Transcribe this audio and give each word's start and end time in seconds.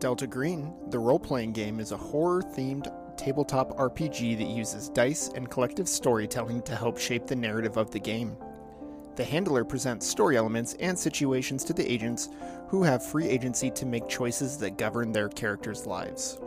Delta 0.00 0.26
Green, 0.26 0.72
the 0.88 0.98
role 0.98 1.18
playing 1.18 1.52
game, 1.52 1.78
is 1.78 1.92
a 1.92 1.96
horror 1.96 2.40
themed 2.40 2.90
tabletop 3.18 3.76
RPG 3.76 4.38
that 4.38 4.46
uses 4.46 4.88
dice 4.88 5.28
and 5.34 5.50
collective 5.50 5.86
storytelling 5.86 6.62
to 6.62 6.74
help 6.74 6.96
shape 6.96 7.26
the 7.26 7.36
narrative 7.36 7.76
of 7.76 7.90
the 7.90 8.00
game. 8.00 8.34
The 9.16 9.24
handler 9.24 9.62
presents 9.62 10.08
story 10.08 10.38
elements 10.38 10.74
and 10.80 10.98
situations 10.98 11.64
to 11.64 11.74
the 11.74 11.86
agents 11.86 12.30
who 12.68 12.82
have 12.82 13.04
free 13.04 13.28
agency 13.28 13.70
to 13.72 13.84
make 13.84 14.08
choices 14.08 14.56
that 14.56 14.78
govern 14.78 15.12
their 15.12 15.28
characters' 15.28 15.86
lives. 15.86 16.38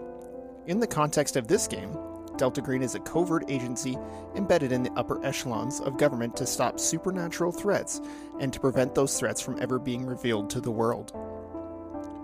In 0.65 0.79
the 0.79 0.87
context 0.87 1.35
of 1.35 1.47
this 1.47 1.67
game, 1.67 1.95
Delta 2.37 2.59
Green 2.59 2.81
is 2.81 2.95
a 2.95 2.99
covert 3.01 3.45
agency 3.49 3.95
embedded 4.35 4.71
in 4.71 4.81
the 4.81 4.93
upper 4.93 5.23
echelons 5.23 5.79
of 5.81 5.99
government 5.99 6.35
to 6.37 6.47
stop 6.47 6.79
supernatural 6.79 7.51
threats 7.51 8.01
and 8.39 8.51
to 8.51 8.59
prevent 8.59 8.95
those 8.95 9.19
threats 9.19 9.41
from 9.41 9.61
ever 9.61 9.77
being 9.77 10.07
revealed 10.07 10.49
to 10.49 10.59
the 10.59 10.71
world. 10.71 11.13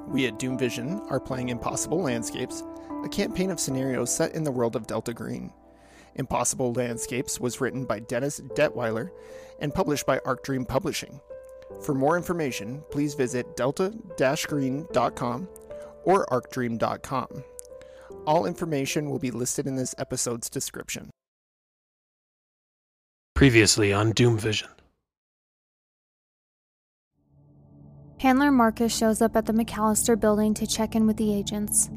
We 0.10 0.26
at 0.26 0.40
Doom 0.40 0.58
Vision 0.58 1.02
are 1.10 1.20
playing 1.20 1.50
Impossible 1.50 2.02
Landscapes, 2.02 2.64
a 3.04 3.10
campaign 3.10 3.52
of 3.52 3.60
scenarios 3.60 4.12
set 4.14 4.34
in 4.34 4.44
the 4.44 4.52
world 4.52 4.76
of 4.76 4.88
Delta 4.88 5.14
Green. 5.14 5.54
Impossible 6.16 6.74
Landscapes 6.74 7.40
was 7.40 7.62
written 7.62 7.86
by 7.86 8.00
Dennis 8.00 8.40
Detwiller 8.56 9.12
and 9.62 9.72
published 9.72 10.08
by 10.08 10.20
Arc 10.26 10.44
Dream 10.44 10.66
Publishing. 10.66 11.22
For 11.84 11.94
more 11.94 12.18
information, 12.18 12.82
please 12.90 13.14
visit 13.14 13.56
delta-green.com 13.56 15.48
or 16.06 16.26
arcdream.com. 16.26 17.44
All 18.26 18.48
information 18.48 19.12
will 19.12 19.20
be 19.20 19.30
listed 19.30 19.68
in 19.68 19.76
this 19.76 19.94
episode's 20.00 20.50
description. 20.50 21.12
Previously 23.36 23.94
on 23.94 24.12
Doom 24.12 24.40
Vision. 24.40 24.70
Handler 28.20 28.52
Marcus 28.52 28.94
shows 28.94 29.22
up 29.22 29.38
at 29.38 29.46
the 29.46 29.54
McAllister 29.54 30.20
building 30.20 30.54
to 30.56 30.68
check 30.68 30.94
in 30.94 31.08
with 31.08 31.16
the 31.16 31.34
agents. 31.34 31.90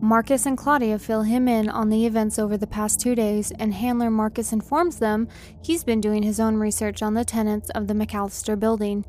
Marcus 0.00 0.44
and 0.44 0.58
Claudia 0.58 0.98
fill 0.98 1.22
him 1.22 1.46
in 1.46 1.68
on 1.68 1.88
the 1.88 2.04
events 2.04 2.36
over 2.36 2.56
the 2.56 2.66
past 2.66 2.98
two 2.98 3.14
days, 3.14 3.52
and 3.60 3.72
Handler 3.72 4.10
Marcus 4.10 4.52
informs 4.52 4.98
them 4.98 5.28
he's 5.62 5.84
been 5.84 6.00
doing 6.00 6.24
his 6.24 6.40
own 6.40 6.56
research 6.56 7.00
on 7.00 7.14
the 7.14 7.24
tenants 7.24 7.70
of 7.70 7.86
the 7.86 7.94
McAllister 7.94 8.58
building. 8.58 9.04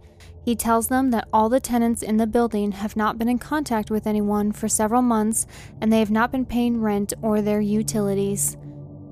He 0.45 0.55
tells 0.55 0.89
them 0.89 1.09
that 1.09 1.27
all 1.33 1.49
the 1.49 1.59
tenants 1.59 2.03
in 2.03 2.17
the 2.17 2.27
building 2.27 2.73
have 2.73 2.95
not 2.95 3.17
been 3.17 3.30
in 3.30 3.39
contact 3.39 3.89
with 3.89 4.05
anyone 4.05 4.52
for 4.52 4.67
several 4.67 5.02
months 5.02 5.47
and 5.81 5.91
they 5.91 5.99
have 5.99 6.11
not 6.11 6.31
been 6.31 6.45
paying 6.45 6.81
rent 6.81 7.13
or 7.23 7.41
their 7.41 7.61
utilities. 7.61 8.58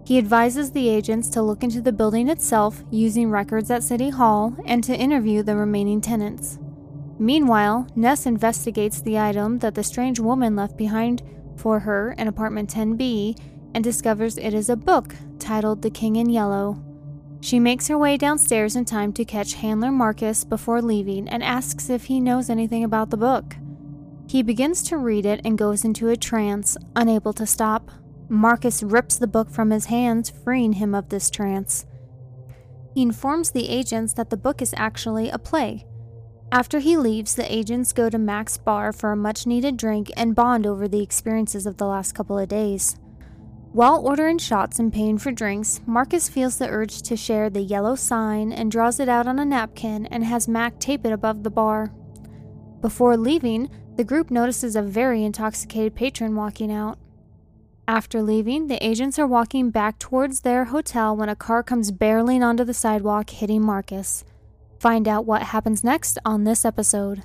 He 0.06 0.20
advises 0.20 0.72
the 0.72 0.90
agents 0.90 1.28
to 1.30 1.42
look 1.42 1.64
into 1.64 1.81
the 1.81 1.92
building 1.92 2.30
itself 2.30 2.84
using 2.92 3.31
records 3.31 3.72
at 3.72 3.81
City 3.81 4.12
Hall 4.12 4.56
and 4.66 4.84
to 4.84 4.96
interview 4.96 5.42
the 5.42 5.56
remaining 5.56 6.02
tenants. 6.02 6.59
Meanwhile, 7.20 7.88
Ness 7.96 8.26
investigates 8.26 9.02
the 9.02 9.18
item 9.18 9.60
that 9.60 9.76
the 9.76 9.84
strange 9.84 10.20
woman 10.20 10.56
left 10.56 10.78
behind 10.78 11.24
for 11.56 11.80
her 11.80 12.14
in 12.14 12.28
apartment 12.28 12.74
10B 12.74 13.40
and 13.74 13.84
discovers 13.84 14.38
it 14.38 14.54
is 14.54 14.70
a 14.70 14.76
book 14.76 15.16
titled 15.40 15.82
The 15.82 15.90
King 15.90 16.16
in 16.16 16.30
Yellow. 16.30 16.84
She 17.42 17.59
makes 17.59 17.88
her 17.88 17.98
way 17.98 18.18
downstairs 18.18 18.76
in 18.76 18.86
time 18.86 19.14
to 19.14 19.26
catch 19.26 19.54
Handler 19.54 19.92
Marcus 19.92 20.44
before 20.44 20.82
leaving 20.82 21.28
and 21.28 21.44
asks 21.44 21.90
if 21.90 22.06
he 22.06 22.20
knows 22.20 22.50
anything 22.50 22.84
about 22.84 23.09
the 23.09 23.18
book. 23.18 23.56
He 24.28 24.44
begins 24.44 24.84
to 24.84 24.98
read 24.98 25.26
it 25.26 25.42
and 25.46 25.58
goes 25.58 25.86
into 25.86 26.09
a 26.09 26.18
trance, 26.18 26.76
unable 26.96 27.34
to 27.34 27.46
stop. 27.46 27.92
Marcus 28.30 28.84
rips 28.84 29.18
the 29.18 29.28
book 29.28 29.50
from 29.50 29.70
his 29.70 29.86
hands, 29.86 30.30
freeing 30.30 30.74
him 30.74 30.94
of 30.94 31.09
this 31.09 31.30
trance. 31.30 31.86
He 32.94 33.02
informs 33.02 33.52
the 33.52 33.70
agents 33.70 34.14
that 34.14 34.30
the 34.30 34.38
book 34.38 34.62
is 34.62 34.74
actually 34.76 35.30
a 35.30 35.38
play. 35.38 35.86
After 36.52 36.80
he 36.80 36.95
leaves, 36.95 37.36
the 37.36 37.53
agents 37.53 37.92
go 37.92 38.09
to 38.09 38.17
Mac's 38.17 38.58
bar 38.58 38.94
for 38.94 39.12
a 39.12 39.17
much 39.17 39.45
needed 39.45 39.76
drink 39.76 40.09
and 40.16 40.34
bond 40.34 40.66
over 40.66 40.88
the 40.88 41.02
experiences 41.02 41.66
of 41.66 41.76
the 41.76 41.86
last 41.86 42.14
couple 42.14 42.40
of 42.40 42.48
days. 42.48 42.95
While 43.73 44.08
ordering 44.08 44.38
shots 44.38 44.80
and 44.80 44.92
paying 44.92 45.18
for 45.18 45.31
drinks, 45.31 45.81
Marcus 45.86 46.30
feels 46.30 46.58
the 46.58 46.70
urge 46.70 47.02
to 47.03 47.18
share 47.18 47.50
the 47.50 47.62
yellow 47.62 47.96
sign 47.96 48.53
and 48.53 48.72
draws 48.72 49.00
it 49.00 49.09
out 49.09 49.28
on 49.28 49.40
a 49.40 49.46
napkin 49.46 50.06
and 50.06 50.24
has 50.24 50.47
Mac 50.47 50.80
tape 50.80 51.06
it 51.06 51.12
above 51.12 51.44
the 51.44 51.52
bar. 51.52 51.91
Before 52.81 53.18
leaving, 53.18 53.69
the 53.97 54.06
group 54.06 54.31
notices 54.31 54.75
a 54.75 54.81
very 54.81 55.25
intoxicated 55.25 55.96
patron 55.96 56.35
walking 56.35 56.72
out. 56.72 56.97
After 57.90 58.22
leaving, 58.22 58.68
the 58.68 58.84
agents 58.84 59.19
are 59.19 59.28
walking 59.28 59.69
back 59.69 60.00
towards 60.00 60.41
their 60.41 60.66
hotel 60.66 61.16
when 61.16 61.29
a 61.29 61.35
car 61.35 61.62
comes 61.62 61.91
barreling 61.91 62.41
onto 62.41 62.64
the 62.64 62.74
sidewalk, 62.74 63.29
hitting 63.31 63.62
Marcus. 63.62 64.24
Find 64.80 65.08
out 65.08 65.26
what 65.26 65.42
happens 65.44 65.84
next 65.84 66.20
on 66.26 66.44
this 66.44 66.64
episode. 66.64 67.24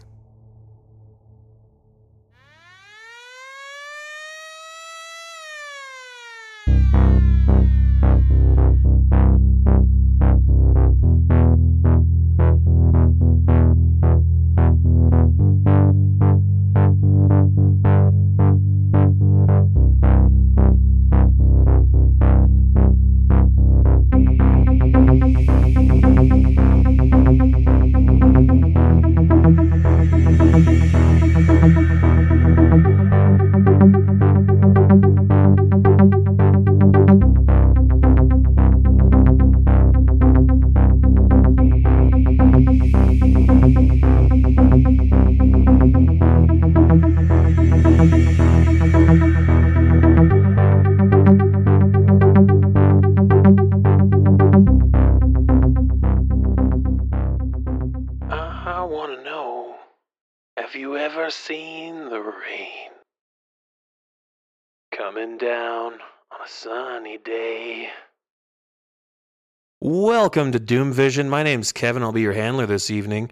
Welcome 69.94 70.52
to 70.52 70.58
Doom 70.58 70.90
Vision. 70.90 71.28
My 71.28 71.42
name's 71.42 71.70
Kevin. 71.70 72.02
I'll 72.02 72.12
be 72.12 72.22
your 72.22 72.32
handler 72.32 72.64
this 72.64 72.90
evening. 72.90 73.30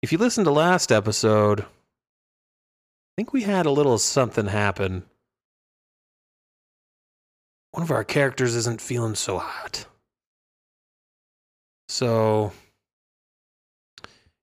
If 0.00 0.10
you 0.10 0.16
listened 0.16 0.46
to 0.46 0.50
last 0.50 0.90
episode, 0.90 1.60
I 1.60 1.64
think 3.14 3.34
we 3.34 3.42
had 3.42 3.66
a 3.66 3.70
little 3.70 3.98
something 3.98 4.46
happen. 4.46 5.02
One 7.72 7.82
of 7.82 7.90
our 7.90 8.04
characters 8.04 8.54
isn't 8.54 8.80
feeling 8.80 9.14
so 9.14 9.36
hot. 9.36 9.84
So, 11.90 12.52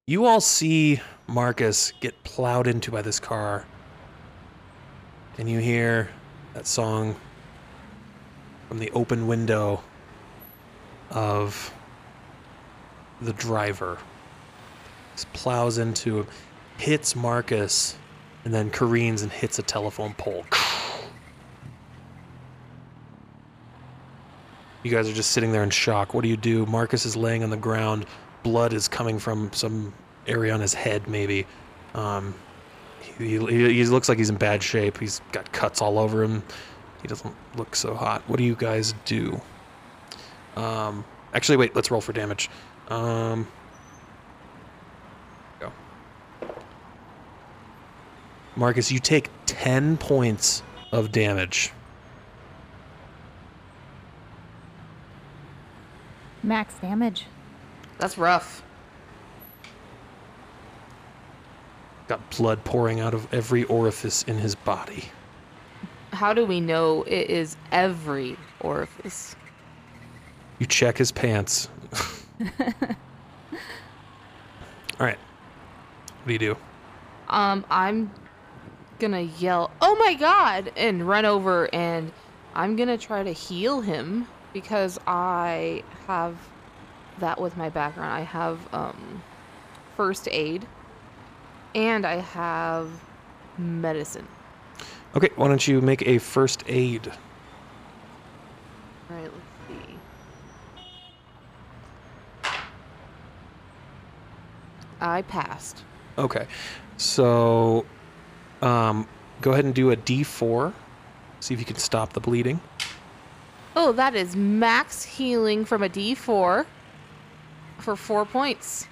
you 0.06 0.26
all 0.26 0.42
see 0.42 1.02
Marcus 1.26 1.94
get 2.00 2.24
plowed 2.24 2.68
into 2.68 2.92
by 2.92 3.02
this 3.02 3.20
car. 3.20 3.66
And 5.40 5.50
you 5.50 5.58
hear 5.58 6.12
that 6.54 6.68
song 6.68 7.16
from 8.68 8.78
the 8.78 8.92
open 8.92 9.26
window 9.26 9.82
of 11.12 11.74
the 13.22 13.34
driver. 13.34 13.98
Just 15.16 15.32
plows 15.34 15.78
into 15.78 16.20
him, 16.20 16.28
hits 16.78 17.16
Marcus, 17.16 17.96
and 18.46 18.54
then 18.54 18.70
careens 18.70 19.22
and 19.22 19.32
hits 19.32 19.60
a 19.60 19.64
telephone 19.64 20.14
pole. 20.16 20.46
You 24.82 24.92
guys 24.92 25.10
are 25.10 25.14
just 25.14 25.32
sitting 25.32 25.52
there 25.52 25.64
in 25.64 25.70
shock. 25.72 26.14
What 26.14 26.22
do 26.22 26.30
you 26.30 26.38
do? 26.38 26.66
Marcus 26.66 27.06
is 27.06 27.14
laying 27.18 27.44
on 27.44 27.50
the 27.50 27.58
ground. 27.58 28.06
Blood 28.44 28.72
is 28.72 28.88
coming 28.88 29.20
from 29.20 29.52
some 29.52 29.94
area 30.26 30.54
on 30.54 30.62
his 30.62 30.74
head, 30.74 31.06
maybe. 31.06 31.46
Um, 31.96 32.34
he, 33.18 33.38
he, 33.38 33.74
he 33.74 33.84
looks 33.86 34.08
like 34.08 34.18
he's 34.18 34.30
in 34.30 34.38
bad 34.38 34.64
shape. 34.64 34.98
He's 34.98 35.22
got 35.34 35.52
cuts 35.52 35.82
all 35.82 36.00
over 36.00 36.24
him. 36.24 36.42
He 37.02 37.10
doesn't 37.10 37.36
look 37.58 37.76
so 37.76 37.94
hot. 37.94 38.24
What 38.28 38.38
do 38.38 38.46
you 38.46 38.56
guys 38.56 38.94
do? 39.04 39.42
Um, 40.56 41.06
actually, 41.34 41.58
wait. 41.58 41.76
Let's 41.76 41.92
roll 41.92 42.02
for 42.02 42.14
damage. 42.14 42.50
Um, 42.90 43.48
go. 45.60 45.72
Marcus, 48.56 48.92
you 48.92 49.00
take 49.00 49.30
ten 49.46 49.98
points 49.98 50.64
of 50.92 51.12
damage. 51.12 51.72
Max 56.42 56.74
damage. 56.76 57.26
That's 58.00 58.18
rough. 58.18 58.64
got 62.10 62.30
blood 62.32 62.62
pouring 62.64 63.00
out 63.00 63.14
of 63.14 63.32
every 63.34 63.64
orifice 63.66 64.24
in 64.24 64.38
his 64.38 64.56
body. 64.56 65.06
How 66.12 66.34
do 66.34 66.44
we 66.44 66.60
know 66.60 67.04
it 67.04 67.30
is 67.30 67.56
every 67.72 68.36
orifice? 68.60 69.36
You 70.60 70.66
check 70.66 70.98
his 70.98 71.12
pants. 71.12 71.70
All 72.42 72.48
right. 75.00 75.18
What 75.18 76.28
do 76.28 76.34
you 76.34 76.40
do? 76.40 76.58
Um, 77.30 77.66
I'm 77.70 78.12
gonna 79.00 79.22
yell, 79.22 79.72
"Oh 79.82 79.96
my 79.96 80.14
god!" 80.16 80.72
and 80.76 81.08
run 81.08 81.26
over 81.26 81.74
and 81.74 82.12
I'm 82.54 82.76
gonna 82.76 82.98
try 82.98 83.24
to 83.24 83.32
heal 83.32 83.82
him 83.82 84.28
because 84.52 85.00
I 85.08 85.84
have 86.08 86.36
that 87.20 87.40
with 87.40 87.56
my 87.56 87.70
background. 87.70 88.12
I 88.12 88.22
have 88.22 88.74
um 88.74 89.24
first 89.96 90.28
aid 90.32 90.66
and 91.76 92.06
I 92.06 92.16
have 92.16 92.90
medicine. 93.58 94.28
Okay, 95.16 95.30
why 95.36 95.48
don't 95.48 95.68
you 95.68 95.82
make 95.82 96.06
a 96.08 96.18
first 96.18 96.64
aid? 96.68 97.08
All 99.10 99.16
right, 99.16 99.24
let's 99.24 99.36
see. 99.68 99.96
I 105.02 105.22
passed. 105.24 105.84
Okay. 106.18 106.48
So 106.98 107.86
um, 108.62 109.08
go 109.42 109.52
ahead 109.54 109.66
and 109.66 109.74
do 109.74 109.92
a 109.92 109.96
d4. 109.98 110.74
See 111.40 111.54
if 111.54 111.60
you 111.60 111.66
can 111.66 111.78
stop 111.78 112.14
the 112.14 112.20
bleeding. 112.20 112.60
Oh, 113.76 113.94
that 113.94 114.14
is 114.16 114.36
max 114.36 115.04
healing 115.04 115.64
from 115.64 115.84
a 115.84 115.90
D4 115.90 116.66
for 117.78 117.96
four 117.96 118.26
points. 118.26 118.88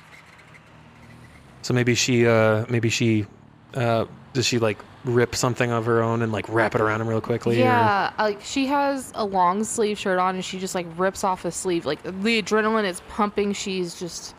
So 1.62 1.74
maybe 1.74 1.96
she 1.96 2.26
uh 2.26 2.66
maybe 2.70 2.90
she 2.90 3.26
uh 3.74 4.06
does 4.32 4.46
she 4.46 4.60
like 4.60 4.78
rip 5.04 5.36
something 5.36 5.72
of 5.72 5.86
her 5.86 6.02
own 6.02 6.22
and 6.22 6.32
like 6.32 6.48
wrap 6.48 6.76
it 6.76 6.80
around 6.82 7.02
him 7.02 7.08
real 7.10 7.20
quickly? 7.20 7.58
or- 7.58 7.66
Yeah, 7.66 8.14
like 8.18 8.40
she 8.42 8.68
has 8.68 9.12
a 9.16 9.26
long 9.26 9.64
sleeve 9.66 10.00
shirt 10.00 10.20
on 10.20 10.36
and 10.36 10.46
she 10.46 10.60
just 10.60 10.76
like 10.76 10.86
rips 10.96 11.24
off 11.26 11.44
a 11.44 11.52
sleeve. 11.52 11.86
Like 11.86 12.02
the 12.04 12.42
adrenaline 12.42 12.86
is 12.86 13.02
pumping. 13.10 13.52
She's 13.52 14.00
just 14.00 14.36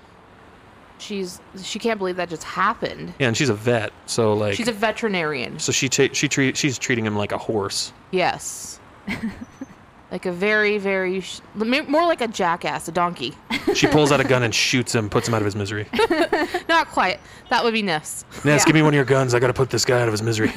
she's 0.98 1.40
she 1.62 1.78
can't 1.78 1.98
believe 1.98 2.16
that 2.16 2.28
just 2.28 2.44
happened. 2.44 3.14
Yeah, 3.18 3.28
and 3.28 3.36
she's 3.36 3.48
a 3.48 3.54
vet, 3.54 3.92
so 4.06 4.34
like 4.34 4.54
She's 4.54 4.68
a 4.68 4.72
veterinarian. 4.72 5.58
so 5.58 5.72
she 5.72 5.88
ta- 5.88 6.12
she 6.12 6.28
treat 6.28 6.56
she's 6.56 6.78
treating 6.78 7.04
him 7.06 7.16
like 7.16 7.32
a 7.32 7.38
horse. 7.38 7.92
Yes. 8.10 8.80
like 10.10 10.26
a 10.26 10.32
very 10.32 10.78
very 10.78 11.20
sh- 11.20 11.40
more 11.54 12.06
like 12.06 12.20
a 12.20 12.28
jackass, 12.28 12.88
a 12.88 12.92
donkey. 12.92 13.34
She 13.74 13.86
pulls 13.86 14.10
out 14.12 14.20
a 14.20 14.24
gun 14.24 14.42
and 14.42 14.54
shoots 14.54 14.94
him, 14.94 15.08
puts 15.10 15.28
him 15.28 15.34
out 15.34 15.42
of 15.42 15.44
his 15.44 15.56
misery. 15.56 15.86
Not 16.68 16.88
quite. 16.88 17.20
That 17.50 17.62
would 17.64 17.74
be 17.74 17.82
Ness. 17.82 18.24
Ness, 18.44 18.64
give 18.64 18.74
me 18.74 18.82
one 18.82 18.94
of 18.94 18.96
your 18.96 19.04
guns. 19.04 19.34
I 19.34 19.38
gotta 19.40 19.52
put 19.52 19.70
this 19.70 19.84
guy 19.84 20.00
out 20.00 20.08
of 20.08 20.12
his 20.12 20.22
misery. 20.22 20.50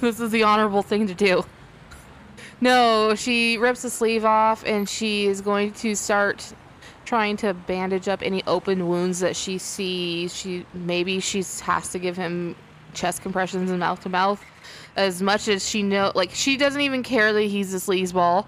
this 0.00 0.20
is 0.20 0.30
the 0.30 0.42
honorable 0.42 0.82
thing 0.82 1.06
to 1.06 1.14
do. 1.14 1.44
No, 2.60 3.14
she 3.14 3.58
rips 3.58 3.82
the 3.82 3.90
sleeve 3.90 4.24
off 4.24 4.64
and 4.64 4.88
she 4.88 5.26
is 5.26 5.40
going 5.42 5.72
to 5.74 5.94
start 5.94 6.52
trying 7.06 7.38
to 7.38 7.54
bandage 7.54 8.08
up 8.08 8.20
any 8.22 8.42
open 8.46 8.88
wounds 8.88 9.20
that 9.20 9.34
she 9.34 9.56
sees. 9.56 10.34
She 10.36 10.66
maybe 10.74 11.20
she 11.20 11.38
has 11.62 11.88
to 11.90 11.98
give 11.98 12.16
him 12.16 12.54
chest 12.92 13.22
compressions 13.22 13.70
and 13.70 13.80
mouth 13.80 14.00
to 14.02 14.08
mouth 14.08 14.42
as 14.96 15.20
much 15.22 15.48
as 15.48 15.66
she 15.68 15.82
know 15.82 16.10
like 16.14 16.30
she 16.30 16.56
doesn't 16.56 16.80
even 16.80 17.02
care 17.02 17.32
that 17.32 17.42
he's 17.42 17.72
a 17.72 17.78
sleazeball. 17.78 18.44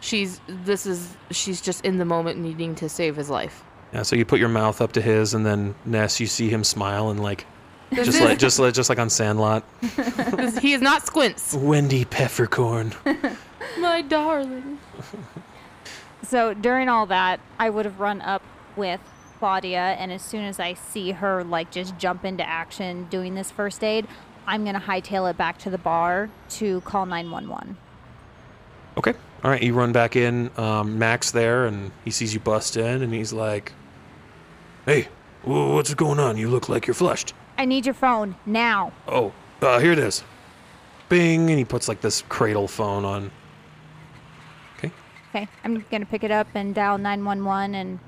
She's 0.00 0.40
this 0.48 0.84
is 0.84 1.16
she's 1.30 1.60
just 1.60 1.84
in 1.84 1.98
the 1.98 2.04
moment 2.04 2.38
needing 2.38 2.74
to 2.76 2.88
save 2.88 3.16
his 3.16 3.30
life. 3.30 3.62
Yeah, 3.92 4.02
so 4.02 4.16
you 4.16 4.24
put 4.24 4.40
your 4.40 4.48
mouth 4.48 4.80
up 4.80 4.92
to 4.92 5.02
his, 5.02 5.34
and 5.34 5.44
then 5.44 5.74
Ness, 5.84 6.18
you 6.18 6.26
see 6.26 6.48
him 6.48 6.64
smile 6.64 7.10
and 7.10 7.22
like, 7.22 7.44
This 7.90 8.06
just 8.06 8.18
is- 8.18 8.24
like 8.24 8.38
just 8.38 8.58
like 8.58 8.74
just 8.74 8.88
like 8.88 8.98
on 8.98 9.10
Sandlot. 9.10 9.64
he 10.60 10.72
is 10.72 10.80
not 10.80 11.06
squints. 11.06 11.54
Wendy 11.54 12.04
Peppercorn. 12.06 12.94
My 13.78 14.02
darling. 14.02 14.78
So 16.32 16.54
during 16.54 16.88
all 16.88 17.04
that, 17.08 17.40
I 17.58 17.68
would 17.68 17.84
have 17.84 18.00
run 18.00 18.22
up 18.22 18.42
with 18.74 19.00
Claudia, 19.38 19.96
and 19.98 20.10
as 20.10 20.22
soon 20.22 20.44
as 20.44 20.58
I 20.58 20.72
see 20.72 21.10
her 21.10 21.44
like 21.44 21.70
just 21.70 21.98
jump 21.98 22.24
into 22.24 22.42
action 22.42 23.04
doing 23.10 23.34
this 23.34 23.50
first 23.50 23.84
aid, 23.84 24.06
I'm 24.46 24.64
gonna 24.64 24.80
hightail 24.80 25.28
it 25.30 25.36
back 25.36 25.58
to 25.58 25.68
the 25.68 25.76
bar 25.76 26.30
to 26.52 26.80
call 26.80 27.04
911. 27.04 27.76
Okay. 28.96 29.12
All 29.44 29.50
right. 29.50 29.62
You 29.62 29.74
run 29.74 29.92
back 29.92 30.16
in. 30.16 30.50
Um, 30.56 30.98
Max 30.98 31.32
there, 31.32 31.66
and 31.66 31.92
he 32.02 32.10
sees 32.10 32.32
you 32.32 32.40
bust 32.40 32.78
in, 32.78 33.02
and 33.02 33.12
he's 33.12 33.34
like, 33.34 33.74
"Hey, 34.86 35.08
wh- 35.42 35.74
what's 35.74 35.92
going 35.92 36.18
on? 36.18 36.38
You 36.38 36.48
look 36.48 36.66
like 36.70 36.86
you're 36.86 36.94
flushed." 36.94 37.34
I 37.58 37.66
need 37.66 37.84
your 37.84 37.94
phone 37.94 38.36
now. 38.46 38.92
Oh, 39.06 39.34
uh, 39.60 39.80
here 39.80 39.92
it 39.92 39.98
is. 39.98 40.24
Bing, 41.10 41.50
and 41.50 41.58
he 41.58 41.66
puts 41.66 41.88
like 41.88 42.00
this 42.00 42.22
cradle 42.30 42.68
phone 42.68 43.04
on. 43.04 43.30
Okay. 45.34 45.42
Okay, 45.44 45.48
I'm 45.64 45.82
gonna 45.90 46.04
pick 46.06 46.24
it 46.24 46.30
up 46.30 46.46
and 46.54 46.74
dial 46.74 46.98
911 46.98 47.74
and 47.74 47.98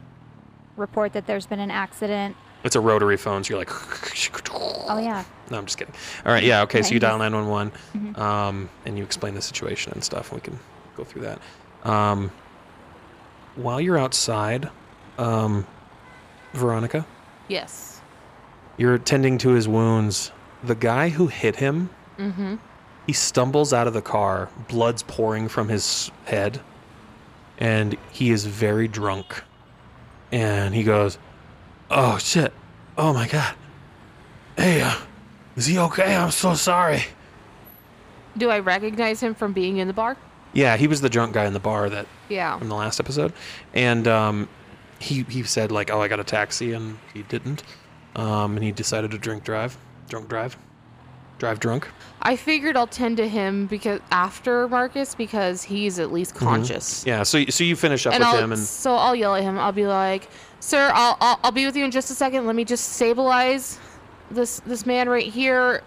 report 0.76 1.12
that 1.15 1.26
there's 1.26 1.47
been 1.47 1.61
an 1.61 1.71
accident. 1.71 2.37
It's 2.65 2.76
a 2.76 2.81
rotary 2.81 3.17
phone, 3.17 3.43
so 3.44 3.50
you're 3.50 3.59
like. 3.59 3.71
Oh 4.87 4.99
yeah. 4.99 5.25
No, 5.50 5.59
I'm 5.59 5.65
just 5.67 5.79
kidding. 5.79 5.94
All 6.26 6.32
right, 6.32 6.44
yeah, 6.44 6.62
okay. 6.62 6.82
So 6.82 6.93
you 6.93 7.00
dial 7.00 7.19
911, 7.19 8.17
um, 8.21 8.69
and 8.87 8.97
you 8.99 9.05
explain 9.05 9.35
the 9.35 9.43
situation 9.43 9.93
and 9.94 10.03
stuff. 10.05 10.32
And 10.32 10.41
we 10.41 10.44
can 10.44 10.59
go 10.97 11.05
through 11.05 11.23
that. 11.23 11.41
Um, 11.88 12.31
while 13.56 13.81
you're 13.81 13.99
outside, 13.99 14.69
um, 15.19 15.67
Veronica, 16.55 17.06
Yes. 17.49 18.00
you're 18.77 18.99
tending 18.99 19.38
to 19.38 19.50
his 19.50 19.69
wounds. 19.69 20.32
The 20.62 20.75
guy 20.75 21.09
who 21.11 21.27
hit 21.29 21.56
him, 21.56 21.91
Mm-hmm. 22.19 22.56
he 23.06 23.12
stumbles 23.12 23.73
out 23.73 23.87
of 23.87 23.93
the 23.94 24.03
car, 24.03 24.49
blood's 24.69 25.03
pouring 25.03 25.49
from 25.49 25.69
his 25.69 26.11
head, 26.25 26.61
and 27.59 27.97
he 28.11 28.31
is 28.31 28.47
very 28.47 28.89
drunk. 28.89 29.43
And 30.33 30.75
he 30.75 30.83
goes, 30.83 31.19
"Oh 31.91 32.19
shit! 32.19 32.53
Oh 32.99 33.12
my 33.12 33.29
god! 33.29 33.55
Hey, 34.56 34.81
uh, 34.83 34.95
is 35.56 35.67
he 35.67 35.79
okay? 35.79 36.17
I'm 36.17 36.31
so 36.31 36.55
sorry." 36.55 37.05
Do 38.37 38.51
I 38.51 38.59
recognize 38.59 39.21
him 39.21 39.35
from 39.35 39.53
being 39.53 39.77
in 39.77 39.87
the 39.87 39.95
bar? 39.95 40.17
Yeah, 40.53 40.77
he 40.77 40.87
was 40.89 41.01
the 41.01 41.09
drunk 41.09 41.35
guy 41.35 41.45
in 41.47 41.53
the 41.53 41.61
bar 41.61 41.89
that 41.91 42.06
Yeah. 42.29 42.59
from 42.59 42.69
the 42.69 42.75
last 42.75 42.99
episode, 43.01 43.33
and 43.75 44.09
um, 44.09 44.49
he 44.99 45.23
he 45.29 45.43
said 45.45 45.71
like, 45.71 45.91
"Oh, 45.91 46.01
I 46.03 46.09
got 46.09 46.19
a 46.21 46.25
taxi," 46.25 46.73
and 46.73 46.99
he 47.12 47.23
didn't, 47.23 47.62
um, 48.17 48.56
and 48.56 48.65
he 48.65 48.73
decided 48.73 49.11
to 49.12 49.19
drink 49.19 49.45
drive, 49.45 49.77
drunk 50.09 50.29
drive, 50.29 50.56
drive 51.39 51.61
drunk. 51.61 51.89
I 52.23 52.37
figured 52.37 52.77
I'll 52.77 52.87
tend 52.87 53.17
to 53.19 53.29
him 53.29 53.67
because 53.67 54.01
after 54.11 54.69
Marcus 54.69 55.15
because 55.15 55.63
he's 55.63 55.99
at 55.99 56.13
least 56.13 56.35
conscious. 56.35 57.05
Yeah, 57.06 57.23
so 57.23 57.44
so 57.47 57.65
you 57.65 57.77
finish 57.77 58.06
up 58.06 58.15
And 58.15 58.20
with 58.20 58.29
I'll 58.29 58.39
him, 58.43 58.53
and 58.53 58.61
so 58.61 58.94
I'll 58.94 59.15
yell 59.15 59.35
at 59.35 59.43
him. 59.43 59.58
I'll 59.58 59.73
be 59.73 59.87
like, 59.87 60.29
"Sir, 60.61 60.91
I'll, 60.94 61.17
I'll 61.20 61.39
I'll 61.44 61.53
be 61.53 61.67
with 61.67 61.77
you 61.77 61.85
in 61.85 61.91
just 61.91 62.11
a 62.11 62.15
second. 62.15 62.47
Let 62.47 62.56
me 62.56 62.65
just 62.65 62.94
stabilize 62.94 63.79
this 64.31 64.61
this 64.61 64.87
man 64.87 65.08
right 65.08 65.27
here. 65.27 65.82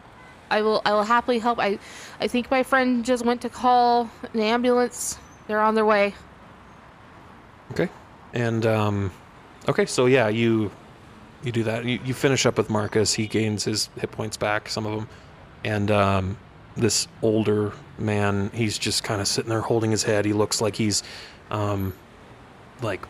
I 0.50 0.62
will 0.62 0.81
I 0.86 0.93
will 0.93 1.03
happily 1.03 1.39
help. 1.39 1.60
I 1.60 1.79
I 2.19 2.27
think 2.27 2.51
my 2.51 2.63
friend 2.63 3.03
just 3.03 3.25
went 3.25 3.41
to 3.41 3.50
call 3.50 4.10
an 4.33 4.39
ambulance. 4.39 5.17
They're 5.48 5.62
on 5.62 5.75
their 5.75 5.86
way. 5.86 6.13
Okay. 7.71 7.89
And 8.33 8.65
um, 8.65 9.12
okay, 9.67 9.86
so 9.86 10.05
yeah, 10.05 10.27
you 10.27 10.71
you 11.43 11.51
do 11.51 11.63
that. 11.63 11.86
You, 11.86 12.00
you 12.03 12.13
finish 12.13 12.45
up 12.45 12.57
with 12.57 12.69
Marcus. 12.69 13.13
He 13.13 13.27
gains 13.27 13.63
his 13.63 13.89
hit 14.00 14.12
points 14.12 14.38
back, 14.38 14.69
some 14.69 14.86
of 14.86 14.95
them, 14.95 15.10
and 15.67 15.91
um, 15.91 16.38
this 16.77 17.07
older 17.21 17.74
man, 18.00 18.50
he's 18.53 18.77
just 18.77 19.03
kind 19.03 19.19
of 19.19 19.27
sitting 19.27 19.50
there 19.50 19.59
holding 19.62 19.91
his 19.91 20.01
head. 20.03 20.24
He 20.24 20.31
looks 20.33 20.62
like 20.62 20.75
he's 20.77 21.03
um, 21.51 21.93
like 22.81 23.05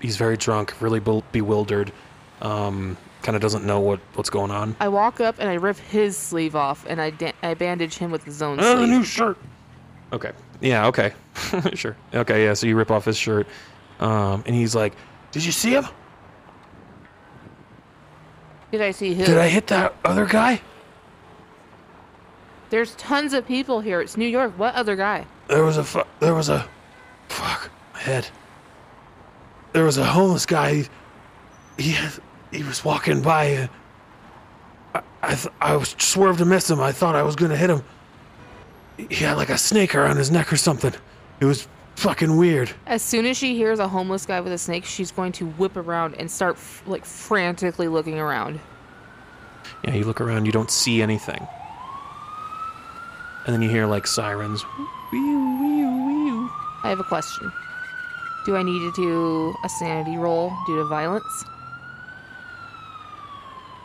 he's 0.00 0.16
very 0.16 0.36
drunk, 0.38 0.74
really 0.80 1.00
be- 1.00 1.22
bewildered. 1.32 1.92
Um, 2.40 2.96
kind 3.22 3.36
of 3.36 3.42
doesn't 3.42 3.64
know 3.66 3.80
what 3.80 4.00
what's 4.14 4.30
going 4.30 4.50
on. 4.50 4.74
I 4.80 4.88
walk 4.88 5.20
up 5.20 5.36
and 5.38 5.48
I 5.50 5.54
rip 5.54 5.76
his 5.76 6.16
sleeve 6.16 6.56
off 6.56 6.86
and 6.88 7.00
I 7.00 7.10
da- 7.10 7.34
I 7.42 7.52
bandage 7.54 7.98
him 7.98 8.10
with 8.10 8.24
his 8.24 8.40
own 8.40 8.58
Oh, 8.58 8.76
sleeve. 8.76 8.88
new 8.88 9.04
shirt. 9.04 9.36
Okay. 10.12 10.32
Yeah. 10.62 10.86
Okay. 10.86 11.12
sure. 11.74 11.94
Okay. 12.14 12.44
Yeah. 12.44 12.54
So 12.54 12.66
you 12.66 12.74
rip 12.76 12.90
off 12.90 13.04
his 13.04 13.18
shirt, 13.18 13.46
um, 14.00 14.42
and 14.46 14.54
he's 14.54 14.74
like, 14.74 14.94
"Did 15.30 15.44
you 15.44 15.52
see 15.52 15.72
him? 15.72 15.84
Did 18.70 18.80
I 18.82 18.92
see 18.92 19.12
him? 19.14 19.26
Did 19.26 19.38
I 19.38 19.48
hit 19.48 19.66
that 19.66 19.94
other 20.04 20.24
guy?" 20.24 20.62
There's 22.70 22.94
tons 22.96 23.32
of 23.32 23.46
people 23.46 23.80
here. 23.80 24.00
It's 24.00 24.16
New 24.16 24.26
York. 24.26 24.52
What 24.58 24.74
other 24.74 24.94
guy? 24.96 25.26
There 25.48 25.64
was 25.64 25.76
a 25.78 25.84
fu- 25.84 26.02
there 26.20 26.34
was 26.34 26.48
a 26.48 26.68
fuck 27.28 27.70
my 27.94 28.00
head. 28.00 28.28
There 29.72 29.84
was 29.84 29.96
a 29.98 30.04
homeless 30.04 30.46
guy. 30.46 30.74
He 30.74 30.88
he, 31.78 31.90
had- 31.92 32.20
he 32.52 32.62
was 32.62 32.84
walking 32.84 33.22
by. 33.22 33.54
Uh, 33.56 33.68
I 34.94 35.02
I, 35.22 35.34
th- 35.34 35.54
I 35.60 35.76
was 35.76 35.94
swerved 35.98 36.38
to 36.40 36.44
miss 36.44 36.68
him. 36.70 36.80
I 36.80 36.92
thought 36.92 37.14
I 37.14 37.22
was 37.22 37.36
gonna 37.36 37.56
hit 37.56 37.70
him. 37.70 37.82
He 38.96 39.24
had 39.24 39.36
like 39.36 39.48
a 39.50 39.58
snake 39.58 39.94
around 39.94 40.16
his 40.16 40.30
neck 40.30 40.52
or 40.52 40.56
something. 40.56 40.92
It 41.40 41.44
was 41.44 41.68
fucking 41.96 42.36
weird. 42.36 42.70
As 42.86 43.00
soon 43.02 43.26
as 43.26 43.36
she 43.36 43.54
hears 43.54 43.78
a 43.78 43.88
homeless 43.88 44.26
guy 44.26 44.40
with 44.40 44.52
a 44.52 44.58
snake, 44.58 44.84
she's 44.84 45.10
going 45.12 45.32
to 45.32 45.46
whip 45.46 45.76
around 45.76 46.14
and 46.16 46.30
start 46.30 46.56
f- 46.56 46.82
like 46.86 47.04
frantically 47.04 47.88
looking 47.88 48.18
around. 48.18 48.58
Yeah, 49.84 49.94
you 49.94 50.04
look 50.04 50.20
around, 50.20 50.46
you 50.46 50.52
don't 50.52 50.70
see 50.70 51.00
anything. 51.00 51.46
And 53.48 53.54
then 53.54 53.62
you 53.62 53.70
hear 53.70 53.86
like 53.86 54.06
sirens. 54.06 54.62
I 55.10 56.90
have 56.90 57.00
a 57.00 57.04
question. 57.04 57.50
Do 58.44 58.56
I 58.56 58.62
need 58.62 58.80
to 58.80 58.92
do 58.92 59.54
a 59.64 59.70
sanity 59.70 60.18
roll 60.18 60.52
due 60.66 60.76
to 60.76 60.84
violence? 60.84 61.44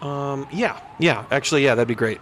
Um, 0.02 0.50
yeah, 0.52 0.82
yeah, 1.00 1.24
actually, 1.32 1.64
yeah, 1.64 1.76
that'd 1.76 1.88
be 1.88 1.96
great. 1.96 2.20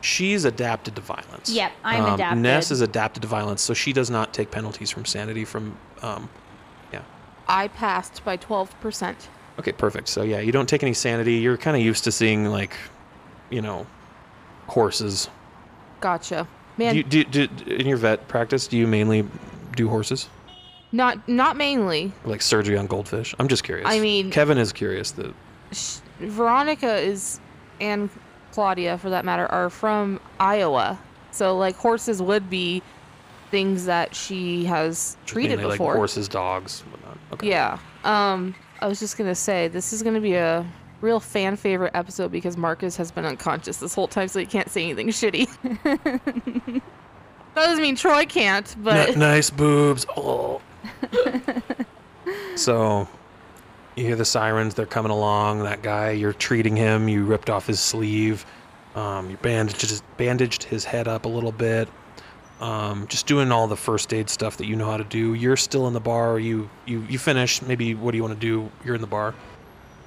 She's 0.00 0.46
adapted 0.46 0.96
to 0.96 1.02
violence. 1.02 1.50
Yep, 1.50 1.72
I'm 1.84 2.02
um, 2.02 2.14
adapted. 2.14 2.42
Ness 2.42 2.70
is 2.70 2.80
adapted 2.80 3.20
to 3.20 3.28
violence, 3.28 3.60
so 3.60 3.74
she 3.74 3.92
does 3.92 4.08
not 4.08 4.32
take 4.32 4.50
penalties 4.50 4.90
from 4.90 5.04
sanity 5.04 5.44
from, 5.44 5.76
um, 6.00 6.30
yeah. 6.94 7.02
I 7.46 7.68
passed 7.68 8.24
by 8.24 8.38
12%. 8.38 9.16
Okay, 9.58 9.72
perfect. 9.72 10.08
So 10.08 10.22
yeah, 10.22 10.40
you 10.40 10.50
don't 10.50 10.66
take 10.66 10.82
any 10.82 10.94
sanity. 10.94 11.34
You're 11.34 11.58
kind 11.58 11.76
of 11.76 11.82
used 11.82 12.04
to 12.04 12.12
seeing 12.12 12.46
like, 12.46 12.74
you 13.50 13.60
know, 13.60 13.86
horses. 14.70 15.28
Gotcha. 16.00 16.46
Man, 16.78 16.92
Do 16.94 16.98
you, 16.98 17.24
do, 17.24 17.46
do, 17.46 17.64
in 17.74 17.86
your 17.86 17.98
vet 17.98 18.26
practice, 18.28 18.66
do 18.66 18.76
you 18.78 18.86
mainly 18.86 19.26
do 19.76 19.88
horses? 19.88 20.28
not 20.92 21.28
not 21.28 21.56
mainly. 21.56 22.12
Like 22.24 22.42
surgery 22.42 22.76
on 22.76 22.86
goldfish? 22.88 23.32
I'm 23.38 23.46
just 23.48 23.62
curious. 23.62 23.86
I 23.88 24.00
mean- 24.00 24.30
Kevin 24.30 24.58
is 24.58 24.72
curious. 24.72 25.12
That 25.12 25.32
Sh- 25.72 25.98
Veronica 26.18 26.96
is 26.96 27.38
and 27.80 28.10
Claudia 28.52 28.98
for 28.98 29.10
that 29.10 29.24
matter 29.24 29.46
are 29.52 29.70
from 29.70 30.18
Iowa. 30.40 30.98
So 31.30 31.56
like 31.56 31.76
horses 31.76 32.20
would 32.20 32.50
be 32.50 32.82
things 33.52 33.84
that 33.84 34.14
she 34.16 34.64
has 34.64 35.16
treated 35.26 35.58
mainly 35.58 35.74
before. 35.74 35.92
like 35.92 35.96
horses, 35.96 36.28
dogs, 36.28 36.80
whatnot. 36.90 37.18
Okay. 37.34 37.48
Yeah. 37.50 37.78
Um 38.04 38.54
I 38.80 38.86
was 38.88 38.98
just 38.98 39.16
going 39.18 39.28
to 39.30 39.34
say 39.34 39.68
this 39.68 39.92
is 39.92 40.02
going 40.02 40.14
to 40.14 40.20
be 40.22 40.34
a 40.34 40.66
real 41.00 41.20
fan 41.20 41.56
favorite 41.56 41.92
episode 41.94 42.30
because 42.30 42.56
Marcus 42.56 42.96
has 42.96 43.10
been 43.10 43.24
unconscious 43.24 43.78
this 43.78 43.94
whole 43.94 44.08
time 44.08 44.28
so 44.28 44.38
he 44.38 44.46
can't 44.46 44.68
say 44.70 44.84
anything 44.84 45.08
shitty. 45.10 45.48
that 45.82 46.82
doesn't 47.54 47.82
mean 47.82 47.96
Troy 47.96 48.26
can't, 48.26 48.74
but 48.78 49.10
N- 49.10 49.18
nice 49.18 49.50
boobs. 49.50 50.06
Oh. 50.16 50.60
so 52.56 53.08
you 53.96 54.04
hear 54.04 54.16
the 54.16 54.24
sirens. 54.24 54.74
They're 54.74 54.86
coming 54.86 55.12
along. 55.12 55.62
That 55.64 55.82
guy, 55.82 56.10
you're 56.10 56.32
treating 56.32 56.76
him. 56.76 57.08
You 57.08 57.24
ripped 57.24 57.50
off 57.50 57.66
his 57.66 57.80
sleeve. 57.80 58.46
Um, 58.94 59.30
you 59.30 59.36
bandaged 59.36 60.02
bandaged 60.16 60.64
his 60.64 60.84
head 60.84 61.06
up 61.08 61.24
a 61.24 61.28
little 61.28 61.52
bit. 61.52 61.88
Um, 62.60 63.06
just 63.06 63.26
doing 63.26 63.52
all 63.52 63.66
the 63.68 63.76
first 63.76 64.12
aid 64.12 64.28
stuff 64.28 64.58
that 64.58 64.66
you 64.66 64.76
know 64.76 64.90
how 64.90 64.98
to 64.98 65.04
do. 65.04 65.32
You're 65.34 65.56
still 65.56 65.86
in 65.86 65.94
the 65.94 66.00
bar. 66.00 66.38
You 66.38 66.68
you 66.86 67.02
you 67.08 67.18
finish. 67.18 67.62
Maybe 67.62 67.94
what 67.94 68.10
do 68.10 68.18
you 68.18 68.22
want 68.22 68.34
to 68.34 68.40
do? 68.40 68.70
You're 68.84 68.94
in 68.94 69.00
the 69.00 69.06
bar. 69.06 69.34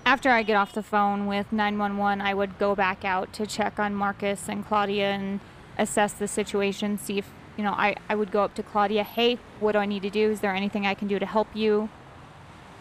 After 0.05 0.29
I 0.29 0.43
get 0.43 0.55
off 0.55 0.73
the 0.73 0.83
phone 0.83 1.27
with 1.27 1.51
911, 1.51 2.19
I 2.19 2.33
would 2.33 2.57
go 2.59 2.75
back 2.75 3.05
out 3.05 3.31
to 3.33 3.47
check 3.47 3.79
on 3.79 3.95
Marcus 3.95 4.49
and 4.49 4.65
Claudia 4.65 5.11
and 5.11 5.39
assess 5.77 6.13
the 6.13 6.27
situation, 6.27 6.97
see 6.97 7.19
if, 7.19 7.29
you 7.57 7.63
know, 7.63 7.71
I, 7.71 7.95
I 8.09 8.15
would 8.15 8.31
go 8.31 8.43
up 8.43 8.53
to 8.55 8.63
Claudia, 8.63 9.03
hey, 9.03 9.37
what 9.61 9.71
do 9.71 9.79
I 9.79 9.85
need 9.85 10.03
to 10.03 10.09
do? 10.09 10.29
Is 10.29 10.41
there 10.41 10.53
anything 10.53 10.85
I 10.85 10.93
can 10.93 11.07
do 11.07 11.19
to 11.19 11.25
help 11.25 11.47
you? 11.53 11.89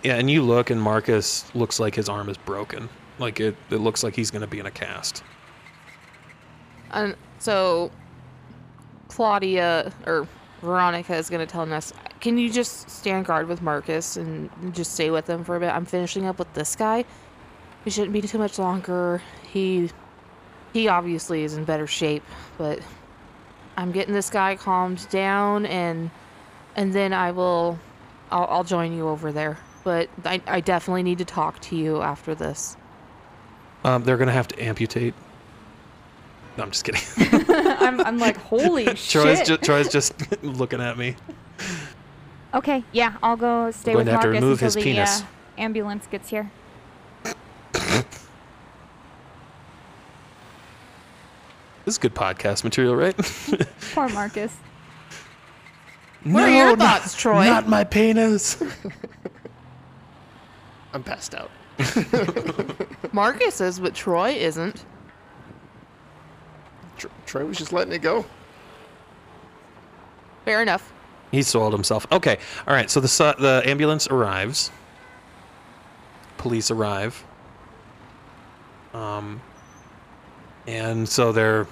Yeah, 0.03 0.17
and 0.17 0.29
you 0.29 0.43
look, 0.43 0.71
and 0.71 0.83
Marcus 0.83 1.55
looks 1.55 1.79
like 1.79 1.95
his 1.95 2.09
arm 2.09 2.29
is 2.29 2.37
broken. 2.37 2.89
Like 3.19 3.39
it, 3.39 3.57
it 3.71 3.77
looks 3.77 4.03
like 4.03 4.17
he's 4.17 4.33
going 4.33 4.41
to 4.41 4.49
be 4.49 4.59
in 4.59 4.67
a 4.67 4.71
cast. 4.71 5.23
And 6.91 7.15
so 7.39 7.93
Claudia 9.09 9.93
or 10.07 10.27
Veronica 10.63 11.17
is 11.17 11.29
going 11.29 11.45
to 11.45 11.51
tell 11.51 11.67
Ness, 11.67 11.93
can 12.21 12.39
you 12.39 12.51
just 12.51 12.89
stand 12.89 13.27
guard 13.27 13.49
with 13.49 13.61
Marcus 13.61 14.17
and 14.17 14.49
just 14.75 14.95
stay 14.95 15.11
with 15.11 15.29
him 15.29 15.43
for 15.45 15.57
a 15.57 15.61
bit? 15.61 15.75
I'm 15.75 15.85
finishing 15.85 16.25
up 16.27 16.39
with 16.39 16.53
this 16.55 16.77
guy. 16.77 17.05
It 17.85 17.93
shouldn't 17.93 18.13
be 18.13 18.23
too 18.23 18.39
much 18.39 18.59
longer. 18.59 19.21
He 19.51 19.91
he 20.73 20.89
obviously 20.89 21.43
is 21.43 21.57
in 21.57 21.65
better 21.65 21.87
shape, 21.87 22.23
but 22.57 22.79
I'm 23.77 23.91
getting 23.91 24.15
this 24.15 24.31
guy 24.31 24.55
calmed 24.57 25.07
down 25.11 25.67
and 25.67 26.11
and 26.77 26.93
then 26.95 27.13
I 27.13 27.33
will 27.33 27.79
I'll, 28.31 28.47
I'll 28.47 28.65
join 28.65 28.97
you 28.97 29.09
over 29.09 29.33
there. 29.33 29.59
But 29.83 30.09
I, 30.25 30.41
I 30.47 30.61
definitely 30.61 31.03
need 31.03 31.19
to 31.19 31.25
talk 31.25 31.61
to 31.63 31.77
you 31.77 32.01
after 32.03 32.37
this. 32.37 32.77
Um, 33.85 34.05
they're 34.05 34.17
going 34.17 34.29
to 34.29 34.33
have 34.33 34.47
to 34.49 34.63
amputate. 34.63 35.13
No, 36.57 36.65
I'm 36.65 36.71
just 36.71 36.85
kidding. 36.85 37.01
I'm, 37.49 38.01
I'm 38.01 38.19
like, 38.19 38.37
holy 38.37 38.85
Troy's 38.95 39.39
shit. 39.39 39.47
just, 39.47 39.63
Troy's 39.63 39.89
just 39.89 40.15
looking 40.43 40.81
at 40.81 40.99
me. 40.99 41.17
okay, 42.53 42.85
yeah, 42.93 43.17
I'll 43.23 43.37
go 43.37 43.71
stay 43.71 43.93
going 43.93 44.05
with 44.05 44.07
to 44.07 44.13
have 44.13 44.21
to 44.23 44.27
Marcus 44.29 44.43
remove 44.43 44.53
until 44.63 44.67
his 44.67 44.75
the 44.75 44.83
penis. 44.83 45.23
Uh, 45.23 45.25
ambulance 45.59 46.07
gets 46.07 46.29
here. 46.29 46.51
This 51.85 51.95
is 51.95 51.99
good 51.99 52.15
podcast 52.15 52.63
material, 52.63 52.95
right? 52.95 53.17
Poor 53.93 54.09
Marcus. 54.11 54.55
What 56.23 56.45
are 56.45 56.51
your 56.51 56.77
thoughts, 56.77 57.17
Troy? 57.17 57.45
Not 57.45 57.69
my 57.69 57.83
penis. 57.83 58.63
I'm 60.93 61.03
passed 61.03 61.35
out. 61.35 61.51
Marcus 63.13 63.61
is, 63.61 63.81
but 63.81 63.95
Troy 63.95 64.31
isn't. 64.31 64.85
Tr- 67.03 67.09
Troy 67.27 67.45
was 67.45 67.59
just 67.59 67.73
letting 67.73 67.93
it 67.93 68.01
go. 68.03 68.25
Fair 70.45 70.63
enough. 70.63 70.93
he 71.31 71.43
soiled 71.43 71.73
himself. 71.73 72.07
Okay, 72.13 72.39
all 72.67 72.75
right. 72.75 72.91
So 72.91 73.01
the 73.01 73.09
su- 73.09 73.35
the 73.39 73.63
ambulance 73.65 74.07
arrives. 74.09 74.71
Police 76.39 76.71
arrive. 76.71 77.25
Um, 78.95 79.41
and 80.67 81.09
so 81.09 81.33
they're 81.33 81.67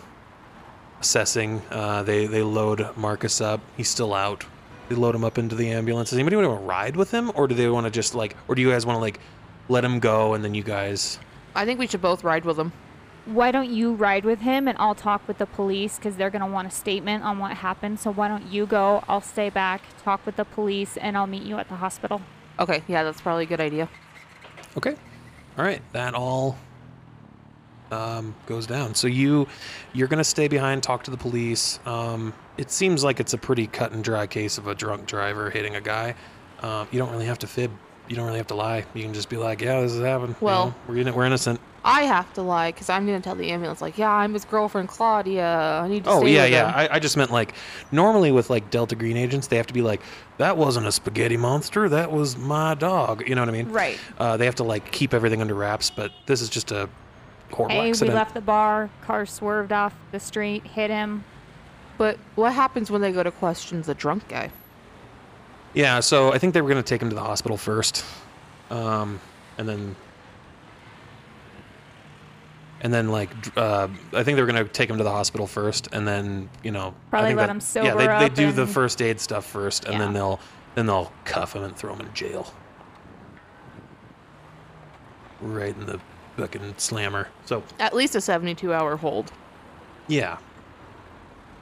assessing. 1.00 1.62
Uh, 1.70 2.02
they 2.02 2.26
they 2.26 2.42
load 2.42 2.88
Marcus 2.96 3.40
up. 3.40 3.60
He's 3.76 3.88
still 3.88 4.14
out. 4.14 4.44
They 4.88 4.94
load 4.96 5.14
him 5.14 5.24
up 5.24 5.38
into 5.38 5.54
the 5.54 5.70
ambulance. 5.70 6.10
Does 6.10 6.18
anybody 6.18 6.36
want 6.36 6.60
to 6.60 6.64
ride 6.66 6.96
with 6.96 7.10
him, 7.12 7.30
or 7.34 7.46
do 7.46 7.54
they 7.54 7.68
want 7.68 7.84
to 7.86 7.90
just 7.90 8.14
like, 8.14 8.36
or 8.48 8.54
do 8.54 8.62
you 8.62 8.70
guys 8.70 8.84
want 8.86 8.96
to 8.96 9.00
like 9.00 9.20
let 9.68 9.84
him 9.84 9.98
go 10.00 10.34
and 10.34 10.42
then 10.44 10.54
you 10.54 10.62
guys? 10.64 11.18
I 11.54 11.64
think 11.64 11.78
we 11.78 11.86
should 11.86 12.02
both 12.02 12.24
ride 12.24 12.44
with 12.44 12.58
him. 12.58 12.72
Why 13.26 13.50
don't 13.50 13.70
you 13.70 13.94
ride 13.94 14.24
with 14.24 14.40
him 14.40 14.66
and 14.66 14.76
I'll 14.78 14.94
talk 14.94 15.26
with 15.28 15.38
the 15.38 15.46
police 15.46 15.96
because 15.96 16.16
they're 16.16 16.30
going 16.30 16.42
to 16.42 16.50
want 16.50 16.68
a 16.68 16.70
statement 16.70 17.24
on 17.24 17.38
what 17.38 17.52
happened. 17.52 18.00
So 18.00 18.12
why 18.12 18.28
don't 18.28 18.46
you 18.46 18.66
go? 18.66 19.04
I'll 19.08 19.20
stay 19.20 19.50
back, 19.50 19.82
talk 20.02 20.24
with 20.26 20.36
the 20.36 20.44
police, 20.44 20.96
and 20.96 21.16
I'll 21.16 21.26
meet 21.26 21.42
you 21.42 21.58
at 21.58 21.68
the 21.68 21.76
hospital. 21.76 22.22
Okay, 22.58 22.82
yeah, 22.88 23.04
that's 23.04 23.20
probably 23.20 23.44
a 23.44 23.46
good 23.46 23.60
idea. 23.60 23.88
Okay. 24.76 24.96
All 25.58 25.64
right. 25.64 25.82
That 25.92 26.14
all 26.14 26.56
um, 27.90 28.34
goes 28.46 28.66
down. 28.66 28.94
So 28.94 29.06
you 29.06 29.48
you're 29.92 30.08
gonna 30.08 30.24
stay 30.24 30.48
behind, 30.48 30.82
talk 30.82 31.04
to 31.04 31.10
the 31.10 31.16
police. 31.16 31.80
Um, 31.86 32.32
it 32.56 32.70
seems 32.70 33.02
like 33.02 33.20
it's 33.20 33.32
a 33.32 33.38
pretty 33.38 33.66
cut 33.66 33.92
and 33.92 34.04
dry 34.04 34.26
case 34.26 34.58
of 34.58 34.66
a 34.66 34.74
drunk 34.74 35.06
driver 35.06 35.50
hitting 35.50 35.76
a 35.76 35.80
guy. 35.80 36.14
Um, 36.60 36.86
you 36.90 36.98
don't 36.98 37.10
really 37.10 37.26
have 37.26 37.38
to 37.40 37.46
fib. 37.46 37.70
You 38.10 38.16
don't 38.16 38.26
really 38.26 38.38
have 38.38 38.48
to 38.48 38.54
lie. 38.56 38.84
You 38.92 39.04
can 39.04 39.14
just 39.14 39.28
be 39.30 39.36
like, 39.38 39.62
"Yeah, 39.62 39.80
this 39.80 39.92
has 39.92 40.02
happened. 40.02 40.30
you 40.40 40.44
Well- 40.44 40.66
know, 40.66 40.74
we're 40.88 40.96
in 40.98 41.14
we're 41.14 41.24
innocent." 41.24 41.60
I 41.82 42.02
have 42.02 42.30
to 42.34 42.42
lie 42.42 42.72
because 42.72 42.90
I'm 42.90 43.06
gonna 43.06 43.20
tell 43.20 43.34
the 43.36 43.50
ambulance 43.52 43.80
like, 43.80 43.96
yeah, 43.96 44.10
I'm 44.10 44.34
his 44.34 44.44
girlfriend 44.44 44.88
Claudia. 44.88 45.80
I 45.82 45.88
need 45.88 46.04
to 46.04 46.10
Oh 46.10 46.20
stay 46.20 46.34
yeah, 46.34 46.42
with 46.42 46.52
yeah. 46.52 46.72
I, 46.76 46.96
I 46.96 46.98
just 46.98 47.16
meant 47.16 47.30
like 47.30 47.54
normally 47.90 48.32
with 48.32 48.50
like 48.50 48.68
Delta 48.68 48.94
Green 48.96 49.16
agents, 49.16 49.46
they 49.46 49.56
have 49.56 49.66
to 49.68 49.72
be 49.72 49.80
like, 49.80 50.02
"That 50.36 50.56
wasn't 50.58 50.86
a 50.88 50.92
spaghetti 50.92 51.38
monster. 51.38 51.88
That 51.88 52.10
was 52.12 52.36
my 52.36 52.74
dog." 52.74 53.26
You 53.26 53.34
know 53.36 53.40
what 53.42 53.48
I 53.48 53.52
mean? 53.52 53.70
Right. 53.70 53.96
Uh, 54.18 54.36
they 54.36 54.44
have 54.44 54.56
to 54.56 54.64
like 54.64 54.90
keep 54.92 55.14
everything 55.14 55.40
under 55.40 55.54
wraps. 55.54 55.88
But 55.88 56.10
this 56.26 56.42
is 56.42 56.48
just 56.50 56.70
a 56.72 56.88
horrible 57.52 57.76
Hey, 57.76 57.82
we 57.84 57.88
accident. 57.90 58.14
left 58.16 58.34
the 58.34 58.40
bar. 58.42 58.90
Car 59.06 59.24
swerved 59.24 59.70
off 59.72 59.94
the 60.10 60.20
street, 60.20 60.66
hit 60.66 60.90
him. 60.90 61.22
But 61.96 62.18
what 62.34 62.52
happens 62.54 62.90
when 62.90 63.00
they 63.02 63.12
go 63.12 63.22
to 63.22 63.30
question 63.30 63.80
the 63.82 63.94
drunk 63.94 64.26
guy? 64.28 64.50
Yeah, 65.74 66.00
so 66.00 66.32
I 66.32 66.38
think 66.38 66.54
they 66.54 66.60
were 66.62 66.68
going 66.68 66.82
to 66.82 66.88
take 66.88 67.00
him 67.00 67.08
to 67.10 67.14
the 67.14 67.20
hospital 67.22 67.56
first, 67.56 68.04
um, 68.70 69.20
and 69.56 69.68
then, 69.68 69.94
and 72.80 72.92
then 72.92 73.08
like, 73.08 73.30
uh, 73.56 73.86
I 74.12 74.24
think 74.24 74.36
they 74.36 74.42
were 74.42 74.50
going 74.50 74.64
to 74.66 74.70
take 74.72 74.90
him 74.90 74.98
to 74.98 75.04
the 75.04 75.10
hospital 75.12 75.46
first, 75.46 75.88
and 75.92 76.06
then 76.08 76.50
you 76.64 76.72
know, 76.72 76.88
I 76.88 77.10
Probably 77.10 77.28
think 77.30 77.38
let 77.38 77.46
that- 77.46 77.50
him 77.52 77.84
Yeah, 77.84 77.92
sober 77.92 77.98
they, 77.98 78.06
they 78.06 78.26
up 78.26 78.34
do 78.34 78.52
the 78.52 78.66
first 78.66 79.00
aid 79.00 79.20
stuff 79.20 79.44
first, 79.46 79.84
and 79.84 80.00
then 80.00 80.12
they'll 80.12 80.40
then 80.74 80.86
they'll 80.86 81.12
cuff 81.24 81.54
him 81.54 81.62
and 81.62 81.76
throw 81.76 81.92
him 81.94 82.00
in 82.06 82.12
jail, 82.14 82.52
right 85.40 85.74
in 85.76 85.86
the 85.86 86.00
fucking 86.36 86.74
slammer. 86.78 87.28
So 87.44 87.62
At 87.78 87.94
least 87.94 88.14
a 88.16 88.20
72 88.20 88.72
hour 88.72 88.96
hold. 88.96 89.30
yeah, 90.08 90.38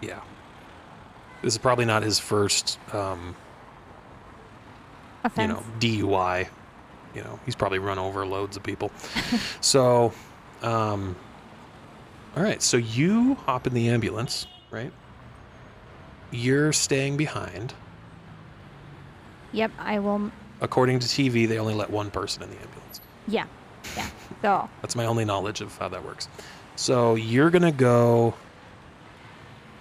yeah, 0.00 0.20
this 1.42 1.52
is 1.54 1.58
probably 1.58 1.84
not 1.84 2.02
his 2.02 2.18
first. 2.18 2.78
Um, 2.94 3.36
you 5.36 5.46
know, 5.46 5.62
DUI. 5.80 6.48
You 7.14 7.22
know, 7.24 7.38
he's 7.44 7.56
probably 7.56 7.78
run 7.78 7.98
over 7.98 8.24
loads 8.26 8.56
of 8.56 8.62
people. 8.62 8.92
so, 9.60 10.12
um, 10.62 11.16
all 12.36 12.42
right. 12.42 12.62
So 12.62 12.76
you 12.76 13.34
hop 13.34 13.66
in 13.66 13.74
the 13.74 13.88
ambulance, 13.88 14.46
right? 14.70 14.92
You're 16.30 16.72
staying 16.72 17.16
behind. 17.16 17.74
Yep, 19.52 19.72
I 19.78 19.98
will. 19.98 20.30
According 20.60 20.98
to 21.00 21.06
TV, 21.06 21.48
they 21.48 21.58
only 21.58 21.74
let 21.74 21.90
one 21.90 22.10
person 22.10 22.42
in 22.42 22.50
the 22.50 22.56
ambulance. 22.56 23.00
Yeah. 23.26 23.46
Yeah. 23.96 24.08
So 24.42 24.68
That's 24.82 24.94
my 24.94 25.06
only 25.06 25.24
knowledge 25.24 25.60
of 25.60 25.76
how 25.78 25.88
that 25.88 26.04
works. 26.04 26.28
So 26.76 27.14
you're 27.14 27.50
gonna 27.50 27.72
go. 27.72 28.34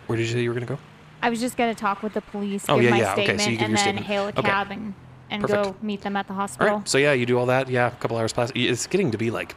Where 0.08 0.18
did 0.18 0.28
you 0.28 0.34
say 0.34 0.42
you 0.42 0.50
were 0.50 0.54
gonna 0.54 0.66
go? 0.66 0.80
I 1.22 1.30
was 1.30 1.40
just 1.40 1.58
gonna 1.58 1.76
talk 1.76 2.02
with 2.02 2.14
the 2.14 2.22
police, 2.22 2.66
Oh, 2.70 2.76
give 2.76 2.86
yeah, 2.86 2.90
my 2.92 2.98
yeah, 2.98 3.14
okay, 3.14 3.26
so 3.26 3.32
statement, 3.34 3.52
you 3.52 3.58
give 3.58 3.62
and 3.66 3.70
your 3.72 3.78
then 3.78 3.84
statement. 3.84 4.06
hail 4.06 4.24
a 4.26 4.30
Okay. 4.30 4.42
cab 4.44 4.72
and 4.72 4.94
and 5.30 5.42
Perfect. 5.42 5.64
go 5.64 5.76
meet 5.82 6.02
them 6.02 6.16
at 6.16 6.28
the 6.28 6.34
hospital. 6.34 6.78
right. 6.78 6.88
So 6.88 6.98
yeah, 6.98 7.14
you 7.14 7.26
do 7.26 7.38
all 7.38 7.46
that. 7.48 7.70
Yeah, 7.70 7.88
a 7.88 7.92
couple 7.92 8.18
hours 8.18 8.34
past. 8.34 8.54
It's 8.56 8.88
getting 8.88 9.12
to 9.12 9.18
be 9.18 9.32
like, 9.32 9.56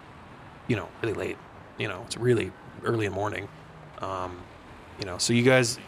you 0.68 0.76
know, 0.76 0.88
really 1.02 1.14
late. 1.14 1.38
You 1.78 1.88
know, 1.88 2.02
it's 2.06 2.16
really 2.16 2.52
early 2.84 3.06
in 3.06 3.12
the 3.12 3.16
morning. 3.16 3.48
Um, 4.00 4.42
you 4.98 5.06
know, 5.06 5.18
so 5.18 5.32
you 5.32 5.42
guys 5.42 5.78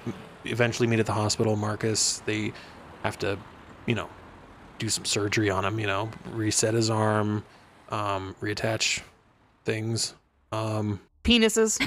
eventually 0.45 0.87
meet 0.87 1.01
at 1.01 1.07
the 1.07 1.13
hospital. 1.13 1.57
Marcus, 1.57 2.19
they 2.27 2.53
have 3.03 3.19
to, 3.19 3.39
you 3.87 3.95
know, 3.95 4.09
do 4.79 4.89
some 4.89 5.05
surgery 5.05 5.51
on 5.51 5.65
him. 5.65 5.79
You 5.79 5.87
know, 5.87 6.11
reset 6.33 6.75
his 6.75 6.91
arm, 6.91 7.45
um, 7.91 8.35
reattach 8.41 9.03
things. 9.65 10.15
Um, 10.51 11.01
Penises. 11.25 11.81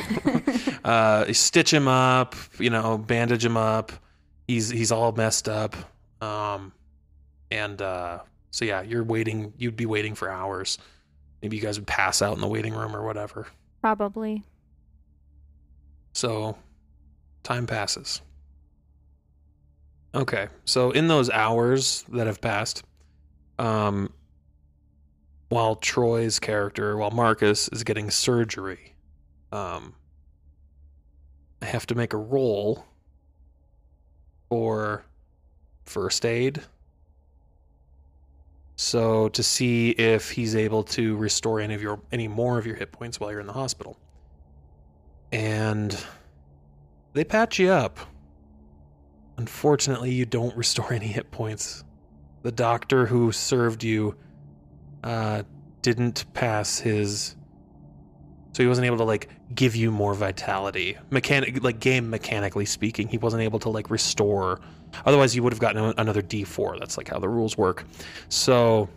uh, 0.86 1.32
stitch 1.34 1.74
him 1.74 1.88
up, 1.88 2.36
you 2.60 2.70
know, 2.70 2.98
bandage 2.98 3.44
him 3.46 3.58
up. 3.58 3.92
He's 4.48 4.70
he's 4.70 4.92
all 4.92 5.12
messed 5.12 5.50
up. 5.50 5.76
Um, 6.22 6.72
and 7.52 7.82
uh, 7.82 8.20
so 8.52 8.66
yeah, 8.66 8.82
you're 8.82 9.04
waiting. 9.04 9.54
You'd 9.58 9.76
be 9.76 9.86
waiting 9.86 10.16
for 10.16 10.30
hours. 10.30 10.78
Maybe 11.42 11.58
you 11.58 11.62
guys 11.62 11.78
would 11.78 11.88
pass 11.88 12.22
out 12.22 12.36
in 12.36 12.42
the 12.42 12.48
waiting 12.48 12.74
room 12.74 12.96
or 12.96 13.04
whatever. 13.04 13.48
Probably. 13.82 14.44
So 16.14 16.58
time 17.44 17.68
passes. 17.68 18.22
Okay, 20.14 20.48
so 20.64 20.92
in 20.92 21.10
those 21.10 21.30
hours 21.30 22.06
that 22.08 22.26
have 22.26 22.40
passed, 22.40 22.84
um, 23.60 24.14
while 25.50 25.76
Troy's 25.76 26.40
character, 26.40 26.96
while 26.96 27.12
Marcus 27.12 27.68
is 27.68 27.84
getting 27.84 28.10
surgery, 28.10 28.96
um, 29.52 29.94
I 31.62 31.66
have 31.66 31.86
to 31.88 31.96
make 31.96 32.14
a 32.14 32.18
roll 32.18 32.86
for 34.50 35.04
first 35.86 36.26
aid. 36.26 36.62
So 38.76 39.30
to 39.30 39.42
see 39.44 39.92
if 39.92 40.32
he's 40.32 40.56
able 40.56 40.84
to 40.84 41.16
restore 41.16 41.60
any 41.60 41.74
of 41.74 41.82
your 41.82 42.02
any 42.12 42.28
more 42.28 42.58
of 42.58 42.66
your 42.66 42.76
hit 42.76 42.92
points 42.92 43.20
while 43.20 43.32
you're 43.32 43.40
in 43.40 43.48
the 43.48 43.54
hospital. 43.54 43.98
And 45.32 45.98
they 47.14 47.24
patch 47.24 47.60
you 47.60 47.70
up. 47.72 48.00
Unfortunately, 49.38 50.12
you 50.12 50.26
don't 50.26 50.56
restore 50.58 50.92
any 50.94 51.08
hit 51.08 51.32
points. 51.32 51.84
The 52.44 52.52
doctor 52.52 53.06
who 53.06 53.32
served 53.32 53.84
you 53.84 54.16
uh, 55.04 55.44
didn't 55.82 56.26
pass 56.34 56.80
his 56.80 57.36
so 58.56 58.64
he 58.64 58.68
wasn't 58.70 58.86
able 58.86 58.98
to 58.98 59.04
like 59.04 59.30
give 59.54 59.76
you 59.76 59.92
more 59.92 60.14
vitality. 60.14 60.98
Mechanic 61.10 61.64
like 61.64 61.80
game 61.80 62.10
mechanically 62.10 62.66
speaking 62.66 63.08
he 63.08 63.18
wasn't 63.18 63.44
able 63.44 63.60
to 63.60 63.70
like 63.70 63.90
restore 63.90 64.60
otherwise 65.06 65.36
you 65.36 65.44
would 65.44 65.52
have 65.52 65.60
gotten 65.60 65.94
another 65.98 66.22
d4 66.22 66.80
that's 66.80 66.98
like 66.98 67.10
how 67.10 67.20
the 67.20 67.30
rules 67.30 67.58
work. 67.58 67.86
So 68.30 68.90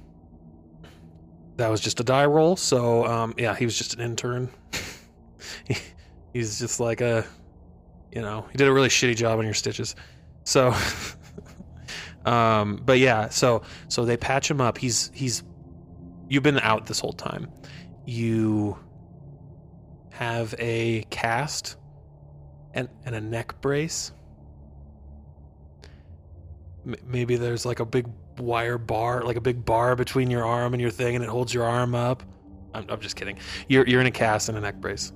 that 1.57 1.69
was 1.69 1.81
just 1.81 2.01
a 2.01 2.05
die 2.05 2.25
roll. 2.25 2.57
So 2.57 3.05
um 3.05 3.35
yeah 3.37 3.55
he 3.55 3.65
was 3.65 3.77
just 3.77 3.95
an 3.95 4.01
intern. 4.01 4.49
He, 5.67 5.77
he's 6.33 6.59
just 6.59 6.81
like 6.81 7.01
a 7.01 7.27
you 8.13 8.23
know 8.23 8.47
he 8.51 8.57
did 8.57 8.69
a 8.69 8.73
really 8.73 8.89
shitty 8.89 9.17
job 9.17 9.39
on 9.39 9.45
your 9.45 9.55
stitches. 9.55 9.97
So 10.45 10.75
um 12.25 12.81
but 12.87 12.99
yeah 12.99 13.29
so 13.29 13.63
so 13.89 14.07
they 14.07 14.17
patch 14.17 14.51
him 14.51 14.63
up. 14.63 14.79
He's 14.79 15.11
he's 15.13 15.43
you've 16.29 16.43
been 16.43 16.59
out 16.61 16.87
this 16.87 17.01
whole 17.01 17.13
time. 17.13 17.51
You 18.07 18.79
have 20.19 20.53
a 20.59 21.05
cast 21.11 21.77
and, 22.75 22.89
and 23.05 23.15
a 23.15 23.21
neck 23.21 23.61
brace. 23.61 24.11
M- 26.85 26.97
maybe 27.07 27.37
there's 27.37 27.65
like 27.65 27.79
a 27.79 27.85
big 27.87 28.09
wire 28.37 28.79
bar, 28.79 29.23
like 29.23 29.37
a 29.37 29.41
big 29.41 29.65
bar 29.65 29.95
between 29.95 30.29
your 30.29 30.45
arm 30.45 30.75
and 30.75 30.81
your 30.81 30.91
thing, 30.91 31.15
and 31.15 31.23
it 31.23 31.31
holds 31.31 31.55
your 31.55 31.63
arm 31.63 31.95
up. 31.95 32.25
I'm, 32.75 32.85
I'm 32.89 33.01
just 33.01 33.15
kidding. 33.15 33.39
You're 33.69 33.87
you're 33.87 34.01
in 34.01 34.09
a 34.09 34.11
cast 34.11 34.49
and 34.49 34.59
a 34.59 34.61
neck 34.61 34.81
brace. 34.81 35.13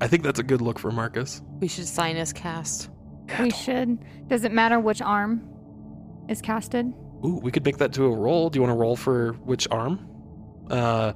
I 0.00 0.06
think 0.08 0.22
that's 0.22 0.38
a 0.40 0.42
good 0.42 0.62
look 0.62 0.78
for 0.78 0.90
Marcus. 0.90 1.42
We 1.60 1.68
should 1.68 1.86
sign 1.86 2.16
his 2.16 2.32
cast. 2.32 2.88
We 3.38 3.50
should. 3.50 3.98
Does 4.28 4.44
it 4.44 4.52
matter 4.52 4.80
which 4.80 5.02
arm 5.02 5.46
is 6.30 6.40
casted? 6.40 6.86
Ooh, 7.22 7.38
we 7.42 7.52
could 7.52 7.66
make 7.66 7.76
that 7.76 7.92
to 7.92 8.06
a 8.06 8.16
roll. 8.16 8.48
Do 8.48 8.56
you 8.56 8.62
want 8.62 8.72
to 8.72 8.78
roll 8.78 8.96
for 8.96 9.34
which 9.44 9.68
arm? 9.70 10.08
Uh, 10.70 11.12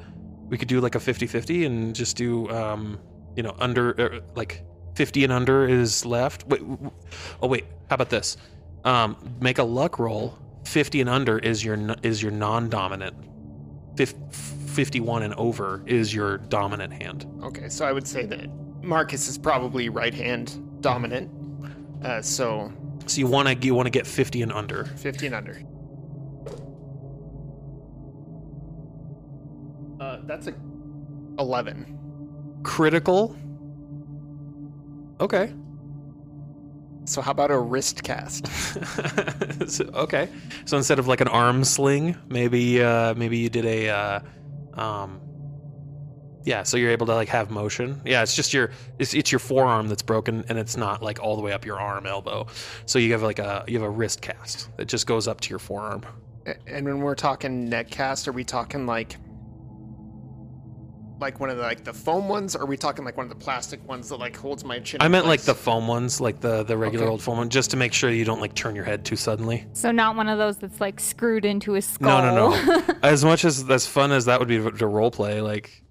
we 0.48 0.58
could 0.58 0.68
do 0.68 0.80
like 0.80 0.94
a 0.94 0.98
50-50 0.98 1.66
and 1.66 1.94
just 1.94 2.16
do, 2.16 2.48
um, 2.50 2.98
you 3.36 3.42
know, 3.42 3.54
under 3.58 4.00
uh, 4.00 4.20
like 4.34 4.62
50 4.94 5.24
and 5.24 5.32
under 5.32 5.68
is 5.68 6.06
left. 6.06 6.46
Wait, 6.46 6.62
oh 7.42 7.46
wait, 7.46 7.64
how 7.90 7.94
about 7.94 8.10
this? 8.10 8.36
Um, 8.84 9.16
make 9.40 9.58
a 9.58 9.64
luck 9.64 9.98
roll. 9.98 10.38
50 10.64 11.00
and 11.00 11.10
under 11.10 11.38
is 11.38 11.64
your 11.64 11.78
is 12.02 12.22
your 12.22 12.32
non-dominant. 12.32 13.14
Fif- 13.96 14.14
51 14.30 15.22
and 15.22 15.34
over 15.34 15.82
is 15.86 16.12
your 16.14 16.38
dominant 16.38 16.92
hand. 16.92 17.26
Okay, 17.42 17.68
so 17.68 17.86
I 17.86 17.92
would 17.92 18.06
say 18.06 18.26
that 18.26 18.48
Marcus 18.82 19.28
is 19.28 19.38
probably 19.38 19.88
right 19.88 20.12
hand 20.14 20.60
dominant. 20.82 21.30
Uh, 22.04 22.20
so 22.20 22.72
So 23.06 23.18
you 23.20 23.26
want 23.26 23.48
to 23.48 23.66
you 23.66 23.74
want 23.74 23.86
to 23.86 23.90
get 23.90 24.06
50 24.06 24.42
and 24.42 24.52
under. 24.52 24.84
50 24.84 25.26
and 25.26 25.34
under. 25.34 25.62
That's 30.26 30.46
a 30.46 30.54
11. 31.38 32.60
Critical. 32.62 33.36
Okay. 35.20 35.52
So 37.04 37.22
how 37.22 37.30
about 37.30 37.50
a 37.50 37.58
wrist 37.58 38.02
cast? 38.02 38.46
So- 39.68 39.84
okay. 39.94 40.28
So 40.64 40.76
instead 40.76 40.98
of 40.98 41.08
like 41.08 41.20
an 41.20 41.28
arm 41.28 41.64
sling, 41.64 42.16
maybe 42.28 42.82
uh 42.82 43.14
maybe 43.14 43.38
you 43.38 43.48
did 43.48 43.64
a 43.64 43.88
uh 43.88 44.20
um 44.74 45.20
yeah, 46.44 46.62
so 46.62 46.76
you're 46.76 46.92
able 46.92 47.06
to 47.06 47.14
like 47.14 47.28
have 47.30 47.50
motion. 47.50 48.00
Yeah, 48.04 48.22
it's 48.22 48.36
just 48.36 48.54
your 48.54 48.70
it's 49.00 49.14
it's 49.14 49.32
your 49.32 49.40
forearm 49.40 49.88
that's 49.88 50.02
broken 50.02 50.44
and 50.48 50.58
it's 50.58 50.76
not 50.76 51.02
like 51.02 51.20
all 51.20 51.34
the 51.36 51.42
way 51.42 51.52
up 51.52 51.64
your 51.64 51.80
arm 51.80 52.06
elbow. 52.06 52.46
So 52.86 52.98
you 53.00 53.12
have 53.12 53.22
like 53.22 53.38
a 53.40 53.64
you 53.66 53.78
have 53.80 53.86
a 53.86 53.90
wrist 53.90 54.20
cast 54.22 54.74
that 54.76 54.86
just 54.86 55.06
goes 55.06 55.26
up 55.26 55.40
to 55.42 55.50
your 55.50 55.58
forearm. 55.58 56.02
And 56.68 56.84
when 56.86 57.00
we're 57.00 57.16
talking 57.16 57.68
neck 57.68 57.90
cast, 57.90 58.28
are 58.28 58.32
we 58.32 58.44
talking 58.44 58.86
like 58.86 59.16
like 61.18 61.40
one 61.40 61.50
of 61.50 61.56
the 61.56 61.62
like 61.62 61.84
the 61.84 61.92
foam 61.92 62.28
ones? 62.28 62.54
Or 62.54 62.62
are 62.62 62.66
we 62.66 62.76
talking 62.76 63.04
like 63.04 63.16
one 63.16 63.24
of 63.24 63.30
the 63.30 63.42
plastic 63.42 63.86
ones 63.88 64.08
that 64.08 64.16
like 64.16 64.36
holds 64.36 64.64
my 64.64 64.78
chin? 64.80 65.00
I 65.00 65.06
in 65.06 65.12
meant 65.12 65.26
like 65.26 65.42
the 65.42 65.54
foam 65.54 65.86
ones, 65.88 66.20
like 66.20 66.40
the 66.40 66.62
the 66.62 66.76
regular 66.76 67.04
Okay. 67.06 67.10
old 67.12 67.22
foam 67.22 67.38
one, 67.38 67.48
just 67.48 67.70
to 67.72 67.76
make 67.76 67.92
sure 67.92 68.10
you 68.10 68.24
don't 68.24 68.40
like 68.40 68.54
turn 68.54 68.74
your 68.76 68.84
head 68.84 69.04
too 69.04 69.16
suddenly. 69.16 69.66
So 69.72 69.90
not 69.90 70.16
one 70.16 70.28
of 70.28 70.38
those 70.38 70.56
that's 70.58 70.80
like 70.80 71.00
screwed 71.00 71.44
into 71.44 71.72
his 71.72 71.86
skull. 71.86 72.22
No, 72.22 72.50
no, 72.50 72.76
no. 72.76 72.94
as 73.02 73.24
much 73.24 73.44
as 73.44 73.68
as 73.70 73.86
fun 73.86 74.12
as 74.12 74.24
that 74.26 74.38
would 74.38 74.48
be 74.48 74.58
to 74.58 74.86
role 74.86 75.10
play, 75.10 75.40
like 75.40 75.82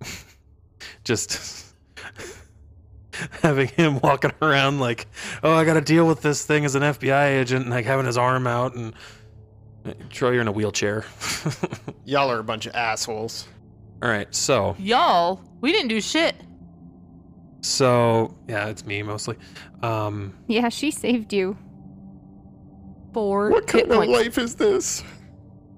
just 1.04 1.66
having 3.42 3.68
him 3.70 4.00
walking 4.02 4.32
around 4.42 4.80
like, 4.80 5.08
oh, 5.44 5.54
I 5.54 5.64
got 5.66 5.76
to 5.76 5.82
deal 5.82 6.08
with 6.08 6.22
this 6.22 6.46
thing 6.46 6.66
as 6.66 6.76
an 6.76 6.84
FBI 6.84 7.40
agent, 7.40 7.64
and 7.64 7.72
like 7.72 7.86
having 7.86 8.06
his 8.06 8.18
arm 8.18 8.48
out 8.48 8.76
and 8.76 8.94
Troy, 10.10 10.32
you're 10.32 10.42
in 10.42 10.48
a 10.48 10.52
wheelchair. 10.52 11.06
Y'all 12.06 12.32
are 12.32 12.40
a 12.40 12.44
bunch 12.44 12.66
of 12.66 12.74
assholes. 12.74 13.48
All 14.04 14.10
right, 14.10 14.34
so 14.36 14.76
Y'all, 14.78 15.42
we 15.62 15.72
didn't 15.72 15.88
do 15.90 16.02
shit. 16.02 16.36
so 17.62 18.36
yeah, 18.48 18.68
it's 18.68 18.86
me 18.86 19.02
mostly. 19.04 19.38
Um, 19.82 20.34
yeah, 20.48 20.70
she 20.70 20.92
saved 20.92 21.34
you. 21.34 21.58
Four 23.14 23.50
What 23.50 23.70
hit 23.70 23.90
kind 23.90 24.04
of 24.04 24.10
life 24.10 24.38
is 24.38 24.56
this? 24.56 25.04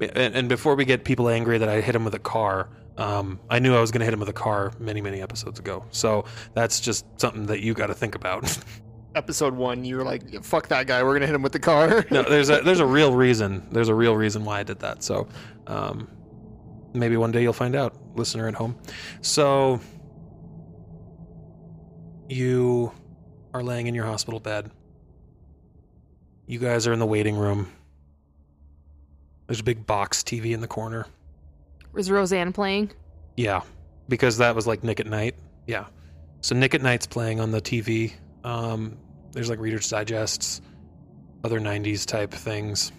and, 0.01 0.35
and 0.35 0.49
before 0.49 0.75
we 0.75 0.85
get 0.85 1.03
people 1.03 1.29
angry 1.29 1.57
that 1.57 1.69
I 1.69 1.81
hit 1.81 1.95
him 1.95 2.03
with 2.03 2.15
a 2.15 2.19
car, 2.19 2.69
um, 2.97 3.39
I 3.49 3.59
knew 3.59 3.75
I 3.75 3.79
was 3.79 3.91
going 3.91 3.99
to 3.99 4.05
hit 4.05 4.13
him 4.13 4.19
with 4.19 4.29
a 4.29 4.33
car 4.33 4.71
many, 4.79 5.01
many 5.01 5.21
episodes 5.21 5.59
ago. 5.59 5.85
So 5.91 6.25
that's 6.55 6.79
just 6.79 7.05
something 7.19 7.45
that 7.45 7.61
you 7.61 7.73
got 7.75 7.87
to 7.87 7.93
think 7.93 8.15
about. 8.15 8.57
Episode 9.15 9.55
one, 9.55 9.83
you 9.83 9.95
were 9.97 10.03
like, 10.03 10.43
"Fuck 10.43 10.67
that 10.67 10.85
guy. 10.85 11.01
We're 11.01 11.13
gonna 11.13 11.25
hit 11.25 11.33
him 11.33 11.41
with 11.41 11.51
the 11.53 11.59
car." 11.59 12.05
no, 12.11 12.21
there's 12.21 12.51
a 12.51 12.61
there's 12.63 12.79
a 12.81 12.85
real 12.85 13.13
reason. 13.15 13.65
There's 13.71 13.89
a 13.89 13.95
real 13.95 14.15
reason 14.15 14.45
why 14.45 14.59
I 14.59 14.63
did 14.63 14.77
that. 14.81 15.01
So 15.01 15.27
um, 15.65 16.07
maybe 16.93 17.17
one 17.17 17.31
day 17.31 17.41
you'll 17.41 17.53
find 17.53 17.75
out, 17.75 17.95
listener 18.15 18.47
at 18.47 18.55
home. 18.55 18.77
So 19.21 19.79
you 22.29 22.91
are 23.53 23.63
laying 23.63 23.87
in 23.87 23.95
your 23.95 24.05
hospital 24.05 24.39
bed. 24.39 24.71
You 26.45 26.59
guys 26.59 26.87
are 26.87 26.93
in 26.93 26.99
the 26.99 27.05
waiting 27.05 27.35
room. 27.35 27.71
There's 29.47 29.59
a 29.59 29.63
big 29.63 29.85
box 29.85 30.23
TV 30.23 30.53
in 30.53 30.61
the 30.61 30.67
corner. 30.67 31.05
Was 31.93 32.11
Roseanne 32.11 32.53
playing? 32.53 32.91
Yeah, 33.35 33.61
because 34.09 34.37
that 34.37 34.55
was 34.55 34.67
like 34.67 34.83
Nick 34.83 34.99
at 34.99 35.07
Nite. 35.07 35.35
Yeah. 35.67 35.85
So 36.41 36.55
Nick 36.55 36.75
at 36.75 36.81
Nite's 36.81 37.07
playing 37.07 37.39
on 37.39 37.51
the 37.51 37.61
TV. 37.61 38.13
Um, 38.43 38.97
there's 39.31 39.49
like 39.49 39.59
Reader's 39.59 39.89
Digests, 39.89 40.61
other 41.43 41.59
90s 41.59 42.05
type 42.05 42.31
things. 42.31 42.91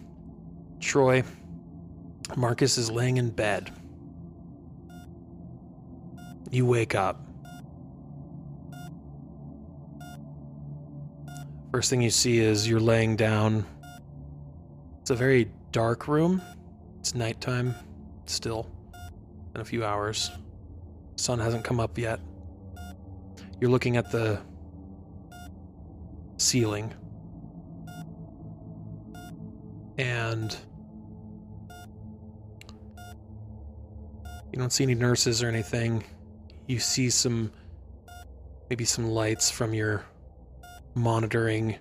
Troy, 0.80 1.22
Marcus 2.36 2.78
is 2.78 2.90
laying 2.90 3.16
in 3.16 3.30
bed. 3.30 3.70
You 6.50 6.64
wake 6.64 6.94
up. 6.94 7.20
First 11.72 11.90
thing 11.90 12.00
you 12.00 12.10
see 12.10 12.38
is 12.38 12.66
you're 12.66 12.80
laying 12.80 13.16
down. 13.16 13.66
It's 15.02 15.10
a 15.10 15.14
very 15.14 15.50
dark 15.72 16.08
room. 16.08 16.40
It's 16.98 17.14
nighttime 17.14 17.74
still 18.24 18.70
in 19.54 19.60
a 19.60 19.64
few 19.64 19.84
hours. 19.84 20.30
Sun 21.16 21.38
hasn't 21.38 21.64
come 21.64 21.80
up 21.80 21.98
yet. 21.98 22.20
You're 23.60 23.70
looking 23.70 23.98
at 23.98 24.10
the 24.10 24.40
ceiling. 26.38 26.94
And 29.98 30.56
you 34.52 34.58
don't 34.58 34.72
see 34.72 34.84
any 34.84 34.94
nurses 34.94 35.42
or 35.42 35.48
anything. 35.48 36.04
You 36.68 36.78
see 36.78 37.10
some 37.10 37.50
maybe 38.70 38.84
some 38.84 39.10
lights 39.10 39.50
from 39.50 39.74
your 39.74 40.04
monitoring 40.94 41.76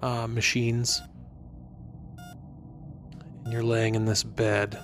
uh, 0.00 0.26
machines. 0.26 1.02
And 3.44 3.52
you're 3.52 3.62
laying 3.62 3.94
in 3.94 4.06
this 4.06 4.22
bed. 4.22 4.78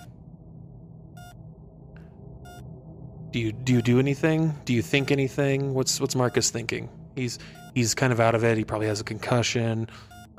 Do 3.30 3.40
you 3.40 3.52
do 3.52 3.72
you 3.72 3.82
do 3.82 3.98
anything? 3.98 4.54
Do 4.64 4.72
you 4.72 4.82
think 4.82 5.10
anything? 5.10 5.74
What's 5.74 6.00
what's 6.00 6.14
Marcus 6.14 6.50
thinking? 6.50 6.88
He's 7.14 7.38
he's 7.74 7.94
kind 7.94 8.12
of 8.12 8.20
out 8.20 8.34
of 8.34 8.44
it. 8.44 8.56
He 8.56 8.64
probably 8.64 8.86
has 8.86 9.00
a 9.00 9.04
concussion. 9.04 9.88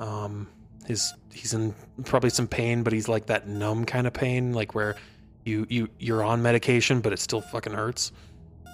Um, 0.00 0.48
his 0.86 1.12
he's 1.32 1.54
in 1.54 1.74
probably 2.04 2.30
some 2.30 2.48
pain, 2.48 2.82
but 2.82 2.92
he's 2.92 3.08
like 3.08 3.26
that 3.26 3.48
numb 3.48 3.84
kind 3.84 4.06
of 4.06 4.12
pain, 4.12 4.52
like 4.52 4.74
where 4.74 4.96
you 5.44 5.66
you 5.68 5.88
you're 5.98 6.24
on 6.24 6.42
medication, 6.42 7.00
but 7.00 7.12
it 7.12 7.18
still 7.18 7.40
fucking 7.40 7.72
hurts. 7.72 8.12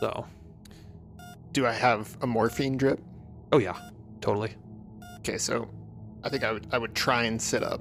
So, 0.00 0.26
Do 1.52 1.66
I 1.66 1.72
have 1.72 2.16
a 2.20 2.26
morphine 2.26 2.76
drip? 2.76 3.00
oh 3.52 3.58
yeah, 3.58 3.76
totally. 4.20 4.54
Okay, 5.18 5.38
so 5.38 5.68
I 6.22 6.28
think 6.28 6.42
I 6.44 6.52
would 6.52 6.66
I 6.72 6.78
would 6.78 6.94
try 6.94 7.24
and 7.24 7.40
sit 7.40 7.62
up, 7.62 7.80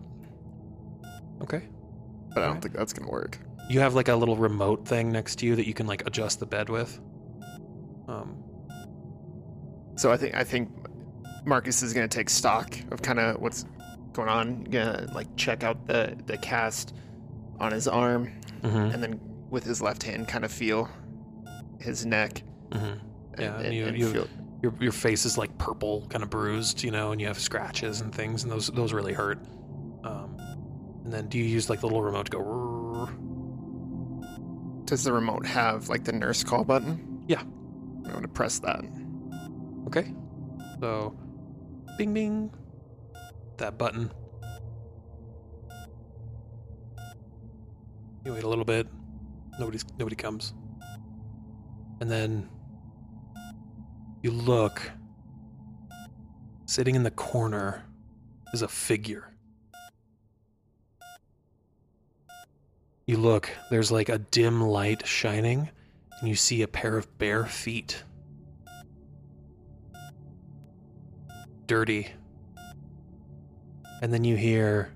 Okay. 1.41 1.63
but 2.29 2.37
I 2.37 2.41
don't 2.41 2.47
Alright. 2.49 2.61
think 2.63 2.75
that's 2.75 2.93
gonna 2.93 3.11
work. 3.11 3.39
You 3.69 3.79
have 3.79 3.95
like 3.95 4.07
a 4.09 4.15
little 4.15 4.35
remote 4.37 4.85
thing 4.87 5.11
next 5.11 5.37
to 5.39 5.45
you 5.45 5.55
that 5.55 5.67
you 5.67 5.73
can 5.73 5.87
like 5.87 6.05
adjust 6.05 6.39
the 6.39 6.45
bed 6.45 6.69
with. 6.69 6.99
Um, 8.07 8.37
So 9.95 10.11
I 10.11 10.17
think 10.17 10.35
I 10.35 10.43
think 10.43 10.69
Marcus 11.45 11.81
is 11.83 11.93
gonna 11.93 12.07
take 12.07 12.29
stock 12.29 12.77
of 12.91 13.01
kind 13.01 13.19
of 13.19 13.41
what's 13.41 13.65
going 14.13 14.29
on. 14.29 14.63
Gonna 14.65 15.07
like 15.13 15.27
check 15.35 15.63
out 15.63 15.87
the 15.87 16.15
the 16.27 16.37
cast 16.37 16.93
on 17.59 17.71
his 17.71 17.87
arm, 17.87 18.31
mhm, 18.61 18.93
and 18.93 19.01
then 19.03 19.19
with 19.49 19.63
his 19.63 19.81
left 19.81 20.03
hand, 20.03 20.27
kind 20.27 20.43
of 20.45 20.51
feel 20.51 20.89
his 21.83 22.05
neck. 22.05 22.41
mhm. 22.69 22.99
Yeah, 23.39 23.55
and, 23.57 23.65
and 23.65 23.73
you- 23.75 23.85
and 23.87 23.97
you- 23.97 24.09
feel, 24.13 24.27
Your 24.61 24.73
your 24.79 24.91
face 24.93 25.25
is 25.25 25.37
like 25.37 25.57
purple, 25.57 26.05
kind 26.09 26.23
of 26.23 26.29
bruised, 26.29 26.83
you 26.83 26.91
know, 26.91 27.11
and 27.11 27.19
you 27.19 27.27
have 27.27 27.37
scratches 27.39 27.99
and 28.01 28.13
things, 28.15 28.43
and 28.43 28.51
those 28.51 28.67
those 28.67 28.93
really 28.93 29.11
hurt. 29.13 29.39
Um, 30.05 30.37
and 31.03 31.11
then 31.11 31.27
do 31.27 31.37
you 31.37 31.43
use 31.43 31.69
like 31.69 31.81
the 31.81 31.85
little 31.87 32.01
remote 32.01 32.25
to 32.27 32.31
go? 32.31 32.39
"Rrrr"? 32.39 33.09
does 34.85 35.03
the 35.03 35.11
remote 35.13 35.45
have 35.45 35.89
like 35.89 36.03
the 36.05 36.11
nurse 36.13 36.43
call 36.43 36.63
button? 36.63 37.23
Yeah. 37.27 37.41
I'm 37.41 38.03
gonna 38.13 38.27
press 38.27 38.59
that. 38.59 38.83
Okay. 39.87 40.13
So, 40.79 41.15
bing 41.97 42.13
bing. 42.13 42.51
That 43.57 43.77
button. 43.77 44.11
You 48.25 48.33
wait 48.33 48.43
a 48.43 48.47
little 48.47 48.65
bit. 48.65 48.87
Nobody's 49.59 49.83
nobody 49.99 50.15
comes. 50.15 50.53
And 51.99 52.09
then 52.09 52.49
you 54.21 54.31
look. 54.31 54.91
Sitting 56.65 56.95
in 56.95 57.03
the 57.03 57.11
corner 57.11 57.83
is 58.53 58.61
a 58.61 58.67
figure. 58.67 59.33
You 63.05 63.17
look, 63.17 63.49
there's 63.69 63.91
like 63.91 64.09
a 64.09 64.17
dim 64.17 64.61
light 64.61 65.05
shining, 65.05 65.69
and 66.19 66.29
you 66.29 66.35
see 66.35 66.61
a 66.61 66.67
pair 66.67 66.97
of 66.97 67.17
bare 67.17 67.45
feet. 67.45 68.03
dirty. 71.73 72.07
And 74.03 74.13
then 74.13 74.23
you 74.23 74.35
hear 74.35 74.93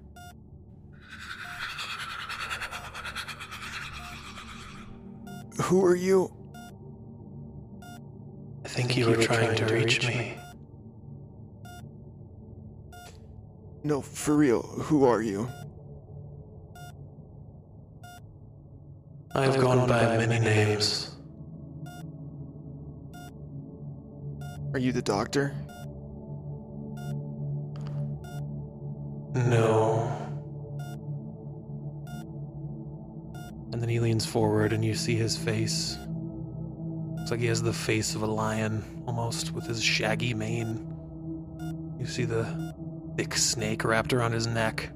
Who 5.63 5.83
are 5.83 5.95
you? 5.95 6.37
I 8.78 8.80
think 8.82 8.96
you 8.96 9.08
were 9.08 9.16
trying 9.16 9.56
to 9.56 9.66
reach 9.74 10.08
me. 10.08 10.38
No, 13.84 14.04
for 14.04 14.38
real. 14.38 14.62
Who 14.62 15.04
are 15.04 15.24
you? 15.24 15.50
I've 19.34 19.60
gone 19.60 19.90
by 19.90 20.16
many 20.18 20.38
names. 20.38 21.16
Are 24.74 24.80
you 24.80 24.92
the 24.92 25.02
doctor? 25.02 25.56
No. 29.34 30.08
And 33.74 33.82
then 33.82 33.90
he 33.90 34.00
leans 34.00 34.28
forward 34.28 34.72
and 34.72 34.86
you 34.86 34.94
see 34.94 35.16
his 35.16 35.36
face. 35.36 35.98
Looks 37.28 37.32
like 37.34 37.42
he 37.42 37.48
has 37.48 37.62
the 37.62 37.74
face 37.74 38.16
of 38.16 38.22
a 38.22 38.26
lion, 38.26 39.04
almost, 39.06 39.52
with 39.52 39.66
his 39.66 39.84
shaggy 39.84 40.34
mane. 40.34 40.80
You 42.00 42.06
see 42.06 42.24
the 42.24 42.74
thick 43.18 43.36
snake 43.36 43.84
wrapped 43.84 44.13
around 44.13 44.32
his 44.32 44.48
neck. 44.48 44.90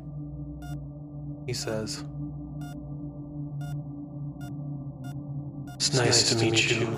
He 1.46 1.52
says, 1.52 2.06
It's 5.76 5.94
nice, 5.94 6.30
to 6.30 6.38
meet 6.38 6.72
you, 6.72 6.98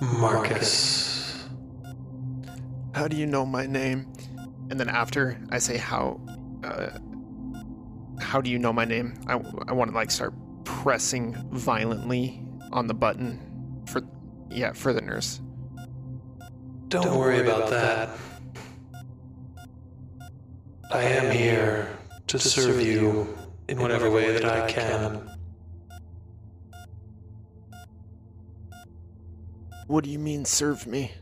Marcus. 0.00 1.48
How 2.94 3.08
do 3.08 3.16
you 3.16 3.26
know 3.26 3.44
my 3.44 3.66
name? 3.66 4.06
And 4.70 4.78
then 4.78 4.88
after 4.88 5.36
I 5.50 5.58
say 5.58 5.78
how, 5.78 6.20
uh, 6.62 6.90
how 8.20 8.40
do 8.40 8.48
you 8.48 8.58
know 8.60 8.72
my 8.72 8.84
name? 8.84 9.14
I, 9.26 9.32
I 9.66 9.72
want 9.72 9.90
to 9.90 9.96
like 9.96 10.12
start 10.12 10.32
pressing 10.64 11.34
violently 11.50 12.44
on 12.78 12.86
the 12.86 12.94
button 12.94 13.82
for, 13.86 14.00
yeah, 14.48 14.72
for 14.72 14.92
the 14.92 15.00
nurse. 15.00 15.40
Don't, 16.86 17.18
worry 17.18 17.40
about 17.40 17.68
that. 17.68 18.08
I 20.90 21.02
am 21.02 21.30
here 21.30 21.88
to 22.28 22.38
serve 22.38 22.80
you 22.80 23.36
in 23.68 23.78
whatever 23.78 24.10
way 24.10 24.32
that 24.32 24.44
I 24.46 24.70
can. 24.70 25.28
What 29.86 30.04
do 30.04 30.10
you 30.10 30.18
mean, 30.18 30.44
serve 30.44 30.86
me? 30.86 31.12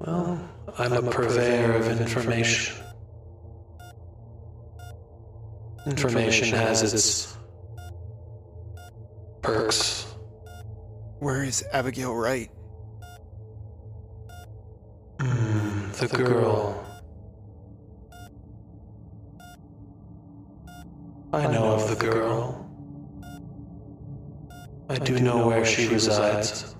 Well, 0.00 0.50
I'm 0.76 0.92
a 0.92 1.02
purveyor 1.02 1.72
of 1.72 1.88
information. 1.88 2.76
Information 5.86 6.48
has 6.48 6.92
its 6.92 7.36
perks. 9.42 10.06
Where 11.18 11.44
is 11.44 11.64
Abigail 11.72 12.14
Wright? 12.14 12.50
Mm, 15.18 15.92
the 15.92 16.08
girl. 16.08 16.86
I 21.32 21.46
know 21.46 21.72
of 21.74 21.88
the 21.88 21.96
girl. 21.96 22.66
I 24.88 24.96
do 24.96 25.20
know 25.20 25.46
where 25.46 25.64
she 25.64 25.86
resides. 25.88 26.74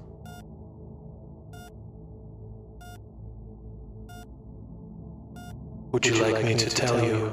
Would 5.93 6.07
you 6.07 6.15
like 6.23 6.45
me 6.45 6.55
to 6.55 6.71
tell 6.71 7.05
you? 7.05 7.33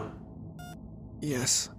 Yes. 1.21 1.69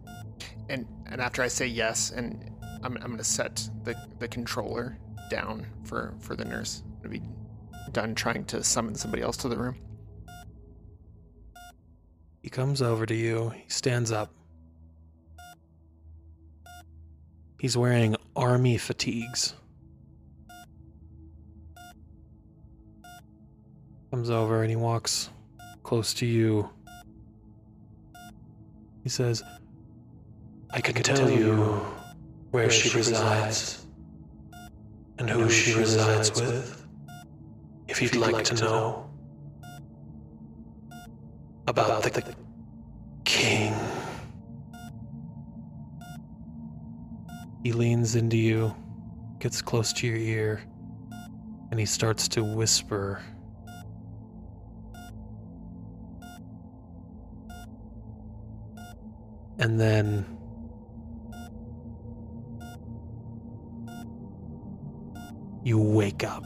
And 0.68 0.86
and 1.06 1.20
after 1.20 1.42
I 1.42 1.48
say 1.48 1.66
yes, 1.66 2.10
and 2.10 2.47
I'm 2.82 2.96
I'm 2.98 3.10
gonna 3.10 3.24
set 3.24 3.68
the 3.84 3.94
the 4.18 4.28
controller 4.28 4.98
down 5.30 5.66
for 5.84 6.14
for 6.20 6.36
the 6.36 6.44
nurse. 6.44 6.82
I'm 6.86 7.10
gonna 7.10 7.20
be 7.20 7.22
done 7.92 8.14
trying 8.14 8.44
to 8.46 8.62
summon 8.62 8.94
somebody 8.94 9.22
else 9.22 9.36
to 9.38 9.48
the 9.48 9.56
room. 9.56 9.76
He 12.42 12.50
comes 12.50 12.80
over 12.80 13.04
to 13.04 13.14
you. 13.14 13.50
He 13.50 13.68
stands 13.68 14.12
up. 14.12 14.32
He's 17.60 17.76
wearing 17.76 18.16
army 18.36 18.78
fatigues. 18.78 19.54
Comes 24.10 24.30
over 24.30 24.62
and 24.62 24.70
he 24.70 24.76
walks 24.76 25.28
close 25.82 26.14
to 26.14 26.26
you. 26.26 26.70
He 29.02 29.08
says, 29.08 29.42
I 30.70 30.80
can 30.80 30.94
tell 31.02 31.28
you 31.28 31.84
where 32.50 32.70
she 32.70 32.96
resides 32.96 33.86
and 35.18 35.28
who 35.28 35.50
she 35.50 35.74
resides 35.74 36.30
with, 36.40 36.86
if 37.88 38.00
you'd 38.00 38.16
like 38.16 38.44
to 38.44 38.54
know 38.54 39.10
about 41.66 42.02
the 42.02 42.34
king. 43.24 43.74
He 47.64 47.72
leans 47.72 48.14
into 48.14 48.36
you, 48.36 48.74
gets 49.40 49.60
close 49.60 49.92
to 49.94 50.06
your 50.06 50.16
ear, 50.16 50.62
and 51.70 51.78
he 51.78 51.84
starts 51.84 52.28
to 52.28 52.42
whisper. 52.42 53.20
And 59.58 59.78
then 59.78 60.37
you 65.68 65.78
wake 65.78 66.24
up. 66.24 66.44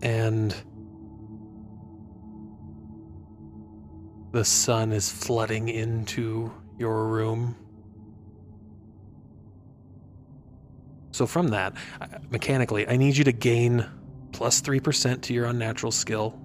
And 0.00 0.54
the 4.30 4.44
sun 4.44 4.92
is 4.92 5.10
flooding 5.10 5.68
into 5.68 6.52
your 6.78 7.08
room. 7.08 7.56
So, 11.10 11.26
from 11.26 11.48
that, 11.48 11.74
mechanically, 12.30 12.86
I 12.86 12.96
need 12.96 13.16
you 13.16 13.24
to 13.24 13.32
gain 13.32 13.86
plus 14.32 14.60
3% 14.60 15.22
to 15.22 15.34
your 15.34 15.46
unnatural 15.46 15.92
skill. 15.92 16.43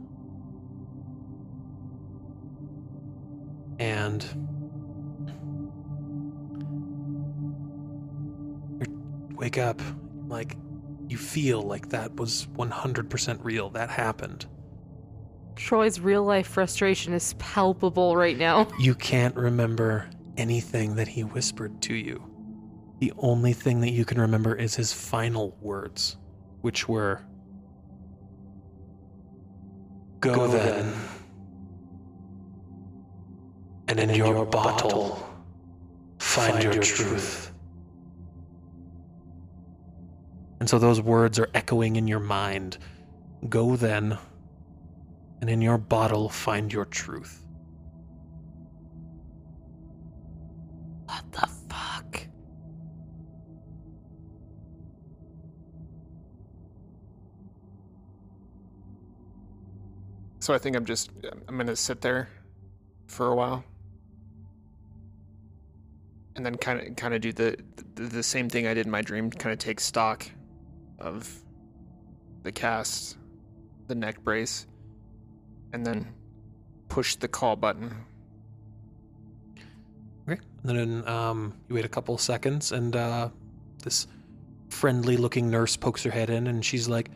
And 8.80 9.30
you 9.30 9.36
wake 9.36 9.58
up 9.58 9.82
like 10.28 10.58
you 11.08 11.18
feel 11.18 11.62
like 11.62 11.90
that 11.90 12.16
was 12.16 12.48
100% 12.56 13.44
real. 13.44 13.70
That 13.72 13.90
happened. 13.90 14.46
Troy's 15.56 16.00
real 16.00 16.24
life 16.24 16.48
frustration 16.48 17.14
is 17.14 17.34
palpable 17.34 18.16
right 18.16 18.38
now. 18.38 18.68
You 18.80 18.96
can't 18.96 19.36
remember 19.36 20.10
anything 20.38 20.96
that 20.96 21.08
he 21.08 21.24
whispered 21.24 21.82
to 21.84 21.94
you. 21.94 22.24
The 23.00 23.12
only 23.18 23.54
thing 23.54 23.82
that 23.82 23.92
you 23.92 24.06
can 24.06 24.20
remember 24.22 24.56
is 24.56 24.76
his 24.76 24.94
final 24.94 25.58
words, 25.62 26.18
which 26.62 26.88
were 26.88 27.22
Go, 30.22 30.36
Go 30.36 30.48
then, 30.48 30.92
then, 30.92 31.09
and 34.00 34.12
in, 34.12 34.16
in 34.16 34.26
your, 34.26 34.36
your 34.36 34.46
bottle, 34.46 34.90
bottle, 34.90 35.30
find, 36.20 36.54
find 36.54 36.64
your, 36.64 36.74
your 36.74 36.84
truth. 36.84 37.10
truth. 37.10 37.52
And 40.60 40.70
so 40.70 40.80
those 40.80 41.02
words 41.02 41.40
are 41.40 41.50
echoing 41.54 41.96
in 41.96 42.08
your 42.08 42.20
mind. 42.20 42.78
Go 43.48 43.76
then, 43.76 44.18
and 45.42 45.50
in 45.50 45.62
your 45.62 45.78
bottle 45.78 46.30
find 46.30 46.72
your 46.72 46.86
truth. 46.86 47.46
What 51.06 51.24
the 51.32 51.48
fuck? 51.70 52.28
So 60.40 60.54
I 60.54 60.58
think 60.58 60.76
I'm 60.76 60.86
just 60.86 61.12
I'm 61.48 61.58
gonna 61.58 61.76
sit 61.76 62.02
there 62.02 62.30
for 63.08 63.28
a 63.28 63.36
while, 63.36 63.64
and 66.40 66.46
then 66.46 66.56
kind 66.56 66.80
of 66.80 66.96
kind 66.96 67.14
of 67.14 67.20
do 67.20 67.34
the, 67.34 67.58
the 67.96 68.04
the 68.04 68.24
same 68.24 68.48
thing 68.50 68.66
I 68.66 68.74
did 68.74 68.86
in 68.86 68.92
my 68.92 69.02
dream. 69.02 69.30
Kind 69.30 69.52
of 69.52 69.60
take 69.60 69.82
stock 69.82 70.26
of 70.98 71.30
the 72.44 72.52
cast, 72.54 73.18
the 73.88 73.96
neck 73.96 74.24
brace, 74.24 74.66
and 75.74 75.86
then 75.86 76.08
push 76.88 77.18
the 77.18 77.28
call 77.28 77.58
button. 77.58 77.94
Okay. 80.30 80.40
And 80.64 80.78
then 80.78 81.08
um, 81.10 81.54
you 81.68 81.76
wait 81.76 81.84
a 81.84 81.90
couple 81.90 82.18
seconds, 82.18 82.72
and 82.72 82.96
uh, 82.96 83.28
this 83.84 84.08
friendly 84.70 85.18
looking 85.18 85.50
nurse 85.50 85.76
pokes 85.76 86.04
her 86.04 86.12
head 86.12 86.30
in, 86.30 86.48
and 86.48 86.64
she's 86.64 86.88
like, 86.88 87.12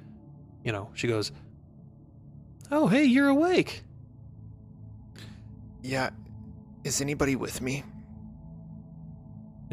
you 0.66 0.74
know, 0.74 0.90
she 0.96 1.08
goes, 1.08 1.32
Oh, 2.72 2.88
hey, 2.88 3.06
you're 3.06 3.30
awake. 3.30 3.84
Yeah, 5.82 6.10
is 6.84 7.00
anybody 7.00 7.38
with 7.38 7.62
me? 7.62 7.86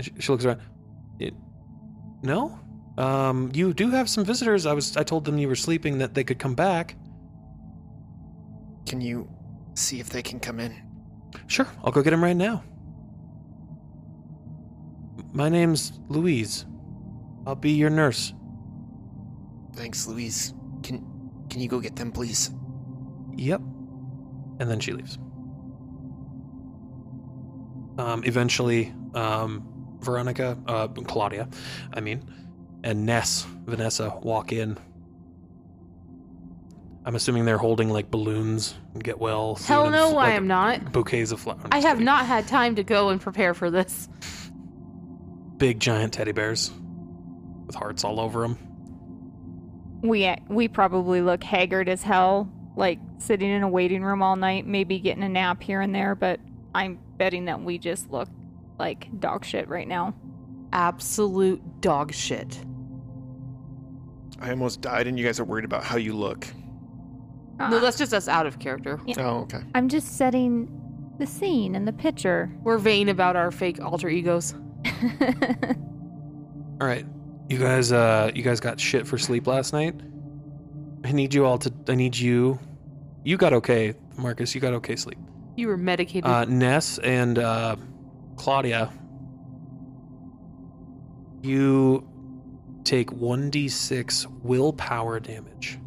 She 0.00 0.32
looks 0.32 0.44
around. 0.44 0.60
"It- 1.18 1.34
no? 2.22 2.58
Um, 2.98 3.50
you 3.54 3.72
do 3.72 3.90
have 3.90 4.08
some 4.08 4.24
visitors. 4.24 4.66
I 4.66 4.72
was 4.72 4.96
I 4.96 5.02
told 5.02 5.24
them 5.24 5.38
you 5.38 5.48
were 5.48 5.56
sleeping 5.56 5.98
that 5.98 6.14
they 6.14 6.24
could 6.24 6.38
come 6.38 6.54
back. 6.54 6.96
Can 8.86 9.00
you 9.00 9.28
see 9.74 10.00
if 10.00 10.10
they 10.10 10.22
can 10.22 10.40
come 10.40 10.60
in? 10.60 10.74
Sure, 11.46 11.66
I'll 11.84 11.92
go 11.92 12.02
get 12.02 12.10
them 12.10 12.22
right 12.22 12.36
now. 12.36 12.62
My 15.32 15.48
name's 15.48 15.92
Louise. 16.08 16.66
I'll 17.46 17.54
be 17.54 17.70
your 17.70 17.90
nurse. 17.90 18.34
Thanks, 19.74 20.06
Louise. 20.06 20.52
Can 20.82 21.04
can 21.48 21.60
you 21.60 21.68
go 21.68 21.80
get 21.80 21.96
them, 21.96 22.10
please? 22.12 22.50
Yep. 23.36 23.60
And 24.58 24.68
then 24.70 24.80
she 24.80 24.92
leaves. 24.92 25.18
Um, 27.98 28.22
eventually, 28.24 28.92
um, 29.14 29.66
Veronica, 30.00 30.58
uh, 30.66 30.88
Claudia, 30.88 31.48
I 31.92 32.00
mean, 32.00 32.22
and 32.82 33.06
Ness, 33.06 33.46
Vanessa 33.66 34.10
walk 34.22 34.52
in. 34.52 34.78
I'm 37.04 37.14
assuming 37.14 37.46
they're 37.46 37.58
holding 37.58 37.88
like 37.88 38.10
balloons 38.10 38.74
and 38.92 39.02
get 39.02 39.18
well. 39.18 39.54
Hell 39.56 39.84
and 39.84 39.92
no, 39.92 40.08
f- 40.08 40.12
I 40.12 40.16
like, 40.16 40.34
am 40.34 40.46
not. 40.46 40.92
Bouquets 40.92 41.32
of 41.32 41.40
flowers. 41.40 41.62
I 41.72 41.78
have 41.80 42.00
not 42.00 42.26
had 42.26 42.46
time 42.46 42.76
to 42.76 42.84
go 42.84 43.08
and 43.08 43.20
prepare 43.20 43.54
for 43.54 43.70
this. 43.70 44.08
Big 45.56 45.80
giant 45.80 46.12
teddy 46.12 46.32
bears 46.32 46.70
with 47.66 47.74
hearts 47.74 48.04
all 48.04 48.20
over 48.20 48.42
them. 48.42 48.58
We 50.02 50.34
we 50.48 50.68
probably 50.68 51.20
look 51.20 51.42
haggard 51.42 51.88
as 51.88 52.02
hell, 52.02 52.50
like 52.76 52.98
sitting 53.18 53.50
in 53.50 53.62
a 53.62 53.68
waiting 53.68 54.02
room 54.02 54.22
all 54.22 54.36
night, 54.36 54.66
maybe 54.66 54.98
getting 54.98 55.22
a 55.22 55.28
nap 55.28 55.62
here 55.62 55.80
and 55.80 55.94
there, 55.94 56.14
but 56.14 56.40
I'm 56.74 56.98
betting 57.16 57.46
that 57.46 57.62
we 57.62 57.78
just 57.78 58.10
look 58.10 58.28
like 58.80 59.08
dog 59.20 59.44
shit 59.44 59.68
right 59.68 59.86
now. 59.86 60.14
Absolute 60.72 61.80
dog 61.80 62.12
shit. 62.12 62.58
I 64.40 64.50
almost 64.50 64.80
died, 64.80 65.06
and 65.06 65.18
you 65.18 65.24
guys 65.24 65.38
are 65.38 65.44
worried 65.44 65.64
about 65.66 65.84
how 65.84 65.96
you 65.98 66.14
look. 66.14 66.46
Uh, 67.60 67.68
No, 67.68 67.78
that's 67.78 67.98
just 67.98 68.14
us 68.14 68.26
out 68.26 68.46
of 68.46 68.58
character. 68.58 68.98
Yeah. 69.06 69.16
Oh, 69.18 69.40
okay. 69.42 69.60
I'm 69.74 69.88
just 69.88 70.16
setting 70.16 70.68
the 71.18 71.26
scene 71.26 71.74
and 71.76 71.86
the 71.86 71.92
picture. 71.92 72.50
We're 72.62 72.78
vain 72.78 73.10
about 73.10 73.36
our 73.36 73.50
fake 73.50 73.80
alter 73.80 74.08
egos. 74.08 74.54
All 76.80 76.86
right, 76.86 77.04
you 77.50 77.58
guys. 77.58 77.92
Uh, 77.92 78.30
you 78.34 78.42
guys 78.42 78.60
got 78.60 78.80
shit 78.80 79.06
for 79.06 79.18
sleep 79.18 79.46
last 79.46 79.74
night. 79.74 79.94
I 81.04 81.12
need 81.12 81.34
you 81.34 81.44
all 81.44 81.58
to. 81.58 81.72
I 81.88 81.94
need 81.94 82.16
you. 82.16 82.58
You 83.24 83.36
got 83.36 83.52
okay, 83.52 83.94
Marcus. 84.16 84.54
You 84.54 84.62
got 84.62 84.72
okay 84.74 84.96
sleep. 84.96 85.18
You 85.56 85.68
were 85.68 85.76
medicated. 85.76 86.24
Uh, 86.24 86.46
Ness 86.46 86.96
and 86.98 87.38
uh, 87.38 87.76
Claudia. 88.40 88.90
You 91.42 92.08
take 92.84 93.12
one 93.12 93.50
d 93.50 93.68
six 93.68 94.26
willpower 94.42 95.20
damage 95.20 95.78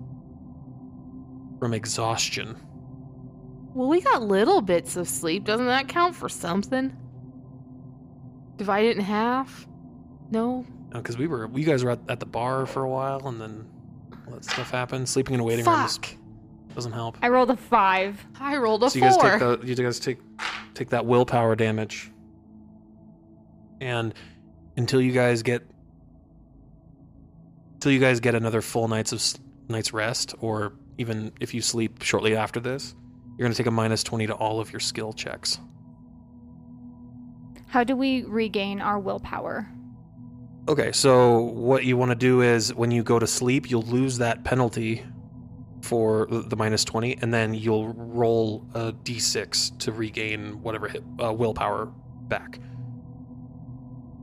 from 1.59 1.73
exhaustion. 1.73 2.55
well, 3.73 3.87
we 3.87 4.01
got 4.01 4.21
little 4.21 4.61
bits 4.61 4.95
of 4.97 5.07
sleep. 5.07 5.45
Doesn't 5.45 5.65
that 5.65 5.87
count 5.87 6.15
for 6.15 6.29
something? 6.29 6.95
Divide 8.57 8.85
it 8.85 8.97
in 8.97 9.03
half? 9.03 9.67
No? 10.29 10.63
Because 10.91 11.17
we 11.17 11.25
were, 11.25 11.49
you 11.55 11.65
guys 11.65 11.83
were 11.83 11.89
at, 11.91 11.99
at 12.07 12.19
the 12.19 12.25
bar 12.27 12.67
for 12.67 12.83
a 12.83 12.89
while, 12.89 13.27
and 13.27 13.41
then 13.41 13.67
all 14.27 14.33
that 14.33 14.45
stuff 14.45 14.69
happened. 14.69 15.09
Sleeping 15.09 15.33
in 15.33 15.39
a 15.39 15.43
waiting 15.43 15.65
room 15.65 15.85
is- 15.85 15.99
doesn't 16.75 16.91
help. 16.91 17.17
I 17.23 17.29
rolled 17.29 17.49
a 17.51 17.55
five. 17.57 18.23
I 18.39 18.57
rolled 18.57 18.83
a 18.83 18.89
so 18.91 18.97
you 18.99 19.01
guys 19.05 19.15
four. 19.15 19.29
take 19.31 19.39
the, 19.39 19.67
you 19.67 19.75
guys 19.75 19.99
take 19.99 20.17
take 20.75 20.89
that 20.89 21.05
willpower 21.05 21.55
damage, 21.55 22.11
and 23.83 24.13
until 24.77 25.01
you 25.01 25.11
guys 25.11 25.43
get 25.43 25.63
until 27.75 27.91
you 27.91 27.99
guys 27.99 28.19
get 28.19 28.33
another 28.33 28.61
full 28.61 28.87
night's 28.87 29.11
of 29.11 29.41
night's 29.69 29.93
rest, 29.93 30.33
or 30.39 30.73
even 30.97 31.31
if 31.39 31.53
you 31.53 31.61
sleep 31.61 32.01
shortly 32.01 32.35
after 32.35 32.59
this, 32.59 32.95
you're 33.37 33.45
gonna 33.45 33.55
take 33.55 33.67
a 33.67 33.71
minus 33.71 34.03
twenty 34.03 34.27
to 34.27 34.33
all 34.33 34.59
of 34.59 34.71
your 34.71 34.79
skill 34.79 35.13
checks. 35.13 35.59
How 37.67 37.83
do 37.83 37.95
we 37.95 38.23
regain 38.23 38.81
our 38.81 38.99
willpower? 38.99 39.67
Okay, 40.69 40.91
so 40.91 41.39
what 41.39 41.83
you 41.83 41.97
want 41.97 42.11
to 42.11 42.15
do 42.15 42.41
is 42.41 42.73
when 42.73 42.91
you 42.91 43.03
go 43.03 43.19
to 43.19 43.27
sleep, 43.27 43.69
you'll 43.69 43.81
lose 43.81 44.19
that 44.19 44.43
penalty 44.43 45.03
for 45.81 46.27
the 46.29 46.41
the 46.41 46.55
minus 46.55 46.85
20, 46.85 47.17
and 47.21 47.33
then 47.33 47.53
you'll 47.53 47.89
roll 47.93 48.65
a 48.73 48.93
d6 48.93 49.77
to 49.79 49.91
regain 49.91 50.61
whatever 50.61 50.87
hit, 50.87 51.03
uh, 51.21 51.33
willpower 51.33 51.87
back. 52.27 52.59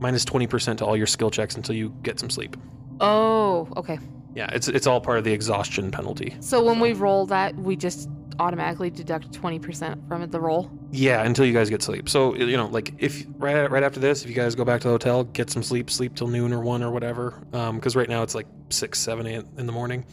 Minus 0.01 0.25
20% 0.25 0.77
to 0.77 0.85
all 0.85 0.97
your 0.97 1.07
skill 1.07 1.31
checks 1.31 1.55
until 1.55 1.75
you 1.75 1.95
get 2.01 2.19
some 2.19 2.29
sleep. 2.29 2.57
Oh, 2.99 3.69
okay. 3.77 3.99
Yeah, 4.35 4.49
it's 4.51 4.67
it's 4.67 4.87
all 4.87 4.99
part 4.99 5.17
of 5.17 5.23
the 5.23 5.31
exhaustion 5.31 5.91
penalty. 5.91 6.35
So 6.39 6.63
when 6.63 6.79
we 6.79 6.93
roll 6.93 7.25
that, 7.27 7.55
we 7.55 7.75
just 7.75 8.09
automatically 8.39 8.89
deduct 8.89 9.31
20% 9.31 10.07
from 10.07 10.29
the 10.29 10.39
roll. 10.39 10.71
Yeah, 10.91 11.23
until 11.23 11.45
you 11.45 11.53
guys 11.53 11.69
get 11.69 11.83
sleep. 11.83 12.09
So 12.09 12.35
you 12.35 12.57
know, 12.57 12.67
like 12.67 12.93
if 12.97 13.25
right 13.37 13.69
right 13.69 13.83
after 13.83 13.99
this, 13.99 14.23
if 14.23 14.29
you 14.29 14.35
guys 14.35 14.55
go 14.55 14.65
back 14.65 14.81
to 14.81 14.87
the 14.87 14.93
hotel, 14.93 15.23
get 15.25 15.49
some 15.49 15.61
sleep, 15.61 15.89
sleep 15.89 16.15
till 16.15 16.27
noon 16.27 16.51
or 16.51 16.61
one 16.61 16.81
or 16.81 16.91
whatever. 16.91 17.39
Um, 17.53 17.75
because 17.75 17.95
right 17.95 18.09
now 18.09 18.23
it's 18.23 18.33
like 18.33 18.47
six, 18.69 18.99
seven 18.99 19.27
eight 19.27 19.45
in 19.57 19.65
the 19.67 19.71
morning. 19.71 20.05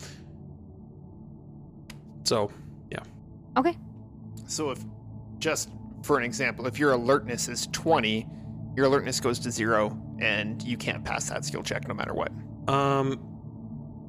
So 2.25 2.51
yeah. 2.91 3.01
Okay. 3.57 3.77
So 4.47 4.71
if 4.71 4.81
just 5.39 5.71
for 6.03 6.19
an 6.19 6.25
example, 6.25 6.67
if 6.67 6.79
your 6.79 6.93
alertness 6.93 7.49
is 7.49 7.69
20, 7.73 8.27
your 8.79 8.87
alertness 8.87 9.19
goes 9.19 9.41
to 9.41 9.51
0 9.51 10.01
and 10.21 10.63
you 10.63 10.77
can't 10.77 11.05
pass 11.05 11.29
that 11.29 11.45
skill 11.45 11.65
check 11.65 11.89
no 11.89 11.95
matter 11.95 12.15
what. 12.15 12.31
Um, 12.69 13.19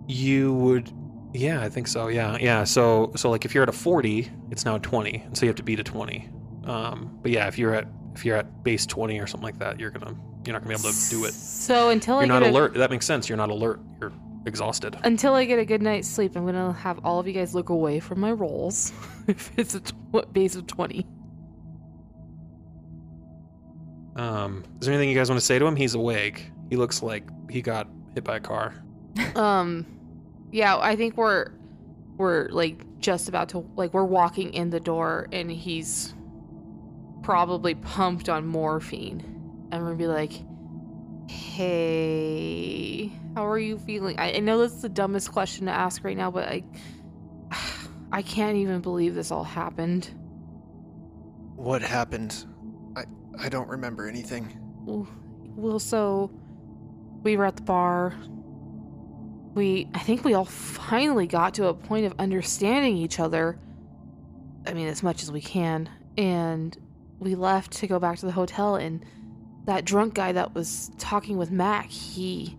you 0.07 0.53
would, 0.53 0.91
yeah, 1.33 1.63
I 1.63 1.69
think 1.69 1.87
so. 1.87 2.07
Yeah, 2.07 2.37
yeah. 2.39 2.65
So, 2.65 3.11
so 3.15 3.31
like 3.31 3.45
if 3.45 3.55
you're 3.55 3.63
at 3.63 3.69
a 3.69 3.73
forty, 3.73 4.31
it's 4.51 4.65
now 4.65 4.77
twenty, 4.77 5.23
and 5.25 5.35
so 5.35 5.45
you 5.45 5.49
have 5.49 5.55
to 5.55 5.63
beat 5.63 5.79
a 5.79 5.83
twenty. 5.83 6.29
Um, 6.65 7.17
but 7.21 7.31
yeah, 7.31 7.47
if 7.47 7.57
you're 7.57 7.73
at 7.73 7.87
if 8.15 8.25
you're 8.25 8.37
at 8.37 8.63
base 8.63 8.85
twenty 8.85 9.19
or 9.19 9.25
something 9.25 9.45
like 9.45 9.57
that, 9.59 9.79
you're 9.79 9.91
gonna 9.91 10.15
you're 10.45 10.53
not 10.53 10.63
gonna 10.63 10.75
be 10.75 10.81
able 10.81 10.91
to 10.91 11.09
do 11.09 11.25
it. 11.25 11.33
So 11.33 11.89
until 11.89 12.17
You're 12.17 12.27
get 12.27 12.33
not 12.33 12.43
a, 12.43 12.49
alert. 12.49 12.73
That 12.75 12.91
makes 12.91 13.05
sense. 13.05 13.27
You're 13.27 13.37
not 13.37 13.49
alert. 13.49 13.79
You're 13.99 14.11
exhausted. 14.45 14.97
until 15.03 15.33
I 15.33 15.45
get 15.45 15.59
a 15.59 15.65
good 15.65 15.81
night's 15.81 16.07
sleep, 16.07 16.35
I'm 16.35 16.45
gonna 16.45 16.73
have 16.73 16.99
all 17.03 17.19
of 17.19 17.27
you 17.27 17.33
guys 17.33 17.55
look 17.55 17.69
away 17.69 17.99
from 17.99 18.19
my 18.19 18.31
rolls. 18.31 18.91
if 19.27 19.51
it's 19.57 19.75
a 19.75 19.79
tw- 19.79 20.31
base 20.31 20.55
of 20.55 20.67
20. 20.67 21.05
Um, 24.19 24.65
is 24.81 24.85
there 24.85 24.93
anything 24.93 25.09
you 25.09 25.15
guys 25.15 25.29
want 25.29 25.39
to 25.39 25.45
say 25.45 25.57
to 25.57 25.65
him? 25.65 25.77
He's 25.77 25.95
awake. 25.95 26.51
He 26.69 26.75
looks 26.75 27.01
like 27.01 27.23
he 27.49 27.61
got 27.61 27.87
hit 28.13 28.25
by 28.25 28.35
a 28.37 28.39
car. 28.41 28.73
Um, 29.35 29.85
yeah, 30.51 30.77
I 30.77 30.95
think 30.95 31.15
we're 31.15 31.51
we're 32.17 32.49
like 32.49 32.83
just 32.99 33.29
about 33.29 33.49
to 33.49 33.59
like 33.75 33.93
we're 33.93 34.03
walking 34.03 34.53
in 34.53 34.69
the 34.69 34.79
door, 34.79 35.27
and 35.31 35.49
he's 35.49 36.13
probably 37.23 37.75
pumped 37.75 38.27
on 38.27 38.45
morphine, 38.45 39.21
and 39.71 39.81
we're 39.81 39.93
gonna 39.93 39.97
be 39.97 40.07
like, 40.07 40.33
"Hey, 41.29 43.11
how 43.35 43.45
are 43.45 43.59
you 43.59 43.77
feeling?" 43.77 44.19
I, 44.19 44.33
I 44.33 44.39
know 44.39 44.59
that's 44.59 44.81
the 44.81 44.89
dumbest 44.89 45.31
question 45.31 45.65
to 45.67 45.71
ask 45.71 46.03
right 46.03 46.17
now, 46.17 46.31
but 46.31 46.47
I 46.47 46.63
I 48.11 48.21
can't 48.21 48.57
even 48.57 48.81
believe 48.81 49.15
this 49.15 49.31
all 49.31 49.43
happened. 49.43 50.09
What 51.55 51.81
happened? 51.81 52.45
I 53.39 53.49
don't 53.49 53.69
remember 53.69 54.07
anything. 54.07 54.53
Well, 55.55 55.79
so 55.79 56.31
we 57.23 57.37
were 57.37 57.45
at 57.45 57.55
the 57.55 57.61
bar. 57.63 58.13
We, 59.55 59.89
I 59.93 59.99
think 59.99 60.23
we 60.23 60.33
all 60.33 60.45
finally 60.45 61.25
got 61.27 61.53
to 61.55 61.67
a 61.67 61.73
point 61.73 62.05
of 62.05 62.13
understanding 62.19 62.97
each 62.97 63.19
other. 63.19 63.59
I 64.67 64.73
mean, 64.73 64.87
as 64.87 65.01
much 65.01 65.23
as 65.23 65.31
we 65.31 65.41
can. 65.41 65.89
And 66.17 66.77
we 67.19 67.35
left 67.35 67.71
to 67.73 67.87
go 67.87 67.99
back 67.99 68.17
to 68.19 68.25
the 68.25 68.31
hotel, 68.31 68.75
and 68.75 69.03
that 69.65 69.85
drunk 69.85 70.13
guy 70.13 70.31
that 70.33 70.53
was 70.53 70.91
talking 70.97 71.37
with 71.37 71.51
Mac, 71.51 71.89
he. 71.89 72.57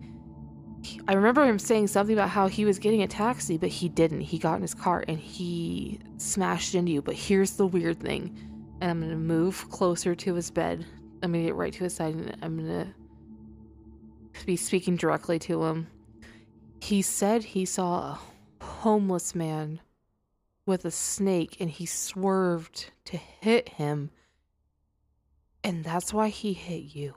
he- 0.83 1.01
I 1.07 1.13
remember 1.13 1.45
him 1.45 1.59
saying 1.59 1.87
something 1.87 2.13
about 2.13 2.29
how 2.29 2.47
he 2.47 2.65
was 2.65 2.79
getting 2.79 3.01
a 3.03 3.07
taxi, 3.07 3.57
but 3.57 3.69
he 3.69 3.87
didn't. 3.89 4.21
He 4.21 4.37
got 4.39 4.55
in 4.55 4.61
his 4.61 4.73
car 4.73 5.03
and 5.07 5.19
he 5.19 5.99
smashed 6.17 6.75
into 6.75 6.91
you. 6.91 7.01
But 7.01 7.15
here's 7.15 7.51
the 7.51 7.67
weird 7.67 7.99
thing. 7.99 8.35
And 8.81 8.91
I'm 8.91 8.99
going 8.99 9.11
to 9.11 9.17
move 9.17 9.69
closer 9.69 10.15
to 10.15 10.33
his 10.33 10.51
bed. 10.51 10.85
I'm 11.23 11.31
going 11.31 11.43
to 11.43 11.49
get 11.49 11.55
right 11.55 11.71
to 11.73 11.83
his 11.83 11.95
side 11.95 12.15
and 12.15 12.35
I'm 12.41 12.57
going 12.57 12.93
to 14.33 14.45
be 14.45 14.55
speaking 14.55 14.95
directly 14.95 15.37
to 15.39 15.63
him. 15.65 15.87
He 16.81 17.03
said 17.03 17.43
he 17.43 17.65
saw 17.65 17.99
a 17.99 18.19
homeless 18.63 19.35
man 19.35 19.81
with 20.65 20.83
a 20.83 20.91
snake 20.91 21.57
and 21.59 21.69
he 21.69 21.85
swerved 21.85 22.91
to 23.05 23.17
hit 23.17 23.69
him. 23.69 24.09
And 25.63 25.83
that's 25.83 26.11
why 26.11 26.29
he 26.29 26.53
hit 26.53 26.95
you. 26.95 27.13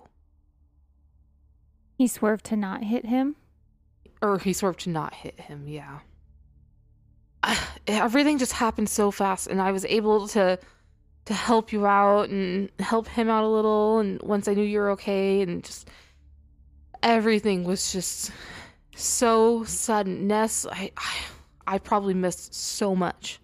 He 1.96 2.08
swerved 2.08 2.44
to 2.46 2.56
not 2.56 2.84
hit 2.84 3.06
him. 3.06 3.36
Or 4.20 4.38
he 4.38 4.52
swerved 4.52 4.80
to 4.80 4.90
not 4.90 5.14
hit 5.14 5.40
him, 5.40 5.66
yeah. 5.66 6.00
Everything 7.86 8.38
just 8.38 8.52
happened 8.52 8.90
so 8.90 9.10
fast 9.10 9.46
and 9.46 9.62
I 9.62 9.72
was 9.72 9.84
able 9.86 10.28
to 10.28 10.58
to 11.26 11.34
help 11.34 11.72
you 11.72 11.86
out 11.86 12.28
and 12.28 12.70
help 12.78 13.08
him 13.08 13.30
out 13.30 13.44
a 13.44 13.48
little 13.48 13.98
and 13.98 14.20
once 14.22 14.46
I 14.46 14.54
knew 14.54 14.62
you 14.62 14.78
were 14.78 14.90
okay 14.90 15.40
and 15.40 15.64
just 15.64 15.88
everything 17.02 17.64
was 17.64 17.92
just 17.92 18.30
so 18.96 19.64
sudden. 19.64 20.26
Ness, 20.26 20.66
I 20.70 20.90
I, 20.96 21.16
I 21.66 21.78
probably 21.78 22.14
missed 22.14 22.54
so 22.54 22.94
much. 22.94 23.40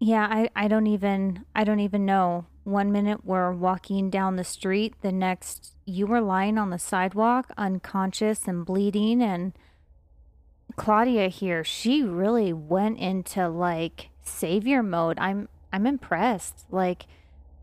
Yeah, 0.00 0.26
I, 0.30 0.50
I 0.54 0.68
don't 0.68 0.86
even 0.86 1.44
I 1.54 1.64
don't 1.64 1.80
even 1.80 2.04
know. 2.04 2.46
One 2.64 2.92
minute 2.92 3.24
we're 3.24 3.52
walking 3.52 4.08
down 4.10 4.36
the 4.36 4.44
street, 4.44 4.94
the 5.02 5.12
next 5.12 5.76
you 5.84 6.06
were 6.06 6.20
lying 6.20 6.58
on 6.58 6.70
the 6.70 6.78
sidewalk 6.78 7.50
unconscious 7.56 8.46
and 8.48 8.64
bleeding 8.64 9.22
and 9.22 9.52
Claudia 10.76 11.28
here, 11.28 11.62
she 11.62 12.02
really 12.02 12.52
went 12.52 12.98
into 12.98 13.48
like 13.48 14.08
savior 14.22 14.82
mode. 14.82 15.18
I'm 15.20 15.48
I'm 15.74 15.88
impressed. 15.88 16.66
Like 16.70 17.06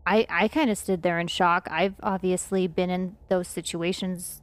I 0.06 0.26
I 0.28 0.48
kind 0.48 0.68
of 0.68 0.76
stood 0.76 1.02
there 1.02 1.18
in 1.18 1.28
shock. 1.28 1.66
I've 1.70 1.94
obviously 2.02 2.66
been 2.66 2.90
in 2.90 3.16
those 3.30 3.48
situations 3.48 4.42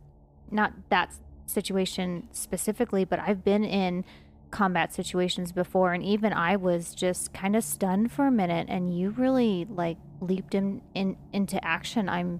not 0.50 0.74
that 0.90 1.14
situation 1.46 2.28
specifically, 2.32 3.06
but 3.06 3.20
I've 3.20 3.44
been 3.44 3.64
in 3.64 4.06
combat 4.50 4.92
situations 4.92 5.52
before 5.52 5.94
and 5.94 6.04
even 6.04 6.34
I 6.34 6.56
was 6.56 6.96
just 6.96 7.32
kind 7.32 7.56
of 7.56 7.64
stunned 7.64 8.12
for 8.12 8.26
a 8.26 8.32
minute 8.32 8.66
and 8.68 8.98
you 8.98 9.12
really 9.12 9.68
like 9.70 9.98
leaped 10.20 10.56
in, 10.56 10.82
in 10.96 11.16
into 11.32 11.64
action. 11.64 12.10
I'm 12.10 12.40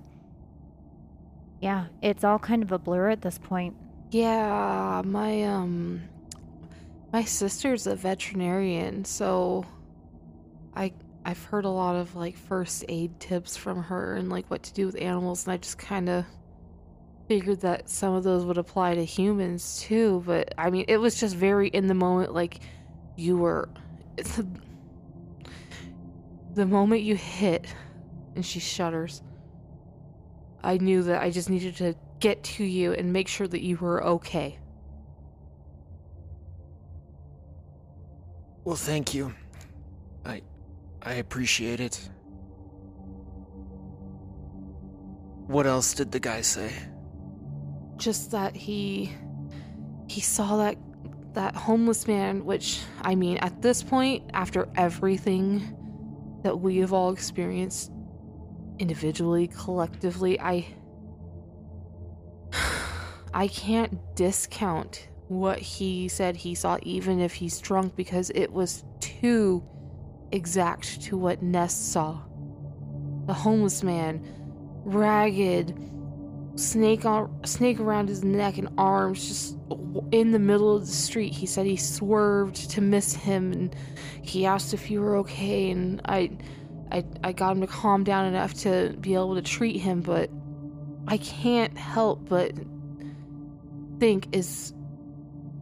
Yeah, 1.62 1.86
it's 2.02 2.24
all 2.24 2.40
kind 2.40 2.64
of 2.64 2.72
a 2.72 2.80
blur 2.80 3.10
at 3.10 3.22
this 3.22 3.38
point. 3.38 3.76
Yeah, 4.10 5.04
my 5.06 5.44
um 5.44 6.02
my 7.14 7.24
sister's 7.24 7.86
a 7.86 7.96
veterinarian, 7.96 9.06
so 9.06 9.66
I 10.76 10.94
I've 11.26 11.44
heard 11.44 11.66
a 11.66 11.70
lot 11.70 11.96
of 11.96 12.16
like 12.16 12.38
first 12.38 12.86
aid 12.88 13.20
tips 13.20 13.58
from 13.58 13.84
her 13.84 14.16
and 14.16 14.30
like 14.30 14.50
what 14.50 14.64
to 14.64 14.74
do 14.74 14.86
with 14.86 15.00
animals 15.02 15.46
and 15.46 15.54
I 15.54 15.58
just 15.58 15.78
kind 15.78 16.10
of 16.10 16.26
figured 17.28 17.62
that 17.62 17.90
some 17.90 18.16
of 18.16 18.24
those 18.24 18.46
would 18.46 18.58
apply 18.58 18.96
to 18.96 19.06
humans 19.06 19.80
too, 19.82 20.24
but 20.26 20.54
I 20.58 20.70
mean 20.70 20.86
it 20.88 20.98
was 20.98 21.20
just 21.20 21.36
very 21.36 21.68
in 21.68 21.88
the 21.88 21.94
moment 21.94 22.34
like 22.34 22.60
you 23.16 23.38
were 23.38 23.70
the, 24.16 24.48
the 26.56 26.66
moment 26.66 27.02
you 27.02 27.16
hit 27.16 27.68
and 28.36 28.46
she 28.46 28.60
shudders. 28.60 29.22
I 30.64 30.78
knew 30.78 31.04
that 31.04 31.22
I 31.22 31.30
just 31.30 31.50
needed 31.50 31.76
to 31.78 31.96
get 32.20 32.44
to 32.44 32.64
you 32.64 32.94
and 32.94 33.14
make 33.14 33.28
sure 33.28 33.48
that 33.48 33.62
you 33.62 33.78
were 33.78 34.04
okay. 34.04 34.58
Well, 38.64 38.76
thank 38.76 39.14
you. 39.14 39.34
I 40.26 40.42
I 41.02 41.14
appreciate 41.14 41.80
it. 41.80 42.10
What 45.48 45.66
else 45.66 45.94
did 45.94 46.12
the 46.12 46.20
guy 46.20 46.42
say? 46.42 46.72
just 48.00 48.32
that 48.32 48.56
he 48.56 49.14
he 50.08 50.22
saw 50.22 50.58
that 50.58 50.78
that 51.34 51.54
homeless 51.54 52.08
man 52.08 52.44
which 52.46 52.80
i 53.02 53.14
mean 53.14 53.38
at 53.38 53.62
this 53.62 53.84
point 53.84 54.24
after 54.34 54.68
everything 54.76 55.62
that 56.44 56.60
we 56.60 56.78
have 56.78 56.94
all 56.94 57.12
experienced 57.12 57.92
individually 58.80 59.48
collectively 59.48 60.40
i 60.40 60.66
i 63.34 63.48
can't 63.48 64.00
discount 64.16 65.10
what 65.28 65.60
he 65.60 66.08
said 66.08 66.36
he 66.36 66.56
saw 66.56 66.80
even 66.82 67.20
if 67.20 67.34
he's 67.34 67.60
drunk 67.60 67.96
because 67.96 68.32
it 68.34 68.52
was 68.52 68.84
too 69.00 69.64
exact 70.32 71.02
to 71.04 71.18
what 71.18 71.42
ness 71.42 71.76
saw. 71.76 72.20
The 73.28 73.34
homeless 73.34 73.84
man 73.84 74.26
ragged 74.84 75.78
snake 76.56 77.06
on 77.06 77.46
snake 77.46 77.80
around 77.80 78.10
his 78.10 78.24
neck 78.24 78.58
and 78.58 78.70
arms 78.78 79.28
just 79.28 79.58
in 80.12 80.32
the 80.32 80.40
middle 80.40 80.76
of 80.76 80.86
the 80.86 80.92
street. 80.92 81.34
He 81.34 81.46
said 81.46 81.66
he 81.66 81.78
swerved 81.78 82.70
to 82.72 82.82
miss 82.82 83.14
him 83.14 83.52
and 83.52 83.76
he 84.22 84.46
asked 84.46 84.74
if 84.74 84.92
you 84.92 85.02
were 85.02 85.18
okay 85.18 85.72
and 85.72 86.02
i 86.06 86.30
i 86.92 87.04
i 87.24 87.32
got 87.32 87.52
him 87.52 87.62
to 87.62 87.68
calm 87.68 88.04
down 88.04 88.26
enough 88.26 88.54
to 88.54 88.96
be 89.02 89.14
able 89.14 89.36
to 89.36 89.42
treat 89.42 89.78
him 89.78 90.02
but 90.02 90.30
i 91.08 91.18
can't 91.18 91.78
help 91.78 92.28
but 92.30 92.52
think 94.00 94.28
is 94.36 94.74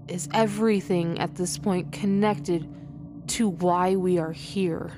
is 0.08 0.28
everything 0.34 1.20
at 1.20 1.36
this 1.36 1.58
point 1.58 1.92
connected 1.92 2.68
to 3.28 3.50
why 3.50 3.96
we 3.96 4.18
are 4.18 4.32
here? 4.32 4.92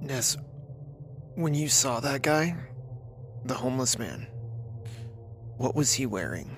Ness, 0.00 0.36
when 1.34 1.54
you 1.54 1.68
saw 1.68 2.00
that 2.00 2.22
guy, 2.22 2.56
the 3.44 3.54
homeless 3.54 3.98
man, 3.98 4.26
what 5.56 5.74
was 5.74 5.92
he 5.92 6.06
wearing? 6.06 6.56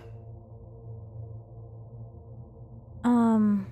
Um, 3.05 3.67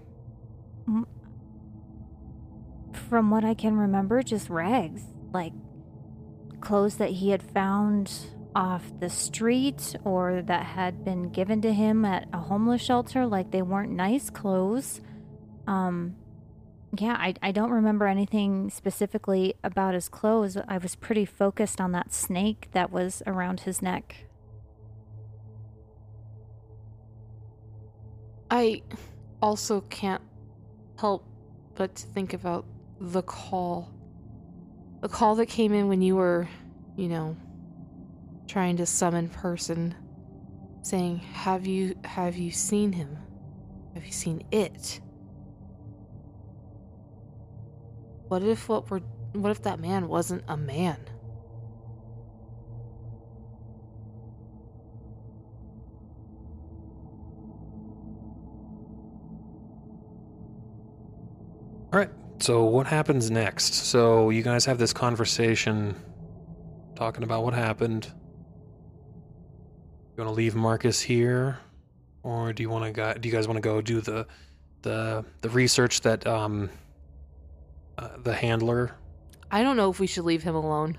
from 3.09 3.31
what 3.31 3.45
I 3.45 3.55
can 3.55 3.77
remember, 3.77 4.23
just 4.23 4.49
rags, 4.49 5.03
like 5.33 5.53
clothes 6.61 6.97
that 6.97 7.11
he 7.11 7.31
had 7.31 7.43
found 7.43 8.13
off 8.57 8.91
the 9.01 9.11
street 9.11 9.95
or 10.03 10.41
that 10.41 10.65
had 10.65 11.05
been 11.05 11.29
given 11.29 11.61
to 11.61 11.75
him 11.75 12.07
at 12.07 12.27
a 12.33 12.39
homeless 12.39 12.81
shelter. 12.81 13.27
Like 13.27 13.51
they 13.51 13.61
weren't 13.61 13.93
nice 13.93 14.31
clothes. 14.31 15.03
Um, 15.67 16.17
yeah, 16.99 17.17
I, 17.19 17.35
I 17.43 17.53
don't 17.53 17.71
remember 17.71 18.07
anything 18.07 18.71
specifically 18.71 19.55
about 19.63 19.93
his 19.93 20.09
clothes. 20.09 20.57
I 20.67 20.79
was 20.79 20.97
pretty 20.97 21.27
focused 21.27 21.83
on 21.83 21.93
that 21.93 22.15
snake 22.15 22.69
that 22.73 22.91
was 22.91 23.23
around 23.27 23.61
his 23.61 23.83
neck. 23.83 24.25
I 28.51 28.83
also 29.43 29.83
can't 29.83 30.23
help 30.99 31.27
but 31.75 31.95
to 31.97 32.07
think 32.07 32.33
about 32.33 32.65
the 32.99 33.23
call. 33.23 33.93
The 35.03 35.11
call 35.11 35.35
that 35.35 35.47
came 35.47 35.75
in 35.75 35.89
when 35.89 36.01
you 36.01 36.17
were, 36.17 36.49
you 36.97 37.09
know, 37.09 37.37
trying 38.47 38.77
to 38.79 38.87
summon 38.87 39.29
person 39.29 39.95
saying, 40.83 41.19
"Have 41.19 41.67
you 41.67 41.97
have 42.05 42.37
you 42.37 42.51
seen 42.51 42.93
him? 42.93 43.19
Have 43.95 44.05
you 44.05 44.13
seen 44.13 44.45
it?" 44.51 45.01
What 48.29 48.43
if 48.43 48.69
what 48.69 48.91
we're 48.91 49.01
what 49.33 49.51
if 49.51 49.63
that 49.63 49.79
man 49.79 50.09
wasn't 50.09 50.43
a 50.49 50.57
man? 50.57 50.99
All 61.93 62.01
right. 62.01 62.11
So 62.41 62.65
what 62.65 62.87
happens 62.87 63.31
next? 63.31 63.75
So 63.75 64.31
you 64.31 64.43
guys 64.43 64.65
have 64.67 64.79
this 64.79 64.93
conversation 64.93 65.95
talking 66.95 67.23
about 67.23 67.45
what 67.45 67.55
happened. 67.55 68.13
You 70.17 70.25
want 70.25 70.31
to 70.35 70.37
leave 70.37 70.55
Marcus 70.55 71.01
here 71.01 71.59
or 72.23 72.53
do 72.53 72.62
you 72.62 72.71
want 72.71 72.85
to 72.87 72.91
go 72.91 73.12
do 73.14 73.29
you 73.29 73.35
guys 73.35 73.47
want 73.47 73.57
to 73.59 73.61
go 73.61 73.81
do 73.83 74.01
the 74.01 74.27
the 74.83 75.25
the 75.43 75.51
research 75.51 76.01
that 76.01 76.27
um 76.27 76.71
uh, 77.99 78.09
the 78.23 78.33
handler 78.35 78.93
I 79.51 79.62
don't 79.62 79.77
know 79.77 79.91
if 79.91 80.01
we 80.01 80.07
should 80.07 80.25
leave 80.25 80.43
him 80.43 80.55
alone. 80.55 80.97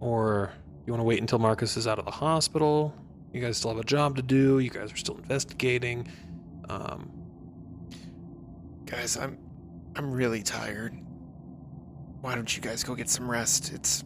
or 0.00 0.52
you 0.86 0.92
want 0.92 1.00
to 1.00 1.04
wait 1.04 1.20
until 1.20 1.38
Marcus 1.38 1.76
is 1.76 1.86
out 1.86 1.98
of 1.98 2.04
the 2.04 2.10
hospital? 2.10 2.94
You 3.32 3.40
guys 3.40 3.56
still 3.58 3.70
have 3.70 3.80
a 3.80 3.84
job 3.84 4.16
to 4.16 4.22
do. 4.22 4.58
You 4.58 4.70
guys 4.70 4.92
are 4.92 4.96
still 4.96 5.16
investigating. 5.16 6.08
Um, 6.68 7.10
Guys, 8.86 9.16
I'm 9.18 9.38
I'm 9.96 10.10
really 10.12 10.42
tired. 10.42 10.94
Why 12.20 12.34
don't 12.34 12.54
you 12.56 12.62
guys 12.62 12.82
go 12.84 12.94
get 12.94 13.10
some 13.10 13.30
rest? 13.30 13.72
It's 13.72 14.02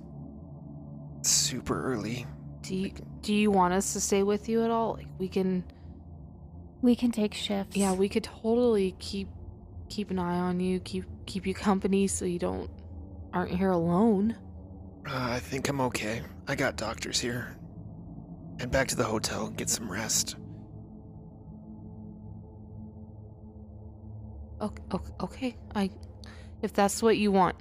super 1.23 1.85
early. 1.85 2.27
Do 2.63 2.75
you 2.77 2.93
do 3.21 3.35
you 3.35 3.51
want 3.51 3.75
us 3.75 3.93
to 3.93 4.01
stay 4.01 4.23
with 4.23 4.49
you 4.49 4.63
at 4.65 4.71
all? 4.71 4.95
Like 4.95 5.09
we 5.19 5.29
can 5.29 5.65
We 6.81 6.97
can 6.97 7.13
take 7.13 7.35
shifts. 7.35 7.77
Yeah, 7.77 7.93
we 7.93 8.09
could 8.09 8.25
totally 8.25 8.95
keep 8.99 9.29
keep 9.89 10.11
an 10.11 10.19
eye 10.19 10.39
on 10.39 10.61
you, 10.61 10.81
keep 10.81 11.05
keep 11.27 11.47
you 11.47 11.55
company 11.69 12.07
so 12.07 12.25
you 12.25 12.39
don't 12.39 12.71
aren't 13.33 13.53
here 13.53 13.71
alone. 13.71 14.37
Uh, 15.07 15.31
I 15.31 15.39
think 15.41 15.69
I'm 15.69 15.81
okay. 15.83 16.23
I 16.47 16.55
got 16.55 16.77
doctors 16.77 17.19
here. 17.21 17.57
And 18.61 18.71
back 18.71 18.89
to 18.89 18.97
the 18.97 19.05
hotel 19.05 19.47
and 19.47 19.57
get 19.57 19.69
some 19.69 19.91
rest. 19.91 20.37
Okay, 24.61 24.83
okay, 25.21 25.57
I 25.75 25.91
if 26.63 26.73
that's 26.73 27.03
what 27.03 27.17
you 27.17 27.33
want. 27.33 27.57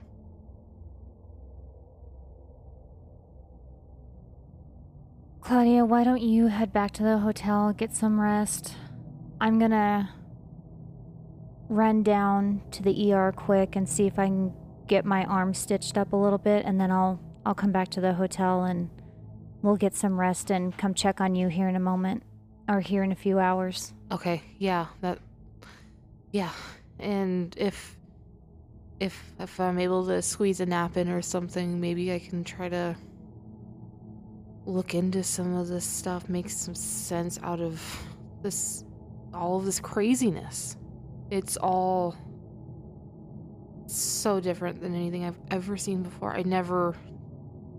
Claudia, 5.52 5.84
why 5.84 6.06
don't 6.06 6.22
you 6.22 6.48
head 6.48 6.72
back 6.72 6.92
to 6.92 7.04
the 7.04 7.18
hotel, 7.18 7.74
get 7.74 7.94
some 7.94 8.18
rest? 8.18 8.74
I'm 9.42 9.60
gonna 9.60 10.10
run 11.68 12.04
down 12.04 12.62
to 12.72 12.82
the 12.82 13.12
ER 13.12 13.34
quick 13.34 13.76
and 13.76 13.90
see 13.90 14.08
if 14.08 14.18
I 14.18 14.28
can 14.28 14.54
get 14.88 15.04
my 15.04 15.26
arm 15.26 15.54
stitched 15.54 15.98
up 15.98 16.14
a 16.14 16.16
little 16.16 16.38
bit, 16.38 16.64
and 16.66 16.80
then 16.80 16.90
I'll 16.90 17.20
I'll 17.46 17.54
come 17.54 17.74
back 17.74 17.90
to 17.90 18.00
the 18.00 18.14
hotel 18.14 18.64
and 18.64 18.90
we'll 19.62 19.76
get 19.76 19.94
some 19.94 20.18
rest 20.18 20.52
and 20.52 20.78
come 20.78 20.94
check 20.94 21.20
on 21.20 21.36
you 21.36 21.50
here 21.50 21.68
in 21.68 21.76
a 21.76 21.82
moment, 21.82 22.24
or 22.70 22.80
here 22.80 23.04
in 23.04 23.12
a 23.12 23.16
few 23.16 23.38
hours. 23.38 23.94
Okay, 24.10 24.42
yeah, 24.58 24.86
that 25.02 25.20
yeah. 26.32 26.52
And 26.98 27.54
if 27.58 27.98
if 29.02 29.34
if 29.38 29.60
I'm 29.60 29.80
able 29.80 30.06
to 30.06 30.22
squeeze 30.22 30.62
a 30.62 30.66
nap 30.66 30.96
in 30.96 31.10
or 31.10 31.22
something, 31.22 31.82
maybe 31.82 32.14
I 32.14 32.20
can 32.20 32.46
try 32.46 32.70
to 32.70 32.96
look 34.66 34.94
into 34.94 35.24
some 35.24 35.56
of 35.56 35.68
this 35.68 35.86
stuff, 35.86 36.30
make 36.30 36.50
some 36.50 36.76
sense 36.76 37.40
out 37.44 37.60
of 37.60 37.82
this 38.42 38.84
all 39.34 39.58
of 39.58 39.66
this 39.66 39.80
craziness. 39.80 40.76
It's 41.30 41.58
all 41.58 42.16
so 43.88 44.40
different 44.40 44.82
than 44.82 44.96
anything 44.96 45.26
I've 45.26 45.40
ever 45.50 45.78
seen 45.78 46.04
before. 46.04 46.36
I 46.36 46.44
never 46.44 46.96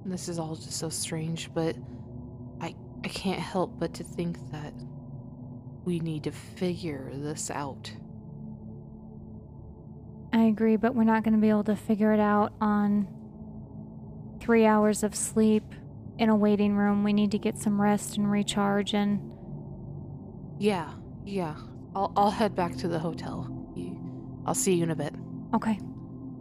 this 0.05 0.29
is 0.29 0.39
all 0.39 0.57
just 0.57 0.73
so 0.73 0.89
strange, 0.89 1.53
but 1.55 1.77
I 2.61 2.75
I 3.05 3.09
can't 3.09 3.41
help 3.41 3.79
but 3.79 3.95
to 3.95 4.05
think 4.05 4.39
that 4.51 4.73
we 5.85 6.01
need 6.01 6.25
to 6.25 6.33
figure 6.33 7.11
this 7.15 7.51
out. 7.51 7.93
I 10.33 10.45
agree, 10.45 10.77
but 10.77 10.95
we're 10.95 11.05
not 11.05 11.25
going 11.25 11.35
to 11.35 11.41
be 11.41 11.51
able 11.51 11.65
to 11.65 11.77
figure 11.77 12.13
it 12.13 12.21
out 12.21 12.55
on 12.61 13.07
three 14.41 14.65
hours 14.65 15.03
of 15.03 15.15
sleep 15.15 15.75
in 16.23 16.29
a 16.29 16.37
waiting 16.37 16.77
room. 16.77 17.03
We 17.03 17.13
need 17.13 17.33
to 17.33 17.39
get 17.39 17.59
some 17.59 17.81
rest 17.81 18.17
and 18.17 18.31
recharge. 18.31 18.95
And 18.95 19.21
Yeah, 20.59 20.89
yeah. 21.25 21.57
I'll 21.97 22.13
I'll 22.17 22.31
head 22.31 22.55
back 22.55 22.77
to 22.77 22.89
the 22.89 22.99
hotel. 23.01 23.51
You, 23.75 23.99
I'll 24.47 24.55
see 24.55 24.75
you 24.75 24.85
in 24.85 24.91
a 24.93 24.97
bit. 24.97 25.13
okay, 25.53 25.79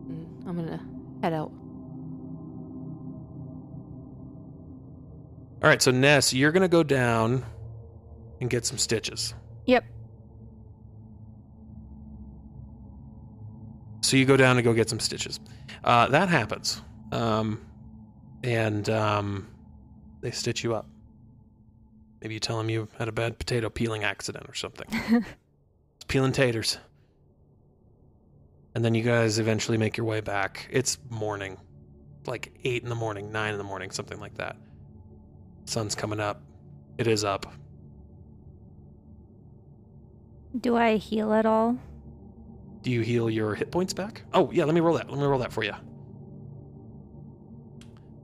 Mm, 0.08 0.48
I'm 0.48 0.56
gonna 0.56 0.80
head 1.24 1.34
out. 1.34 1.52
all 5.64 5.68
right. 5.70 5.82
So 5.82 5.90
Ness, 5.92 6.32
you're 6.34 6.52
gonna 6.52 6.68
go 6.68 6.84
down 6.84 7.44
and 8.40 8.50
get 8.50 8.66
some 8.66 8.78
stitches. 8.78 9.34
yep, 9.66 9.84
So 14.02 14.18
you 14.18 14.26
go 14.26 14.36
down 14.38 14.58
and 14.58 14.64
go 14.66 14.74
get 14.74 14.90
some 14.90 15.00
stitches. 15.00 15.40
Uh, 15.84 16.08
that 16.08 16.28
happens, 16.30 16.82
um, 17.12 17.62
and 18.44 18.90
um, 18.90 19.48
they 20.22 20.32
stitch 20.32 20.64
you 20.64 20.74
up. 20.76 20.88
Maybe 22.22 22.36
you 22.36 22.40
tell 22.40 22.58
them 22.58 22.70
you 22.70 22.88
had 22.98 23.08
a 23.08 23.12
bad 23.12 23.40
potato 23.40 23.70
peeling 23.70 24.04
accident 24.04 24.48
or 24.48 24.54
something. 24.54 24.88
It's 25.96 26.06
peeling 26.08 26.32
taters. 26.32 26.80
And 28.74 28.84
then 28.84 28.96
you 28.96 29.04
guys 29.04 29.38
eventually 29.38 29.78
make 29.78 29.98
your 29.98 30.08
way 30.08 30.20
back. 30.20 30.68
It's 30.72 30.98
morning, 31.12 31.58
like 32.26 32.52
eight 32.64 32.82
in 32.82 32.90
the 32.90 32.96
morning, 32.96 33.32
nine 33.32 33.52
in 33.52 33.60
the 33.60 33.64
morning, 33.64 33.92
something 33.92 34.20
like 34.20 34.34
that. 34.38 34.56
Sun's 35.66 35.94
coming 35.94 36.20
up. 36.20 36.42
It 36.98 37.06
is 37.06 37.24
up. 37.24 37.46
do 40.60 40.76
I 40.76 40.98
heal 40.98 41.34
at 41.34 41.46
all? 41.46 41.78
Do 42.82 42.92
you 42.92 43.02
heal 43.02 43.30
your 43.30 43.56
hit 43.56 43.72
points 43.72 43.94
back? 43.94 44.24
Oh, 44.34 44.52
yeah, 44.52 44.66
let 44.66 44.74
me 44.74 44.82
roll 44.82 44.98
that. 44.98 45.10
Let 45.10 45.20
me 45.20 45.26
roll 45.26 45.40
that 45.40 45.54
for 45.54 45.64
you. 45.64 45.74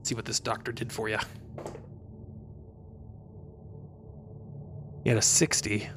See 0.02 0.14
what 0.14 0.24
this 0.24 0.40
doctor 0.40 0.72
did 0.72 0.92
for 0.92 1.08
you. 1.08 1.18
You 5.08 5.14
had 5.14 5.20
a 5.20 5.22
60. 5.22 5.88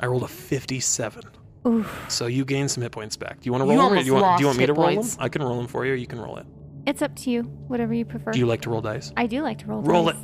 I 0.00 0.06
rolled 0.06 0.24
a 0.24 0.28
57. 0.28 1.22
Oof, 1.64 2.06
So 2.08 2.26
you 2.26 2.44
gain 2.44 2.66
some 2.66 2.82
hit 2.82 2.90
points 2.90 3.16
back. 3.16 3.38
Do 3.40 3.46
you 3.46 3.52
want 3.52 3.62
to 3.62 3.72
You 3.72 3.78
roll 3.78 3.78
them? 3.78 3.84
Or 3.84 3.88
almost 3.90 4.04
do 4.04 4.06
you 4.06 4.14
want, 4.14 4.38
do 4.38 4.42
you 4.42 4.46
lost 4.46 4.46
want 4.46 4.58
me 4.58 4.66
to 4.66 4.72
hit 4.72 4.76
roll 4.76 4.94
points. 4.96 5.14
them? 5.14 5.24
I 5.24 5.28
can 5.28 5.42
roll 5.44 5.56
them 5.58 5.68
for 5.68 5.86
you, 5.86 5.92
or 5.92 5.94
you 5.94 6.08
can 6.08 6.18
roll 6.20 6.38
it. 6.38 6.46
it's 6.84 7.00
up 7.00 7.14
to 7.18 7.30
you. 7.30 7.42
Whatever 7.68 7.94
you 7.94 8.04
prefer. 8.04 8.32
Do 8.32 8.38
you 8.40 8.46
like 8.46 8.62
to 8.62 8.70
roll 8.70 8.80
dice? 8.80 9.12
I 9.16 9.28
do 9.28 9.42
like 9.42 9.58
to 9.58 9.66
roll. 9.66 9.82
Roll 9.82 10.06
dice. 10.06 10.16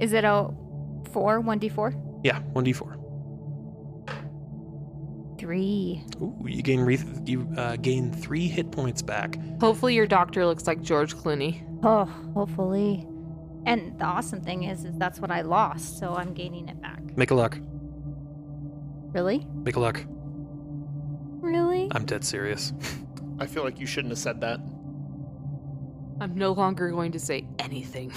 Is 0.00 0.14
it 0.14 0.24
a 0.24 0.48
four? 1.12 1.38
One 1.40 1.58
d 1.58 1.68
four? 1.68 1.94
Yeah, 2.24 2.40
1d4. 2.54 2.94
Three. 5.38 6.02
Ooh, 6.22 6.34
you 6.46 6.62
gain 6.62 6.80
re- 6.80 6.98
you 7.26 7.46
uh, 7.58 7.76
gain 7.76 8.10
three 8.10 8.48
hit 8.48 8.70
points 8.72 9.02
back. 9.02 9.38
Hopefully, 9.60 9.94
your 9.94 10.06
doctor 10.06 10.46
looks 10.46 10.66
like 10.66 10.80
George 10.80 11.14
Clooney. 11.14 11.62
Oh, 11.82 12.06
hopefully. 12.32 13.06
And 13.66 13.98
the 13.98 14.04
awesome 14.06 14.40
thing 14.40 14.62
is, 14.62 14.86
is 14.86 14.96
that's 14.96 15.20
what 15.20 15.30
I 15.30 15.42
lost, 15.42 15.98
so 15.98 16.14
I'm 16.14 16.32
gaining 16.32 16.68
it 16.68 16.80
back. 16.80 17.02
Make 17.16 17.30
a 17.30 17.34
luck. 17.34 17.58
Really? 19.12 19.46
Make 19.64 19.76
a 19.76 19.80
luck. 19.80 20.04
Really? 21.40 21.88
I'm 21.92 22.04
dead 22.04 22.24
serious. 22.24 22.72
I 23.38 23.46
feel 23.46 23.64
like 23.64 23.80
you 23.80 23.86
shouldn't 23.86 24.12
have 24.12 24.18
said 24.18 24.40
that. 24.42 24.60
I'm 26.20 26.34
no 26.34 26.52
longer 26.52 26.90
going 26.90 27.12
to 27.12 27.18
say 27.18 27.46
anything. 27.58 28.12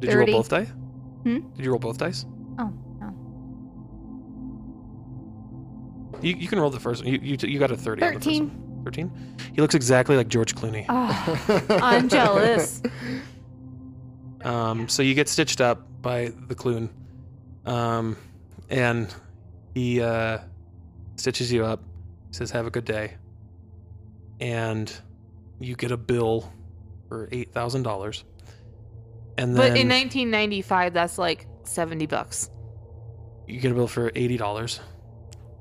Did 0.00 0.12
you 0.12 0.18
roll 0.18 0.26
both 0.26 0.48
die? 0.48 0.64
Hmm? 0.64 1.40
Did 1.56 1.64
you 1.64 1.70
roll 1.70 1.78
both 1.78 1.98
dice? 1.98 2.26
Oh 2.58 2.72
no. 3.00 3.14
You, 6.22 6.34
you 6.36 6.48
can 6.48 6.58
roll 6.58 6.70
the 6.70 6.80
first 6.80 7.04
one. 7.04 7.12
You, 7.12 7.20
you, 7.22 7.36
you 7.42 7.58
got 7.58 7.70
a 7.70 7.76
30 7.76 8.02
on 8.02 8.14
the 8.14 8.20
first 8.20 8.26
one. 8.26 8.50
Thirteen. 8.50 8.62
13? 8.84 9.36
He 9.54 9.60
looks 9.60 9.74
exactly 9.74 10.16
like 10.16 10.28
George 10.28 10.54
Clooney. 10.54 10.86
Oh, 10.88 11.66
I'm 11.82 12.08
jealous. 12.08 12.82
Um, 14.42 14.88
so 14.88 15.02
you 15.02 15.14
get 15.14 15.28
stitched 15.28 15.60
up 15.60 15.88
by 16.02 16.32
the 16.46 16.54
Clune. 16.54 16.88
Um, 17.66 18.16
and 18.70 19.12
he 19.74 20.00
uh, 20.00 20.38
stitches 21.16 21.52
you 21.52 21.64
up, 21.64 21.82
says, 22.30 22.50
Have 22.52 22.66
a 22.66 22.70
good 22.70 22.84
day. 22.84 23.14
And 24.40 24.92
you 25.58 25.74
get 25.76 25.90
a 25.90 25.96
bill 25.96 26.52
for 27.08 27.26
$8,000. 27.28 28.24
And 29.38 29.50
then 29.50 29.56
but 29.56 29.78
in 29.78 29.88
1995, 29.88 30.92
that's 30.94 31.18
like 31.18 31.46
70 31.64 32.06
bucks. 32.06 32.50
you 33.46 33.60
get 33.60 33.72
a 33.72 33.74
bill 33.74 33.88
for 33.88 34.10
$80. 34.10 34.80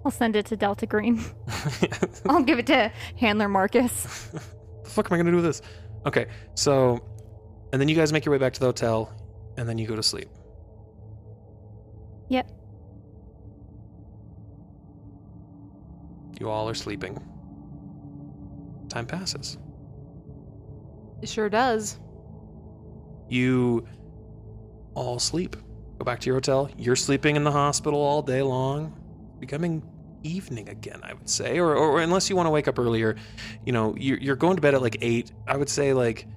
I'll 0.03 0.11
send 0.11 0.35
it 0.35 0.45
to 0.47 0.55
Delta 0.55 0.85
Green. 0.85 1.23
I'll 2.29 2.43
give 2.43 2.59
it 2.59 2.67
to 2.67 2.91
Handler 3.17 3.49
Marcus. 3.49 4.27
the 4.83 4.89
fuck 4.89 5.07
am 5.07 5.15
I 5.15 5.17
gonna 5.17 5.31
do 5.31 5.37
with 5.37 5.45
this? 5.45 5.61
Okay, 6.05 6.27
so, 6.53 7.03
and 7.73 7.81
then 7.81 7.89
you 7.89 7.95
guys 7.95 8.13
make 8.13 8.23
your 8.23 8.31
way 8.31 8.37
back 8.37 8.53
to 8.53 8.59
the 8.59 8.67
hotel, 8.67 9.11
and 9.57 9.67
then 9.67 9.77
you 9.79 9.87
go 9.87 9.95
to 9.95 10.03
sleep. 10.03 10.29
Yep. 12.29 12.51
You 16.39 16.49
all 16.49 16.67
are 16.67 16.73
sleeping. 16.73 17.17
Time 18.89 19.05
passes. 19.05 19.57
It 21.21 21.29
sure 21.29 21.49
does. 21.49 21.99
You 23.29 23.87
all 24.93 25.19
sleep. 25.19 25.55
Go 25.97 26.05
back 26.05 26.19
to 26.21 26.25
your 26.27 26.35
hotel. 26.35 26.69
You're 26.77 26.95
sleeping 26.95 27.35
in 27.35 27.43
the 27.43 27.51
hospital 27.51 27.99
all 27.99 28.21
day 28.21 28.41
long. 28.41 29.01
Becoming 29.39 29.83
evening 30.23 30.69
again, 30.69 30.99
I 31.03 31.13
would 31.13 31.29
say, 31.29 31.59
or, 31.59 31.75
or 31.75 32.01
unless 32.01 32.29
you 32.29 32.35
want 32.35 32.47
to 32.47 32.51
wake 32.51 32.67
up 32.67 32.79
earlier, 32.79 33.15
you 33.65 33.71
know, 33.71 33.95
you're, 33.97 34.17
you're 34.17 34.35
going 34.35 34.55
to 34.55 34.61
bed 34.61 34.73
at 34.73 34.81
like 34.81 34.97
eight. 35.01 35.31
I 35.47 35.55
would 35.55 35.69
say 35.69 35.93
like 35.93 36.27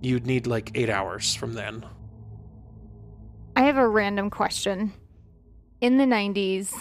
you'd 0.00 0.26
need 0.26 0.46
like 0.46 0.70
eight 0.74 0.88
hours 0.88 1.34
from 1.34 1.54
then. 1.54 1.84
I 3.56 3.62
have 3.62 3.76
a 3.76 3.88
random 3.88 4.30
question. 4.30 4.92
In 5.80 5.96
the 5.96 6.04
90s, 6.04 6.74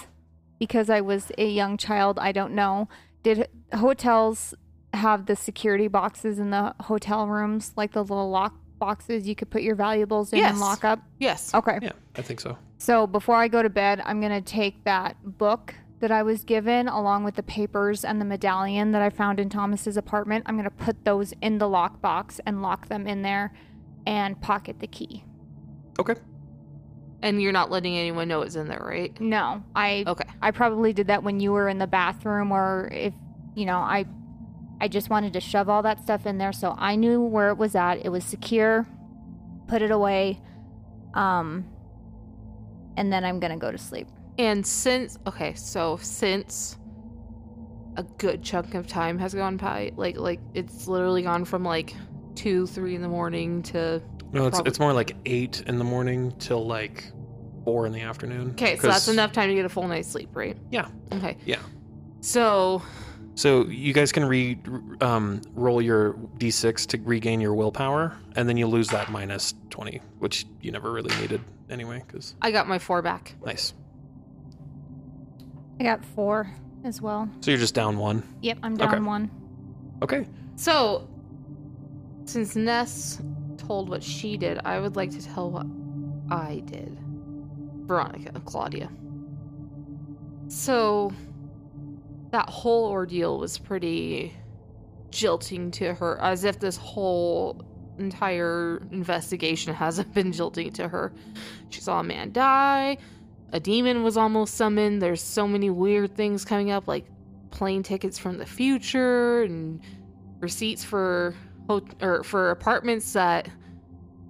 because 0.60 0.90
I 0.90 1.02
was 1.02 1.32
a 1.38 1.48
young 1.48 1.78
child, 1.78 2.18
I 2.20 2.32
don't 2.32 2.54
know, 2.54 2.90
did 3.24 3.48
hotels 3.74 4.54
have 4.94 5.26
the 5.26 5.36
security 5.36 5.88
boxes 5.88 6.40
in 6.40 6.50
the 6.50 6.74
hotel 6.82 7.28
rooms, 7.28 7.74
like 7.76 7.92
the 7.92 8.02
little 8.02 8.30
lock 8.30 8.56
boxes 8.80 9.28
you 9.28 9.36
could 9.36 9.50
put 9.50 9.62
your 9.62 9.76
valuables 9.76 10.34
in 10.34 10.44
and 10.44 10.60
lock 10.60 10.84
up? 10.84 11.00
Yes. 11.20 11.54
Okay. 11.54 11.80
Yeah, 11.82 11.92
I 12.16 12.22
think 12.22 12.40
so. 12.40 12.58
So 12.78 13.08
before 13.08 13.36
I 13.36 13.48
go 13.48 13.62
to 13.62 13.70
bed, 13.70 14.02
I'm 14.06 14.20
going 14.20 14.32
to 14.32 14.42
take 14.42 14.84
that 14.84 15.18
book 15.38 15.76
that 16.00 16.12
I 16.12 16.22
was 16.22 16.44
given 16.44 16.88
along 16.88 17.24
with 17.24 17.36
the 17.36 17.44
papers 17.44 18.06
and 18.06 18.22
the 18.22 18.26
medallion 18.26 18.92
that 18.92 19.02
I 19.02 19.10
found 19.10 19.40
in 19.40 19.50
Thomas's 19.50 19.98
apartment. 19.98 20.44
I'm 20.46 20.56
going 20.56 20.70
to 20.70 20.76
put 20.86 21.06
those 21.06 21.34
in 21.42 21.58
the 21.58 21.66
lockbox 21.66 22.40
and 22.46 22.62
lock 22.62 22.88
them 22.88 23.08
in 23.08 23.24
there 23.24 23.52
and 24.06 24.40
pocket 24.40 24.80
the 24.80 24.88
key. 24.88 25.24
Okay. 26.00 26.16
And 27.22 27.42
you're 27.42 27.52
not 27.52 27.72
letting 27.72 27.98
anyone 27.98 28.28
know 28.28 28.42
it's 28.44 28.56
in 28.56 28.68
there, 28.68 28.84
right? 28.86 29.20
No, 29.20 29.64
I 29.76 30.04
Okay. 30.06 30.30
I 30.42 30.52
probably 30.52 30.94
did 30.94 31.08
that 31.08 31.24
when 31.24 31.40
you 31.40 31.52
were 31.52 31.68
in 31.68 31.80
the 31.80 31.88
bathroom 31.88 32.52
or 32.52 32.90
if, 32.92 33.14
you 33.56 33.66
know, 33.66 33.78
I 33.78 34.06
I 34.80 34.88
just 34.88 35.10
wanted 35.10 35.34
to 35.34 35.40
shove 35.42 35.68
all 35.70 35.82
that 35.82 36.02
stuff 36.02 36.28
in 36.28 36.38
there 36.38 36.54
so 36.54 36.76
I 36.78 36.96
knew 36.96 37.22
where 37.22 37.50
it 37.50 37.58
was 37.58 37.76
at. 37.76 38.06
It 38.06 38.10
was 38.10 38.24
secure. 38.24 38.86
Put 39.68 39.82
it 39.82 39.92
away. 39.92 40.40
Um 41.14 41.66
and 42.98 43.14
then 43.14 43.24
I'm 43.24 43.40
going 43.40 43.52
to 43.52 43.58
go 43.58 43.72
to 43.72 43.78
sleep. 43.78 44.08
And 44.38 44.66
since 44.66 45.18
okay, 45.26 45.54
so 45.56 45.98
since 46.02 46.78
a 47.96 48.04
good 48.04 48.44
chunk 48.44 48.76
of 48.76 48.86
time 48.88 49.18
has 49.18 49.34
gone 49.34 49.58
by, 49.58 49.92
like 49.96 50.18
like 50.18 50.40
it's 50.54 50.88
literally 50.88 51.24
gone 51.24 51.46
from 51.46 51.64
like 51.64 51.96
two, 52.36 52.68
three 52.68 52.94
in 52.94 53.02
the 53.02 53.08
morning 53.08 53.64
to 53.64 54.02
No, 54.32 54.46
it's 54.48 54.56
Probably- 54.58 54.70
it's 54.70 54.80
more 54.80 54.94
like 54.94 55.16
eight 55.26 55.62
in 55.68 55.78
the 55.78 55.84
morning 55.84 56.34
till 56.40 56.66
like 56.66 57.12
four 57.64 57.86
in 57.86 57.92
the 57.94 58.02
afternoon. 58.02 58.52
okay, 58.52 58.76
so 58.78 58.88
that's 58.88 59.06
'Cause- 59.06 59.14
enough 59.14 59.32
time 59.32 59.50
to 59.50 59.56
get 59.56 59.66
a 59.66 59.70
full 59.70 59.88
night's 59.88 60.08
sleep, 60.10 60.30
right? 60.36 60.58
Yeah. 60.72 60.88
Okay. 61.14 61.38
Yeah. 61.46 61.60
So 62.22 62.82
So 63.36 63.66
you 63.68 63.94
guys 63.94 64.12
can 64.12 64.26
re 64.26 64.58
um, 65.00 65.42
roll 65.54 65.80
your 65.82 66.14
d6 66.40 66.88
to 66.88 66.98
regain 67.04 67.40
your 67.40 67.54
willpower, 67.54 68.18
and 68.36 68.50
then 68.50 68.58
you 68.58 68.66
lose 68.68 68.88
that 68.90 69.12
minus 69.12 69.54
twenty, 69.70 70.02
which 70.20 70.46
you 70.62 70.72
never 70.72 70.92
really 70.92 71.16
needed 71.22 71.42
anyway. 71.70 72.04
Because 72.08 72.36
I 72.42 72.50
got 72.52 72.68
my 72.68 72.80
four 72.80 73.02
back. 73.04 73.36
nice. 73.46 73.74
I 75.80 75.84
got 75.84 76.04
4 76.04 76.50
as 76.84 77.02
well. 77.04 77.30
So 77.42 77.52
you're 77.52 77.60
just 77.60 77.76
down 77.76 78.00
one. 78.00 78.24
Yep, 78.42 78.58
I'm 78.64 78.76
down 78.78 78.88
Okay. 78.96 79.00
one. 79.00 79.30
Okay. 80.02 80.26
So 80.56 81.08
since 82.26 82.56
Ness 82.56 83.22
told 83.68 83.90
what 83.90 84.04
she 84.04 84.38
did, 84.38 84.60
I 84.64 84.80
would 84.80 84.96
like 84.96 85.12
to 85.12 85.24
tell 85.24 85.52
what 85.52 85.68
I 86.32 86.62
did. 86.66 86.98
Veronica, 87.86 88.40
Claudia. 88.42 88.90
So 90.48 91.12
that 92.32 92.50
whole 92.50 92.86
ordeal 92.90 93.38
was 93.38 93.58
pretty 93.58 94.34
jilting 95.10 95.72
to 95.72 95.94
her, 95.94 96.20
as 96.22 96.44
if 96.44 96.60
this 96.60 96.78
whole 96.78 97.62
entire 98.00 98.86
investigation 98.92 99.74
hasn't 99.74 100.14
been 100.14 100.32
jilting 100.32 100.72
to 100.74 100.88
her. 100.88 101.14
She 101.70 101.82
saw 101.82 102.00
a 102.00 102.04
man 102.04 102.32
die, 102.32 102.98
a 103.54 103.60
demon 103.60 104.04
was 104.04 104.18
almost 104.18 104.56
summoned. 104.56 105.02
There's 105.02 105.22
so 105.22 105.48
many 105.48 105.70
weird 105.70 106.16
things 106.16 106.44
coming 106.44 106.72
up, 106.72 106.88
like 106.88 107.06
plane 107.52 107.84
tickets 107.84 108.18
from 108.18 108.38
the 108.38 108.46
future 108.46 109.44
and 109.44 109.80
receipts 110.40 110.84
for 110.84 111.34
or 111.70 112.24
for 112.24 112.52
apartments 112.52 113.14
that 113.14 113.50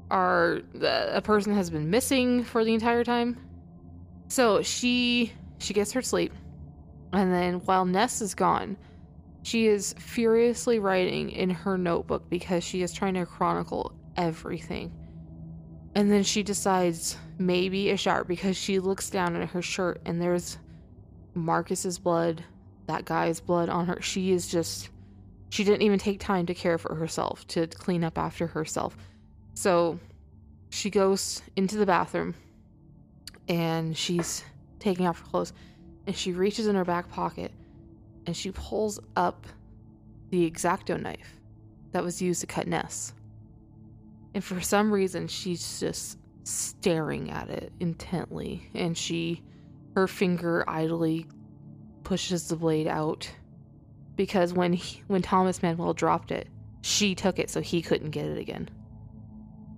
are 0.10 0.62
a 0.82 1.22
person 1.22 1.54
has 1.54 1.70
been 1.70 1.90
missing 1.90 2.44
for 2.44 2.64
the 2.64 2.74
entire 2.74 3.04
time. 3.04 3.38
So 4.30 4.62
she 4.62 5.34
she 5.60 5.74
gets 5.74 5.92
her 5.94 6.02
sleep, 6.02 6.34
and 7.14 7.34
then 7.34 7.56
while 7.66 7.86
Ness 7.86 8.22
is 8.22 8.36
gone, 8.36 8.78
she 9.44 9.68
is 9.68 9.94
furiously 9.98 10.80
writing 10.80 11.30
in 11.30 11.50
her 11.50 11.78
notebook 11.78 12.30
because 12.30 12.64
she 12.64 12.82
is 12.82 12.92
trying 12.92 13.14
to 13.16 13.26
chronicle 13.26 13.94
everything. 14.16 14.92
And 15.96 16.12
then 16.12 16.24
she 16.24 16.44
decides 16.44 17.18
maybe 17.38 17.90
a 17.90 17.98
shower 17.98 18.24
because 18.24 18.58
she 18.58 18.80
looks 18.80 19.10
down 19.10 19.36
at 19.36 19.50
her 19.50 19.62
shirt 19.62 20.02
and 20.06 20.22
there's 20.22 20.58
Marcus's 21.34 21.98
blood, 21.98 22.44
that 22.88 23.06
guy's 23.06 23.40
blood 23.40 23.70
on 23.70 23.88
her. 23.88 24.02
She 24.02 24.32
is 24.32 24.48
just 24.48 24.90
she 25.50 25.64
didn't 25.64 25.82
even 25.82 26.00
take 26.00 26.20
time 26.20 26.46
to 26.46 26.54
care 26.54 26.78
for 26.78 26.96
herself, 26.96 27.48
to 27.48 27.68
clean 27.68 28.04
up 28.04 28.18
after 28.18 28.48
herself. 28.48 28.98
So 29.54 30.00
she 30.70 30.90
goes 30.90 31.42
into 31.56 31.78
the 31.78 31.86
bathroom 31.86 32.36
and 33.48 33.96
she's 33.96 34.44
taking 34.80 35.08
off 35.08 35.20
her 35.20 35.26
clothes 35.26 35.54
and 36.06 36.16
she 36.16 36.34
reaches 36.34 36.68
in 36.68 36.76
her 36.76 36.86
back 36.86 37.10
pocket 37.10 37.52
and 38.26 38.36
she 38.36 38.52
pulls 38.52 39.00
up 39.16 39.48
the 40.30 40.50
exacto 40.50 41.02
knife 41.02 41.40
that 41.92 42.04
was 42.04 42.22
used 42.22 42.42
to 42.42 42.48
cut 42.48 42.68
Ness. 42.68 43.14
And 44.34 44.44
for 44.44 44.60
some 44.60 44.92
reason, 44.92 45.28
she's 45.28 45.80
just 45.80 46.18
staring 46.44 47.32
at 47.32 47.50
it 47.50 47.72
intently 47.80 48.70
and 48.74 48.98
she, 48.98 49.42
her 49.96 50.08
finger 50.08 50.64
idly 50.68 51.26
pushes 52.04 52.48
the 52.48 52.56
blade 52.56 52.88
out 52.88 53.30
because 54.18 54.52
when 54.52 54.74
he, 54.74 55.04
when 55.08 55.22
Thomas 55.22 55.64
Manuel 55.64 55.94
dropped 55.94 56.32
it, 56.32 56.50
she 56.82 57.16
took 57.16 57.40
it 57.40 57.50
so 57.50 57.62
he 57.62 57.82
couldn't 57.82 58.10
get 58.12 58.26
it 58.26 58.38
again. 58.38 58.70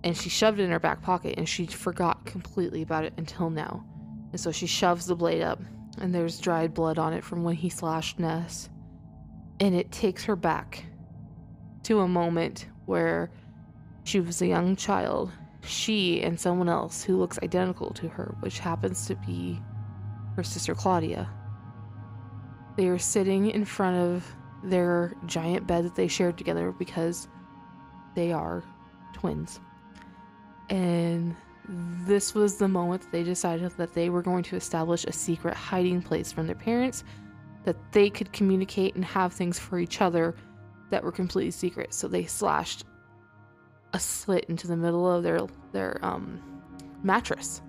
And 0.02 0.16
she 0.16 0.30
shoved 0.30 0.58
it 0.58 0.64
in 0.64 0.70
her 0.70 0.80
back 0.80 1.02
pocket 1.02 1.34
and 1.36 1.48
she 1.48 1.66
forgot 1.66 2.24
completely 2.24 2.82
about 2.82 3.04
it 3.04 3.12
until 3.16 3.50
now. 3.50 3.84
And 4.32 4.40
so 4.40 4.50
she 4.50 4.66
shoves 4.66 5.06
the 5.06 5.14
blade 5.14 5.42
up 5.42 5.60
and 5.98 6.14
there's 6.14 6.40
dried 6.40 6.72
blood 6.72 6.98
on 6.98 7.12
it 7.12 7.22
from 7.22 7.44
when 7.44 7.54
he 7.54 7.68
slashed 7.68 8.18
Ness. 8.18 8.70
And 9.60 9.74
it 9.74 9.92
takes 9.92 10.24
her 10.24 10.36
back 10.36 10.84
to 11.84 12.00
a 12.00 12.08
moment 12.08 12.66
where 12.86 13.30
she 14.04 14.20
was 14.20 14.40
a 14.40 14.46
young 14.46 14.74
child, 14.74 15.30
she 15.62 16.22
and 16.22 16.40
someone 16.40 16.68
else 16.68 17.04
who 17.04 17.18
looks 17.18 17.38
identical 17.42 17.90
to 17.90 18.08
her, 18.08 18.34
which 18.40 18.58
happens 18.58 19.06
to 19.06 19.14
be 19.16 19.60
her 20.36 20.42
sister 20.42 20.74
Claudia. 20.74 21.28
They 22.76 22.88
are 22.88 22.98
sitting 22.98 23.50
in 23.50 23.64
front 23.64 23.96
of 23.96 24.24
their 24.62 25.14
giant 25.26 25.66
bed 25.66 25.84
that 25.84 25.94
they 25.94 26.08
shared 26.08 26.36
together 26.38 26.72
because 26.72 27.28
they 28.14 28.32
are 28.32 28.62
twins. 29.12 29.60
And 30.68 31.34
this 31.68 32.34
was 32.34 32.56
the 32.56 32.68
moment 32.68 33.10
they 33.12 33.22
decided 33.22 33.72
that 33.76 33.94
they 33.94 34.08
were 34.08 34.22
going 34.22 34.42
to 34.44 34.56
establish 34.56 35.04
a 35.04 35.12
secret 35.12 35.54
hiding 35.54 36.02
place 36.02 36.32
from 36.32 36.46
their 36.46 36.56
parents 36.56 37.04
that 37.64 37.76
they 37.92 38.08
could 38.08 38.32
communicate 38.32 38.94
and 38.94 39.04
have 39.04 39.32
things 39.32 39.58
for 39.58 39.78
each 39.78 40.00
other 40.00 40.34
that 40.90 41.04
were 41.04 41.12
completely 41.12 41.50
secret. 41.50 41.92
So 41.94 42.08
they 42.08 42.24
slashed 42.24 42.84
a 43.92 44.00
slit 44.00 44.46
into 44.48 44.66
the 44.66 44.76
middle 44.76 45.10
of 45.10 45.22
their 45.22 45.40
their 45.72 45.98
um, 46.04 46.40
mattress, 47.02 47.62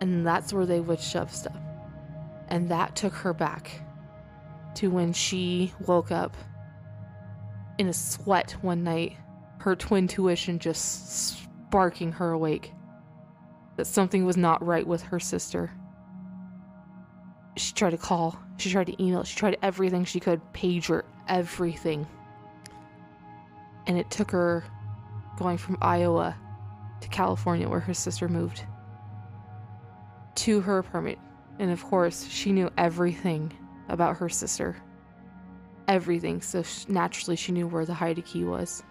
and 0.00 0.26
that's 0.26 0.52
where 0.52 0.66
they 0.66 0.80
would 0.80 1.00
shove 1.00 1.32
stuff. 1.32 1.58
And 2.50 2.68
that 2.68 2.96
took 2.96 3.14
her 3.14 3.32
back 3.32 3.70
to 4.74 4.90
when 4.90 5.12
she 5.12 5.72
woke 5.86 6.10
up 6.10 6.36
in 7.78 7.88
a 7.88 7.92
sweat 7.92 8.52
one 8.60 8.84
night, 8.84 9.16
her 9.58 9.74
twin 9.76 10.08
tuition 10.08 10.58
just 10.58 11.38
sparking 11.68 12.12
her 12.12 12.32
awake. 12.32 12.72
That 13.76 13.86
something 13.86 14.24
was 14.26 14.36
not 14.36 14.64
right 14.64 14.86
with 14.86 15.02
her 15.02 15.20
sister. 15.20 15.70
She 17.56 17.72
tried 17.72 17.90
to 17.90 17.98
call, 17.98 18.38
she 18.58 18.70
tried 18.70 18.88
to 18.88 19.02
email, 19.02 19.24
she 19.24 19.36
tried 19.36 19.56
everything 19.62 20.04
she 20.04 20.20
could, 20.20 20.40
pager, 20.52 21.04
everything. 21.28 22.06
And 23.86 23.96
it 23.96 24.10
took 24.10 24.30
her 24.32 24.64
going 25.38 25.56
from 25.56 25.78
Iowa 25.80 26.36
to 27.00 27.08
California, 27.08 27.68
where 27.68 27.80
her 27.80 27.94
sister 27.94 28.28
moved, 28.28 28.64
to 30.36 30.60
her 30.60 30.78
apartment. 30.78 31.18
And 31.60 31.70
of 31.70 31.84
course, 31.84 32.26
she 32.26 32.52
knew 32.52 32.70
everything 32.78 33.52
about 33.90 34.16
her 34.16 34.30
sister. 34.30 34.76
Everything. 35.88 36.40
So 36.40 36.64
naturally, 36.88 37.36
she 37.36 37.52
knew 37.52 37.68
where 37.68 37.84
the 37.84 37.92
hide 37.92 38.24
key 38.24 38.44
was. 38.44 38.82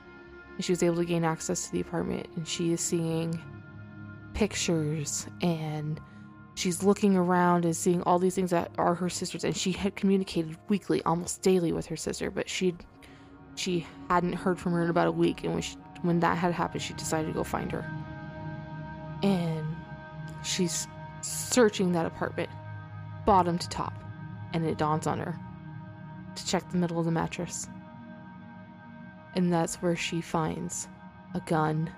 And 0.55 0.63
she 0.63 0.72
was 0.72 0.84
able 0.84 0.97
to 0.97 1.05
gain 1.05 1.24
access 1.24 1.65
to 1.65 1.72
the 1.72 1.82
apartment. 1.82 2.28
And 2.36 2.47
she 2.47 2.72
is 2.72 2.80
seeing 2.80 3.41
pictures 4.36 5.26
and 5.41 5.99
she's 6.53 6.84
looking 6.84 7.17
around 7.17 7.65
and 7.65 7.76
seeing 7.76 8.03
all 8.03 8.20
these 8.20 8.36
things 8.36 8.51
that 8.51 8.72
are 8.78 8.93
her 8.93 9.09
sister's 9.09 9.43
and 9.43 9.57
she 9.57 9.72
had 9.72 9.95
communicated 9.95 10.55
weekly 10.67 11.01
almost 11.03 11.41
daily 11.41 11.72
with 11.72 11.86
her 11.88 11.97
sister 11.97 12.30
but 12.30 12.47
she 12.47 12.74
she 13.55 13.86
hadn't 14.09 14.34
heard 14.34 14.59
from 14.59 14.72
her 14.72 14.84
in 14.84 14.89
about 14.89 15.07
a 15.07 15.11
week 15.11 15.43
and 15.43 15.53
when 15.53 15.61
she, 15.61 15.76
when 16.03 16.20
that 16.20 16.38
had 16.38 16.53
happened 16.53 16.82
she 16.82 16.93
decided 16.93 17.28
to 17.28 17.34
go 17.34 17.43
find 17.43 17.72
her 17.72 17.89
and 19.24 19.65
she's 20.43 20.88
searching 21.22 21.91
that 21.91 22.05
apartment 22.05 22.49
bottom 23.26 23.57
to 23.57 23.70
top 23.70 23.93
and 24.53 24.65
it 24.65 24.78
dawns 24.78 25.07
on 25.07 25.20
her 25.20 25.38
to 26.36 26.45
check 26.45 26.67
the 26.70 26.78
middle 26.78 26.99
of 26.99 27.05
the 27.05 27.11
mattress 27.11 27.67
and 29.36 29.51
that's 29.51 29.82
where 29.82 29.95
she 29.95 30.22
finds 30.22 30.88
a 31.34 31.39
gun 31.41 31.89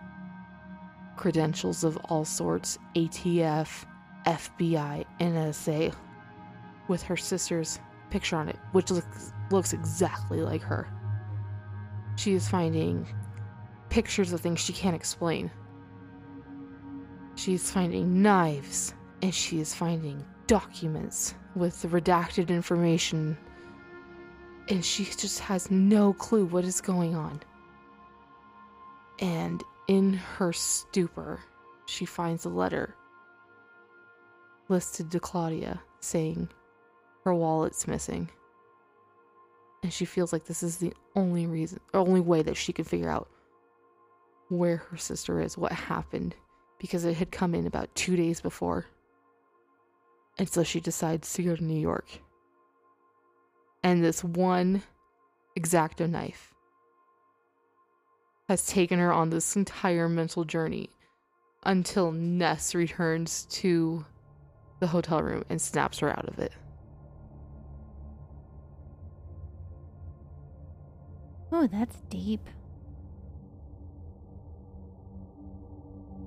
credentials 1.16 1.84
of 1.84 1.98
all 2.06 2.26
sorts 2.26 2.78
ATF 2.96 3.86
FBI, 4.26 5.06
NSA, 5.20 5.94
with 6.88 7.02
her 7.04 7.18
sister's 7.18 7.80
picture 8.10 8.36
on 8.36 8.50
it, 8.50 8.58
which 8.72 8.92
looks, 8.92 9.34
looks 9.50 9.74
exactly 9.74 10.42
like 10.42 10.62
her. 10.62 10.88
She 12.18 12.34
is 12.34 12.48
finding 12.48 13.08
pictures 13.90 14.34
of 14.34 14.42
things 14.42 14.60
she 14.60 14.74
can't 14.74 14.96
explain. 14.96 15.50
She's 17.36 17.72
finding 17.72 18.22
knives, 18.22 18.94
and 19.22 19.34
she 19.34 19.60
is 19.60 19.74
finding 19.74 20.24
documents 20.48 21.36
with 21.56 21.82
redacted 21.84 22.50
information, 22.50 23.38
and 24.70 24.84
she 24.84 25.06
just 25.06 25.40
has 25.40 25.70
no 25.70 26.14
clue 26.14 26.46
what 26.46 26.66
is 26.66 26.82
going 26.82 27.16
on. 27.16 27.42
And 29.20 29.64
in 29.88 30.14
her 30.14 30.54
stupor, 30.54 31.40
she 31.86 32.06
finds 32.06 32.46
a 32.46 32.50
letter 32.50 32.96
listed 34.70 35.12
to 35.12 35.20
Claudia 35.20 35.82
saying 36.00 36.50
her 37.26 37.34
wallet's 37.34 37.88
missing. 37.88 38.30
And 39.84 39.92
she 39.92 40.06
feels 40.06 40.32
like 40.32 40.46
this 40.46 40.64
is 40.64 40.78
the 40.78 40.94
only 41.16 41.46
reason, 41.48 41.80
only 41.94 42.22
way 42.22 42.42
that 42.44 42.58
she 42.58 42.72
can 42.72 42.86
figure 42.86 43.10
out 43.10 43.30
where 44.50 44.78
her 44.78 44.98
sister 44.98 45.42
is, 45.42 45.58
what 45.58 45.72
happened, 45.72 46.36
because 46.80 47.06
it 47.06 47.16
had 47.16 47.32
come 47.32 47.54
in 47.56 47.68
about 47.68 47.94
two 47.96 48.16
days 48.16 48.42
before. 48.42 48.86
And 50.38 50.50
so 50.50 50.64
she 50.64 50.80
decides 50.80 51.32
to 51.34 51.44
go 51.44 51.56
to 51.56 51.64
New 51.64 51.80
York. 51.80 52.08
And 53.84 54.04
this 54.04 54.24
one 54.24 54.84
exacto 55.58 56.10
knife 56.10 56.54
has 58.48 58.66
taken 58.66 59.00
her 59.00 59.12
on 59.12 59.30
this 59.30 59.56
entire 59.56 60.10
mental 60.10 60.44
journey 60.44 60.90
until 61.64 62.12
Ness 62.12 62.76
returns 62.76 63.46
to 63.46 64.06
the 64.80 64.88
hotel 64.88 65.22
room 65.22 65.46
and 65.50 65.62
snaps 65.62 66.00
her 66.00 66.10
out 66.10 66.28
of 66.28 66.40
it. 66.40 66.54
Oh, 71.52 71.68
that's 71.68 71.98
deep. 72.10 72.48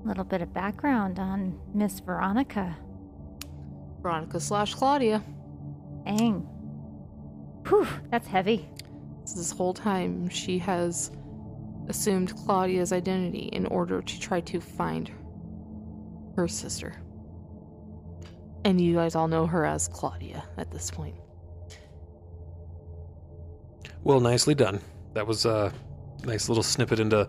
A 0.05 0.07
little 0.07 0.25
bit 0.25 0.43
of 0.43 0.53
background 0.53 1.19
on 1.19 1.59
Miss 1.75 1.99
Veronica. 2.01 2.77
Veronica 4.05 4.39
slash 4.39 4.75
Claudia. 4.75 5.25
Dang. 6.05 6.41
Whew, 7.67 7.89
that's 8.11 8.27
heavy. 8.27 8.69
This 9.23 9.51
whole 9.51 9.73
time, 9.73 10.29
she 10.29 10.59
has 10.59 11.11
assumed 11.89 12.37
Claudia's 12.37 12.93
identity 12.93 13.49
in 13.55 13.65
order 13.65 14.03
to 14.03 14.21
try 14.21 14.43
to 14.43 14.61
find 14.61 15.11
her 16.37 16.47
sister. 16.47 17.01
And 18.67 18.79
you 18.79 18.95
guys 18.95 19.15
all 19.15 19.27
know 19.27 19.47
her 19.47 19.65
as 19.65 19.89
Claudia 19.89 20.45
at 20.59 20.71
this 20.71 20.91
point. 20.91 21.17
Well, 24.03 24.21
nicely 24.21 24.55
done. 24.55 24.83
That 25.15 25.27
was 25.27 25.47
a 25.47 25.73
nice 26.25 26.51
little 26.51 26.63
snippet 26.63 27.01
into 27.01 27.27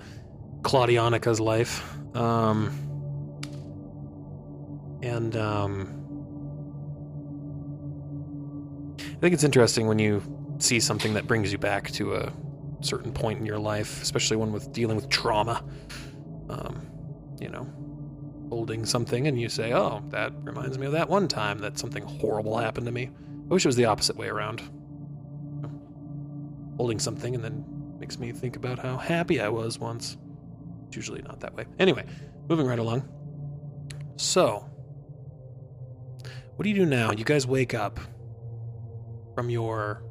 Claudianica's 0.61 1.39
life. 1.39 1.81
Um, 2.13 2.67
and 5.01 5.37
um, 5.37 6.04
I 9.15 9.17
think 9.19 9.33
it's 9.33 9.45
interesting 9.45 9.87
when 9.87 9.97
you 9.97 10.21
see 10.59 10.79
something 10.79 11.13
that 11.13 11.25
brings 11.25 11.51
you 11.51 11.57
back 11.57 11.89
to 11.91 12.15
a 12.15 12.33
certain 12.81 13.13
point 13.13 13.39
in 13.39 13.45
your 13.45 13.57
life, 13.57 14.01
especially 14.01 14.35
one 14.35 14.51
with 14.51 14.73
dealing 14.73 14.97
with 14.97 15.09
trauma. 15.09 15.63
Um, 16.49 16.85
you 17.39 17.49
know, 17.49 17.67
holding 18.49 18.85
something 18.85 19.27
and 19.27 19.39
you 19.39 19.47
say, 19.47 19.73
"Oh, 19.73 20.03
that 20.09 20.33
reminds 20.43 20.77
me 20.77 20.85
of 20.85 20.91
that 20.91 21.09
one 21.09 21.27
time 21.27 21.59
that 21.59 21.79
something 21.79 22.03
horrible 22.03 22.57
happened 22.57 22.85
to 22.87 22.91
me." 22.91 23.09
I 23.49 23.53
wish 23.53 23.65
it 23.65 23.69
was 23.69 23.75
the 23.77 23.85
opposite 23.85 24.17
way 24.17 24.27
around. 24.27 24.61
Holding 26.77 26.99
something 26.99 27.35
and 27.35 27.43
then 27.43 27.63
makes 27.99 28.19
me 28.19 28.33
think 28.33 28.57
about 28.57 28.79
how 28.79 28.97
happy 28.97 29.39
I 29.39 29.47
was 29.47 29.79
once. 29.79 30.17
It's 30.87 30.97
usually 30.97 31.21
not 31.21 31.39
that 31.39 31.55
way. 31.55 31.65
Anyway, 31.79 32.05
moving 32.49 32.67
right 32.67 32.79
along. 32.79 33.07
So, 34.17 34.69
what 36.55 36.63
do 36.63 36.69
you 36.69 36.75
do 36.75 36.85
now? 36.85 37.11
You 37.11 37.23
guys 37.23 37.47
wake 37.47 37.73
up 37.73 37.99
from 39.35 39.49
your 39.49 40.01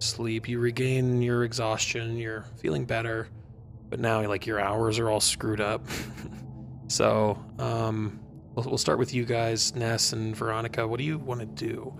sleep. 0.00 0.48
You 0.48 0.58
regain 0.58 1.22
your 1.22 1.44
exhaustion. 1.44 2.18
You're 2.18 2.44
feeling 2.60 2.84
better, 2.84 3.28
but 3.88 4.00
now 4.00 4.26
like 4.28 4.46
your 4.46 4.60
hours 4.60 4.98
are 4.98 5.08
all 5.08 5.20
screwed 5.20 5.60
up. 5.60 5.86
so, 6.88 7.38
um, 7.58 8.20
we'll, 8.54 8.66
we'll 8.66 8.78
start 8.78 8.98
with 8.98 9.14
you 9.14 9.24
guys, 9.24 9.74
Ness 9.74 10.12
and 10.12 10.36
Veronica. 10.36 10.86
What 10.86 10.98
do 10.98 11.04
you 11.04 11.18
want 11.18 11.40
to 11.40 11.46
do? 11.46 11.96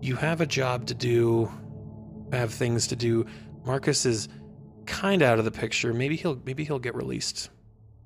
You 0.00 0.16
have 0.16 0.40
a 0.40 0.46
job 0.46 0.86
to 0.86 0.94
do. 0.94 1.50
Have 2.32 2.54
things 2.54 2.86
to 2.88 2.96
do. 2.96 3.26
Marcus 3.64 4.06
is 4.06 4.28
kind 4.86 5.22
of 5.22 5.28
out 5.28 5.38
of 5.38 5.44
the 5.44 5.50
picture. 5.50 5.92
Maybe 5.92 6.16
he'll 6.16 6.40
maybe 6.44 6.64
he'll 6.64 6.78
get 6.78 6.94
released 6.94 7.50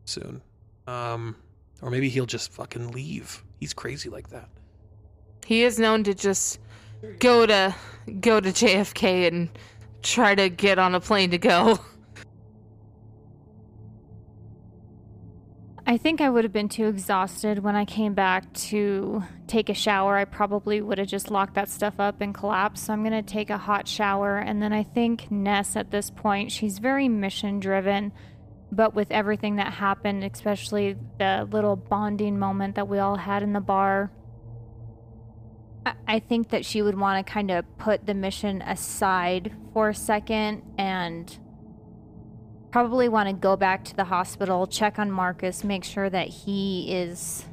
soon. 0.05 0.43
Um, 0.87 1.37
or 1.81 1.91
maybe 1.91 2.09
he'll 2.09 2.27
just 2.27 2.53
fucking 2.53 2.93
leave. 2.93 3.45
He's 3.59 3.73
crazy 3.73 4.09
like 4.09 4.31
that. 4.31 4.49
He 5.47 5.65
is 5.65 5.79
known 5.79 6.05
to 6.05 6.15
just 6.15 6.59
go 7.19 7.47
to 7.47 7.75
go 8.21 8.41
to 8.41 8.51
JFK 8.51 9.29
and 9.29 9.49
try 10.03 10.35
to 10.35 10.49
get 10.49 10.79
on 10.79 10.95
a 10.95 11.01
plane 11.01 11.31
to 11.31 11.39
go. 11.39 11.79
I 15.85 15.97
think 15.99 16.21
I 16.21 16.31
would 16.31 16.45
have 16.45 16.53
been 16.53 16.69
too 16.69 16.87
exhausted 16.87 17.59
when 17.59 17.75
I 17.75 17.85
came 17.85 18.15
back 18.15 18.51
to 18.55 19.25
take 19.49 19.69
a 19.69 19.75
shower. 19.75 20.17
I 20.17 20.25
probably 20.25 20.81
would 20.81 20.99
have 20.99 21.09
just 21.09 21.31
locked 21.31 21.55
that 21.55 21.69
stuff 21.69 21.99
up 21.99 22.21
and 22.21 22.33
collapsed. 22.33 22.87
So 22.87 22.93
I'm 22.93 23.03
going 23.03 23.13
to 23.13 23.23
take 23.23 23.51
a 23.51 23.59
hot 23.59 23.89
shower. 23.89 24.39
And 24.39 24.63
then 24.63 24.73
I 24.73 24.85
think 24.85 25.31
Ness 25.31 25.75
at 25.75 25.91
this 25.91 26.09
point, 26.09 26.53
she's 26.53 26.79
very 26.79 27.09
mission 27.09 27.59
driven. 27.59 28.13
But 28.71 28.95
with 28.95 29.11
everything 29.11 29.57
that 29.57 29.73
happened, 29.73 30.23
especially 30.25 30.97
the 31.19 31.49
little 31.51 31.77
bonding 31.77 32.39
moment 32.39 32.77
that 32.77 32.89
we 32.89 32.99
all 32.99 33.17
had 33.17 33.43
in 33.43 33.53
the 33.53 33.61
bar, 33.61 34.13
I- 35.85 36.19
think 36.21 36.51
that 36.51 36.65
she 36.65 36.83
would 36.83 36.99
want 36.99 37.25
to 37.27 37.33
kind 37.33 37.51
of 37.51 37.65
put 37.79 38.07
the 38.07 38.15
mission 38.15 38.63
aside 38.63 39.53
for 39.73 39.89
a 39.89 39.95
second 39.95 40.63
and 40.79 41.39
probably 42.71 43.09
want 43.09 43.29
to 43.29 43.35
go 43.35 43.57
back 43.57 43.85
to 43.85 43.97
the 43.97 44.05
hospital, 44.05 44.67
check 44.67 44.99
on 44.99 45.11
Marcus, 45.11 45.63
make 45.65 45.85
sure 45.85 46.09
that 46.09 46.29
he 46.29 46.93
is 46.93 47.45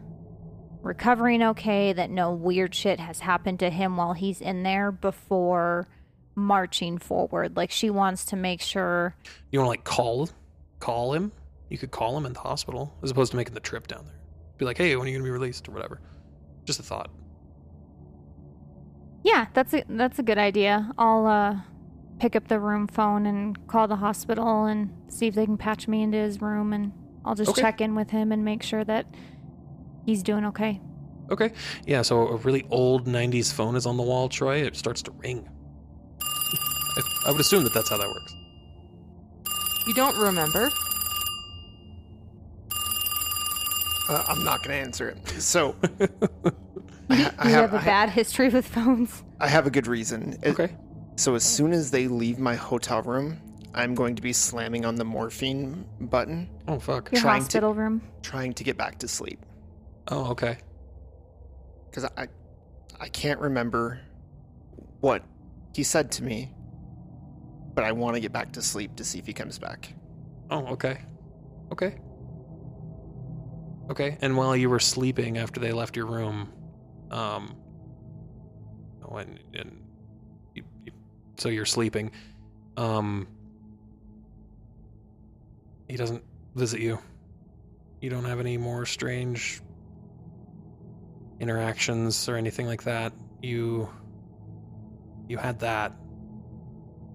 recovering 0.81 1.43
okay, 1.43 1.91
that 1.93 2.09
no 2.09 2.31
weird 2.31 2.73
shit 2.73 2.99
has 2.99 3.19
happened 3.19 3.59
to 3.59 3.69
him 3.69 3.97
while 3.97 4.13
he's 4.13 4.39
in 4.41 4.63
there 4.63 4.91
before 4.91 5.87
marching 6.35 6.97
forward. 6.97 7.57
Like 7.57 7.71
she 7.71 7.89
wants 7.89 8.25
to 8.25 8.35
make 8.35 8.61
sure 8.61 9.15
You 9.51 9.59
want 9.59 9.67
to 9.67 9.71
like 9.71 9.83
call 9.83 10.29
call 10.79 11.13
him? 11.13 11.31
You 11.69 11.77
could 11.77 11.91
call 11.91 12.17
him 12.17 12.25
in 12.25 12.33
the 12.33 12.39
hospital 12.39 12.95
as 13.03 13.11
opposed 13.11 13.31
to 13.31 13.37
making 13.37 13.53
the 13.53 13.59
trip 13.59 13.87
down 13.87 14.05
there. 14.05 14.15
Be 14.57 14.65
like, 14.65 14.77
hey, 14.77 14.95
when 14.95 15.05
are 15.05 15.09
you 15.09 15.17
gonna 15.17 15.25
be 15.25 15.31
released 15.31 15.67
or 15.67 15.71
whatever. 15.73 15.99
Just 16.65 16.79
a 16.79 16.83
thought. 16.83 17.09
Yeah, 19.23 19.47
that's 19.53 19.73
a 19.73 19.83
that's 19.89 20.19
a 20.19 20.23
good 20.23 20.37
idea. 20.37 20.91
I'll 20.97 21.25
uh 21.25 21.55
pick 22.19 22.35
up 22.35 22.47
the 22.47 22.59
room 22.59 22.87
phone 22.87 23.25
and 23.25 23.67
call 23.67 23.87
the 23.87 23.95
hospital 23.97 24.65
and 24.65 24.89
see 25.09 25.27
if 25.27 25.35
they 25.35 25.45
can 25.45 25.57
patch 25.57 25.87
me 25.87 26.03
into 26.03 26.17
his 26.17 26.41
room 26.41 26.73
and 26.73 26.91
I'll 27.25 27.35
just 27.35 27.51
Okay. 27.51 27.61
check 27.61 27.79
in 27.81 27.95
with 27.95 28.09
him 28.09 28.31
and 28.31 28.43
make 28.43 28.61
sure 28.63 28.83
that 28.83 29.05
he's 30.05 30.21
doing 30.23 30.45
okay. 30.45 30.81
Okay. 31.31 31.51
Yeah, 31.85 32.01
so 32.01 32.27
a 32.27 32.35
really 32.37 32.65
old 32.71 33.05
90s 33.07 33.53
phone 33.53 33.75
is 33.75 33.85
on 33.85 33.97
the 33.97 34.03
wall, 34.03 34.29
Troy. 34.29 34.63
It 34.63 34.75
starts 34.75 35.01
to 35.03 35.11
ring. 35.19 35.47
I, 36.21 37.01
I 37.27 37.31
would 37.31 37.39
assume 37.39 37.63
that 37.63 37.73
that's 37.73 37.89
how 37.89 37.97
that 37.97 38.07
works. 38.07 38.33
You 39.87 39.93
don't 39.93 40.17
remember? 40.17 40.69
Uh, 44.09 44.23
I'm 44.27 44.43
not 44.43 44.63
going 44.63 44.71
to 44.79 44.85
answer 44.85 45.09
it. 45.09 45.41
So, 45.41 45.75
I, 47.09 47.15
ha- 47.15 47.33
I 47.39 47.47
you 47.47 47.53
have, 47.55 47.71
have 47.71 47.73
a 47.73 47.77
I 47.77 47.79
ha- 47.79 47.85
bad 47.85 48.09
history 48.09 48.49
with 48.49 48.67
phones. 48.67 49.23
I 49.39 49.47
have 49.47 49.65
a 49.67 49.71
good 49.71 49.87
reason. 49.87 50.37
It- 50.43 50.49
Okay. 50.59 50.75
So 51.15 51.35
as 51.35 51.43
soon 51.43 51.73
as 51.73 51.91
they 51.91 52.07
leave 52.07 52.39
my 52.39 52.55
hotel 52.55 53.01
room, 53.01 53.39
I'm 53.73 53.93
going 53.93 54.15
to 54.15 54.21
be 54.21 54.31
slamming 54.33 54.85
on 54.85 54.95
the 54.95 55.03
morphine 55.03 55.85
button, 55.99 56.49
Oh, 56.67 56.79
fuck. 56.79 57.11
Your 57.11 57.21
Trying 57.21 57.39
to- 57.39 57.43
hospital 57.43 57.73
room. 57.73 58.01
trying 58.21 58.53
to 58.53 58.63
get 58.63 58.77
back 58.77 58.99
to 58.99 59.07
sleep. 59.07 59.45
Oh, 60.07 60.31
okay. 60.31 60.57
Because 61.89 62.05
I, 62.17 62.27
I 62.99 63.09
can't 63.09 63.39
remember 63.39 63.99
what 65.01 65.23
he 65.75 65.83
said 65.83 66.11
to 66.13 66.23
me, 66.23 66.51
but 67.73 67.83
I 67.83 67.91
want 67.91 68.15
to 68.15 68.19
get 68.21 68.31
back 68.31 68.53
to 68.53 68.61
sleep 68.61 68.95
to 68.97 69.03
see 69.03 69.19
if 69.19 69.25
he 69.27 69.33
comes 69.33 69.59
back. 69.59 69.93
Oh, 70.49 70.65
okay. 70.67 71.01
Okay. 71.71 71.97
Okay. 73.91 74.17
And 74.21 74.37
while 74.37 74.55
you 74.55 74.69
were 74.69 74.79
sleeping 74.79 75.37
after 75.37 75.59
they 75.59 75.71
left 75.71 75.95
your 75.95 76.05
room, 76.05 76.51
um, 77.11 77.55
oh, 79.03 79.17
and, 79.17 79.39
and 79.53 79.81
you, 80.55 80.63
you, 80.85 80.91
so 81.37 81.49
you're 81.49 81.65
sleeping, 81.65 82.11
um, 82.77 83.27
he 85.87 85.97
doesn't 85.97 86.23
visit 86.55 86.79
you. 86.79 86.99
You 88.01 88.09
don't 88.09 88.25
have 88.25 88.39
any 88.39 88.57
more 88.57 88.85
strange 88.85 89.61
interactions 91.39 92.29
or 92.29 92.35
anything 92.35 92.67
like 92.67 92.83
that. 92.83 93.13
You, 93.41 93.89
you 95.27 95.37
had 95.37 95.59
that. 95.59 95.93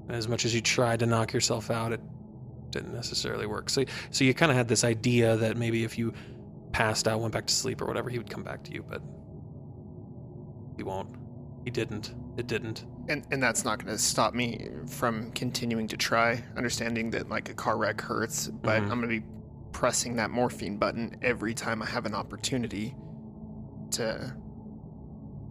And 0.09 0.17
as 0.17 0.29
much 0.29 0.45
as 0.45 0.55
you 0.55 0.61
tried 0.61 1.01
to 1.01 1.07
knock 1.07 1.33
yourself 1.33 1.71
out, 1.71 1.93
it 1.93 2.01
didn't 2.71 2.93
necessarily 2.93 3.47
work. 3.47 3.71
So, 3.71 3.85
so 4.11 4.25
you 4.25 4.35
kind 4.35 4.51
of 4.51 4.57
had 4.57 4.69
this 4.69 4.85
idea 4.85 5.37
that 5.37 5.57
maybe 5.57 5.85
if 5.85 5.97
you 5.97 6.13
passed 6.73 7.09
out, 7.09 7.21
went 7.21 7.33
back 7.33 7.47
to 7.47 7.55
sleep 7.55 7.81
or 7.81 7.87
whatever, 7.87 8.11
he 8.11 8.19
would 8.19 8.29
come 8.29 8.43
back 8.43 8.65
to 8.65 8.73
you, 8.73 8.85
but 8.87 9.01
he 10.77 10.83
won't. 10.83 11.09
He 11.65 11.71
didn't. 11.71 12.15
It 12.37 12.47
didn't. 12.47 12.85
And 13.09 13.25
and 13.31 13.43
that's 13.43 13.65
not 13.65 13.79
going 13.83 13.95
to 13.97 14.03
stop 14.03 14.35
me 14.35 14.69
from 14.87 15.31
continuing 15.33 15.87
to 15.89 15.97
try, 15.97 16.43
understanding 16.57 17.11
that 17.11 17.29
like 17.29 17.49
a 17.49 17.55
car 17.55 17.77
wreck 17.77 18.01
hurts, 18.01 18.49
but 18.49 18.83
Mhm. 18.83 18.91
I'm 18.91 19.01
going 19.01 19.03
to 19.03 19.21
be 19.21 19.27
pressing 19.73 20.17
that 20.17 20.31
morphine 20.31 20.77
button 20.77 21.17
every 21.23 21.55
time 21.55 21.83
I 21.83 21.87
have 21.87 22.07
an 22.07 22.15
opportunity 22.15 22.95
to 23.93 24.35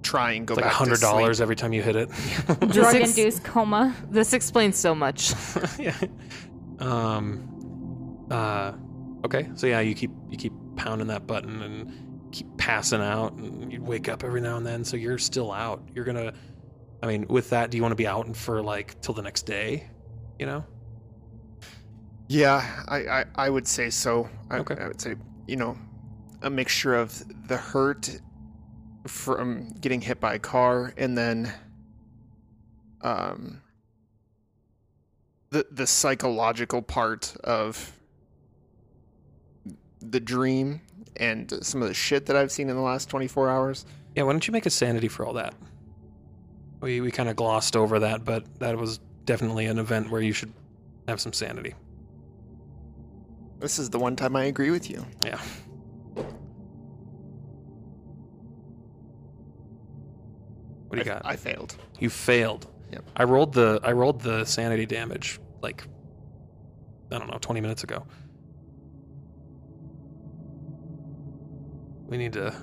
try 0.01 0.31
and 0.33 0.45
go 0.45 0.53
It's 0.53 0.57
like 0.61 0.65
back 0.65 0.73
a 0.73 0.75
hundred 0.75 0.99
dollars 0.99 1.39
every 1.41 1.55
time 1.55 1.73
you 1.73 1.81
hit 1.81 1.95
it. 1.95 2.09
Drug 2.71 2.95
ex- 2.95 3.17
induced 3.17 3.43
coma. 3.43 3.95
This 4.09 4.33
explains 4.33 4.77
so 4.77 4.93
much. 4.93 5.33
yeah. 5.79 5.95
Um. 6.79 8.27
Uh. 8.29 8.73
Okay. 9.25 9.49
So 9.55 9.67
yeah, 9.67 9.79
you 9.79 9.95
keep 9.95 10.11
you 10.29 10.37
keep 10.37 10.53
pounding 10.75 11.07
that 11.07 11.25
button 11.27 11.61
and 11.61 12.12
keep 12.33 12.57
passing 12.57 13.01
out, 13.01 13.33
and 13.33 13.71
you 13.71 13.81
wake 13.81 14.09
up 14.09 14.23
every 14.23 14.41
now 14.41 14.57
and 14.57 14.65
then. 14.65 14.83
So 14.83 14.97
you're 14.97 15.17
still 15.17 15.51
out. 15.51 15.81
You're 15.93 16.05
gonna. 16.05 16.33
I 17.01 17.07
mean, 17.07 17.25
with 17.27 17.49
that, 17.51 17.69
do 17.69 17.77
you 17.77 17.83
want 17.83 17.91
to 17.91 17.97
be 17.97 18.07
out 18.07 18.25
and 18.25 18.35
for 18.35 18.61
like 18.61 18.99
till 19.01 19.13
the 19.13 19.21
next 19.21 19.43
day? 19.43 19.87
You 20.39 20.45
know. 20.45 20.65
Yeah, 22.27 22.83
I, 22.87 22.97
I, 22.97 23.25
I 23.35 23.49
would 23.49 23.67
say 23.67 23.89
so. 23.89 24.29
I, 24.49 24.57
Okay. 24.59 24.75
I 24.79 24.87
would 24.87 24.99
say, 24.99 25.15
you 25.45 25.55
know, 25.55 25.77
a 26.41 26.49
mixture 26.49 26.95
of 26.95 27.21
the 27.47 27.57
hurt 27.57 28.19
from 29.07 29.69
getting 29.81 30.01
hit 30.01 30.19
by 30.19 30.35
a 30.35 30.39
car 30.39 30.93
and 30.97 31.17
then 31.17 31.53
um, 33.01 33.61
the 35.49 35.67
the 35.71 35.85
psychological 35.85 36.81
part 36.81 37.35
of 37.43 37.97
the 40.01 40.19
dream 40.19 40.81
and 41.17 41.51
some 41.65 41.81
of 41.81 41.87
the 41.87 41.93
shit 41.93 42.25
that 42.27 42.35
I've 42.35 42.51
seen 42.51 42.69
in 42.69 42.75
the 42.75 42.81
last 42.81 43.09
24 43.09 43.49
hours. 43.49 43.85
Yeah. 44.15 44.23
Why 44.23 44.31
don't 44.31 44.45
you 44.47 44.51
make 44.51 44.65
a 44.65 44.69
sanity 44.69 45.07
for 45.07 45.25
all 45.25 45.33
that? 45.33 45.53
We 46.81 47.01
we 47.01 47.11
kind 47.11 47.29
of 47.29 47.35
glossed 47.35 47.75
over 47.75 47.99
that, 47.99 48.25
but 48.25 48.59
that 48.59 48.77
was 48.77 48.99
definitely 49.25 49.67
an 49.67 49.79
event 49.79 50.09
where 50.09 50.21
you 50.21 50.33
should 50.33 50.51
have 51.07 51.21
some 51.21 51.33
sanity. 51.33 51.73
This 53.59 53.79
is 53.79 53.89
the 53.89 53.99
one 53.99 54.15
time 54.15 54.35
I 54.35 54.45
agree 54.45 54.71
with 54.71 54.89
you. 54.89 55.05
Yeah. 55.23 55.39
What 60.87 60.99
do 60.99 61.09
you 61.09 61.11
I, 61.11 61.15
got? 61.15 61.25
I 61.25 61.35
failed. 61.37 61.75
You 61.99 62.09
failed. 62.09 62.67
Yep. 62.91 63.09
I 63.15 63.23
rolled 63.23 63.53
the 63.53 63.79
I 63.81 63.93
rolled 63.93 64.21
the 64.21 64.45
sanity 64.45 64.85
damage 64.85 65.39
like 65.61 65.85
I 67.11 67.17
don't 67.17 67.31
know, 67.31 67.37
20 67.39 67.61
minutes 67.61 67.83
ago. 67.83 68.05
We 72.07 72.17
need 72.17 72.33
to 72.33 72.53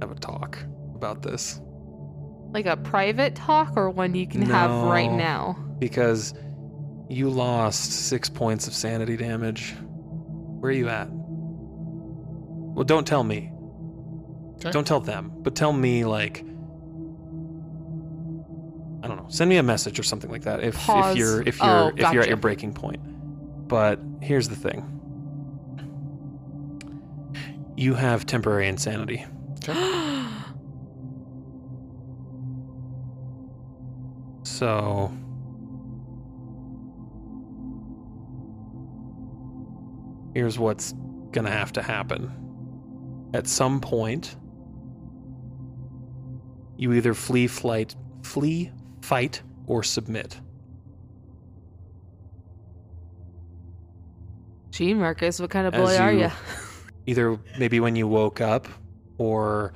have 0.00 0.10
a 0.10 0.14
talk 0.14 0.58
about 0.94 1.22
this 1.22 1.60
Like 2.52 2.66
a 2.66 2.76
private 2.76 3.34
talk 3.34 3.76
or 3.76 3.90
one 3.90 4.14
you 4.14 4.26
can 4.26 4.42
have 4.42 4.70
right 4.70 5.10
now? 5.12 5.56
because 5.78 6.34
you 7.08 7.30
lost 7.30 7.92
6 8.08 8.28
points 8.30 8.66
of 8.66 8.74
sanity 8.74 9.16
damage. 9.16 9.74
Where 10.60 10.70
are 10.70 10.74
you 10.74 10.88
at? 10.88 11.08
Well, 11.10 12.84
don't 12.84 13.06
tell 13.06 13.22
me. 13.24 13.52
Okay. 14.56 14.70
Don't 14.72 14.86
tell 14.86 15.00
them, 15.00 15.32
but 15.38 15.54
tell 15.54 15.72
me 15.72 16.04
like 16.04 16.44
I 19.02 19.06
don't 19.06 19.16
know. 19.16 19.26
Send 19.28 19.48
me 19.48 19.56
a 19.58 19.62
message 19.62 19.98
or 20.00 20.02
something 20.02 20.30
like 20.30 20.42
that 20.42 20.62
if 20.64 20.74
Pause. 20.76 21.12
if 21.12 21.18
you're 21.18 21.42
if 21.42 21.58
you're 21.60 21.66
Oh, 21.68 21.92
if 21.96 22.12
you're 22.12 22.22
at 22.22 22.28
your 22.28 22.36
breaking 22.36 22.74
point. 22.74 23.00
But 23.68 24.00
here's 24.20 24.48
the 24.48 24.56
thing. 24.56 24.97
You 27.78 27.94
have 27.94 28.26
temporary 28.26 28.66
insanity. 28.66 29.24
So 34.42 35.12
here's 40.34 40.58
what's 40.58 40.92
going 41.32 41.44
to 41.44 41.50
have 41.50 41.72
to 41.72 41.82
happen. 41.82 42.32
At 43.34 43.46
some 43.46 43.80
point, 43.80 44.36
you 46.76 46.92
either 46.94 47.14
flee, 47.14 47.46
flight, 47.46 47.94
flee, 48.22 48.72
fight, 49.02 49.42
or 49.66 49.82
submit. 49.82 50.40
Gee, 54.70 54.94
Marcus, 54.94 55.40
what 55.40 55.50
kind 55.50 55.66
of 55.66 55.74
As 55.74 55.80
boy 55.80 55.96
are 56.02 56.12
you- 56.12 56.20
you? 56.20 56.30
Either 57.08 57.40
maybe 57.58 57.80
when 57.80 57.96
you 57.96 58.06
woke 58.06 58.40
up, 58.42 58.68
or 59.16 59.72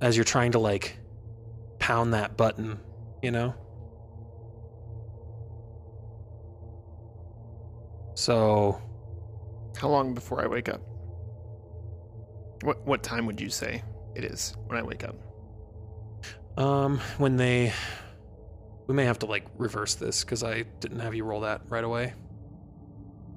as 0.00 0.16
you're 0.16 0.24
trying 0.24 0.52
to 0.52 0.58
like 0.58 0.98
pound 1.78 2.12
that 2.12 2.36
button, 2.36 2.78
you 3.22 3.30
know. 3.30 3.54
So 8.14 8.80
How 9.78 9.88
long 9.88 10.12
before 10.12 10.42
I 10.42 10.48
wake 10.48 10.68
up? 10.68 10.80
What 12.62 12.84
what 12.84 13.04
time 13.04 13.26
would 13.26 13.40
you 13.40 13.48
say 13.48 13.84
it 14.16 14.24
is 14.24 14.56
when 14.66 14.76
I 14.76 14.82
wake 14.82 15.04
up? 15.04 15.14
Um, 16.56 16.98
when 17.18 17.36
they, 17.36 17.72
we 18.88 18.94
may 18.94 19.04
have 19.04 19.20
to 19.20 19.26
like 19.26 19.46
reverse 19.56 19.94
this 19.94 20.24
because 20.24 20.42
I 20.42 20.62
didn't 20.80 20.98
have 20.98 21.14
you 21.14 21.22
roll 21.22 21.42
that 21.42 21.60
right 21.68 21.84
away. 21.84 22.14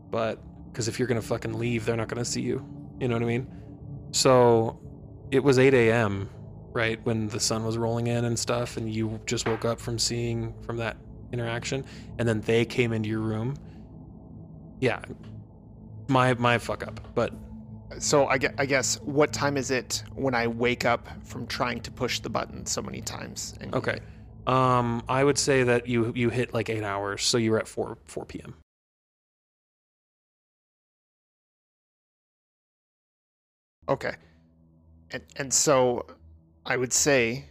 But 0.09 0.39
because 0.71 0.87
if 0.87 0.99
you're 0.99 1.07
gonna 1.07 1.21
fucking 1.21 1.53
leave, 1.53 1.85
they're 1.85 1.97
not 1.97 2.07
gonna 2.07 2.25
see 2.25 2.41
you. 2.41 2.65
You 2.99 3.07
know 3.07 3.15
what 3.15 3.23
I 3.23 3.27
mean? 3.27 3.47
So 4.11 4.79
it 5.31 5.43
was 5.43 5.57
8 5.59 5.73
a.m. 5.73 6.29
right 6.73 6.99
when 7.05 7.27
the 7.27 7.39
sun 7.39 7.63
was 7.65 7.77
rolling 7.77 8.07
in 8.07 8.25
and 8.25 8.37
stuff, 8.37 8.77
and 8.77 8.91
you 8.93 9.19
just 9.25 9.47
woke 9.47 9.65
up 9.65 9.79
from 9.79 9.97
seeing 9.97 10.53
from 10.63 10.77
that 10.77 10.97
interaction, 11.31 11.85
and 12.19 12.27
then 12.27 12.41
they 12.41 12.65
came 12.65 12.93
into 12.93 13.09
your 13.09 13.21
room. 13.21 13.55
Yeah. 14.79 15.01
My 16.07 16.33
my 16.33 16.57
fuck 16.57 16.85
up. 16.85 16.99
But 17.15 17.33
So 17.99 18.27
I, 18.27 18.37
guess 18.37 18.99
what 19.01 19.31
time 19.31 19.57
is 19.57 19.71
it 19.71 20.03
when 20.15 20.33
I 20.33 20.47
wake 20.47 20.85
up 20.85 21.07
from 21.23 21.45
trying 21.47 21.81
to 21.81 21.91
push 21.91 22.19
the 22.19 22.29
button 22.29 22.65
so 22.65 22.81
many 22.81 23.01
times? 23.01 23.53
And 23.61 23.73
okay. 23.75 23.99
Um 24.47 25.03
I 25.07 25.23
would 25.23 25.37
say 25.37 25.63
that 25.63 25.87
you 25.87 26.11
you 26.15 26.29
hit 26.29 26.53
like 26.53 26.69
8 26.69 26.83
hours, 26.83 27.23
so 27.23 27.37
you 27.37 27.51
were 27.51 27.59
at 27.59 27.67
4 27.67 27.97
4 28.05 28.25
p.m. 28.25 28.55
Okay. 33.89 34.13
And 35.11 35.23
and 35.37 35.53
so 35.53 36.05
I 36.65 36.77
would 36.77 36.93
say 36.93 37.45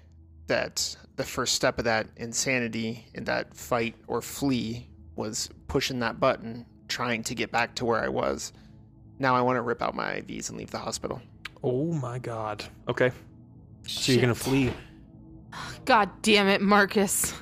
that 0.46 0.96
the 1.16 1.24
first 1.24 1.54
step 1.54 1.78
of 1.78 1.84
that 1.84 2.06
insanity 2.16 3.06
in 3.14 3.24
that 3.24 3.54
fight 3.54 3.94
or 4.06 4.22
flee 4.22 4.88
was 5.16 5.50
pushing 5.68 5.98
that 6.00 6.18
button, 6.18 6.64
trying 6.88 7.22
to 7.24 7.34
get 7.34 7.50
back 7.52 7.74
to 7.76 7.84
where 7.84 8.00
I 8.02 8.08
was. 8.08 8.52
Now 9.18 9.36
I 9.36 9.42
want 9.42 9.56
to 9.56 9.62
rip 9.62 9.82
out 9.82 9.94
my 9.94 10.14
IVs 10.22 10.48
and 10.48 10.56
leave 10.58 10.70
the 10.70 10.78
hospital. 10.78 11.20
Oh 11.62 11.92
my 11.92 12.18
god. 12.18 12.64
Okay. 12.88 13.10
So 13.86 14.12
you're 14.12 14.22
going 14.22 14.32
to 14.34 14.40
flee. 14.40 14.72
God 15.84 16.08
damn 16.22 16.48
it, 16.48 16.62
Marcus. 16.62 17.34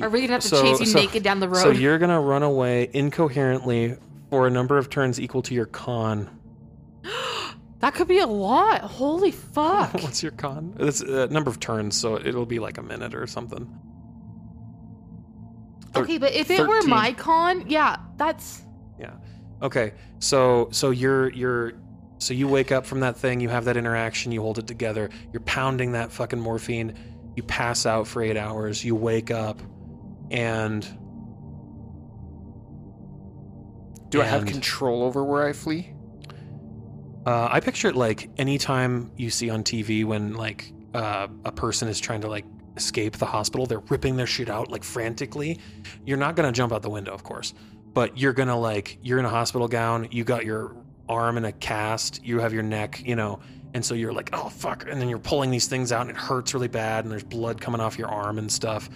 Are 0.00 0.10
we 0.10 0.20
gonna 0.22 0.34
have 0.34 0.42
to 0.42 0.48
So- 0.48 0.62
chase 0.62 0.80
you 0.80 0.86
so- 0.86 0.98
naked 0.98 1.22
down 1.22 1.40
the 1.40 1.48
road? 1.48 1.62
So 1.62 1.70
you're 1.70 1.98
going 1.98 2.10
to 2.10 2.18
run 2.20 2.42
away 2.42 2.90
incoherently 2.92 3.96
for 4.30 4.46
a 4.46 4.50
number 4.50 4.76
of 4.76 4.90
turns 4.90 5.18
equal 5.20 5.42
to 5.42 5.54
your 5.54 5.66
con. 5.66 6.28
That 7.86 7.94
could 7.94 8.08
be 8.08 8.18
a 8.18 8.26
lot. 8.26 8.80
Holy 8.80 9.30
fuck. 9.30 9.92
What's 10.02 10.20
your 10.20 10.32
con? 10.32 10.74
It's 10.80 11.02
a 11.02 11.28
number 11.28 11.50
of 11.50 11.60
turns, 11.60 11.94
so 11.96 12.16
it'll 12.16 12.44
be 12.44 12.58
like 12.58 12.78
a 12.78 12.82
minute 12.82 13.14
or 13.14 13.28
something. 13.28 13.72
Thir- 15.92 16.00
okay, 16.02 16.18
but 16.18 16.32
if 16.32 16.50
it 16.50 16.66
were 16.66 16.82
my 16.82 17.12
con, 17.12 17.70
yeah, 17.70 17.98
that's 18.16 18.62
Yeah. 18.98 19.12
Okay. 19.62 19.92
So 20.18 20.68
so 20.72 20.90
you're 20.90 21.30
you're 21.30 21.74
so 22.18 22.34
you 22.34 22.48
wake 22.48 22.72
up 22.72 22.86
from 22.86 22.98
that 23.00 23.18
thing, 23.18 23.38
you 23.38 23.50
have 23.50 23.66
that 23.66 23.76
interaction, 23.76 24.32
you 24.32 24.42
hold 24.42 24.58
it 24.58 24.66
together, 24.66 25.08
you're 25.32 25.42
pounding 25.42 25.92
that 25.92 26.10
fucking 26.10 26.40
morphine, 26.40 26.92
you 27.36 27.44
pass 27.44 27.86
out 27.86 28.08
for 28.08 28.20
8 28.20 28.36
hours, 28.36 28.84
you 28.84 28.96
wake 28.96 29.30
up 29.30 29.62
and 30.32 30.82
Do 34.08 34.20
I 34.22 34.24
have 34.24 34.42
And- 34.42 34.50
control 34.50 35.04
over 35.04 35.22
where 35.22 35.46
I 35.46 35.52
flee? 35.52 35.92
Uh, 37.26 37.48
I 37.50 37.58
picture 37.58 37.88
it 37.88 37.96
like 37.96 38.30
anytime 38.38 39.10
you 39.16 39.30
see 39.30 39.50
on 39.50 39.64
TV 39.64 40.04
when 40.04 40.34
like 40.34 40.72
uh, 40.94 41.26
a 41.44 41.50
person 41.50 41.88
is 41.88 41.98
trying 41.98 42.20
to 42.20 42.28
like 42.28 42.44
escape 42.76 43.16
the 43.16 43.26
hospital, 43.26 43.66
they're 43.66 43.80
ripping 43.80 44.16
their 44.16 44.26
shit 44.26 44.48
out 44.48 44.70
like 44.70 44.84
frantically. 44.84 45.58
You're 46.04 46.18
not 46.18 46.36
gonna 46.36 46.52
jump 46.52 46.72
out 46.72 46.82
the 46.82 46.90
window, 46.90 47.12
of 47.12 47.24
course, 47.24 47.52
but 47.92 48.16
you're 48.16 48.32
gonna 48.32 48.58
like 48.58 48.98
you're 49.02 49.18
in 49.18 49.24
a 49.24 49.30
hospital 49.30 49.66
gown, 49.66 50.06
you 50.12 50.22
got 50.22 50.44
your 50.44 50.76
arm 51.08 51.36
in 51.36 51.44
a 51.44 51.52
cast, 51.52 52.24
you 52.24 52.38
have 52.38 52.52
your 52.52 52.62
neck, 52.62 53.02
you 53.04 53.16
know, 53.16 53.40
and 53.74 53.84
so 53.84 53.94
you're 53.94 54.12
like, 54.12 54.30
oh 54.32 54.48
fuck, 54.48 54.86
and 54.88 55.00
then 55.00 55.08
you're 55.08 55.18
pulling 55.18 55.50
these 55.50 55.66
things 55.66 55.90
out 55.90 56.02
and 56.02 56.10
it 56.10 56.16
hurts 56.16 56.54
really 56.54 56.68
bad, 56.68 57.04
and 57.04 57.10
there's 57.10 57.24
blood 57.24 57.60
coming 57.60 57.80
off 57.80 57.98
your 57.98 58.08
arm 58.08 58.38
and 58.38 58.52
stuff, 58.52 58.88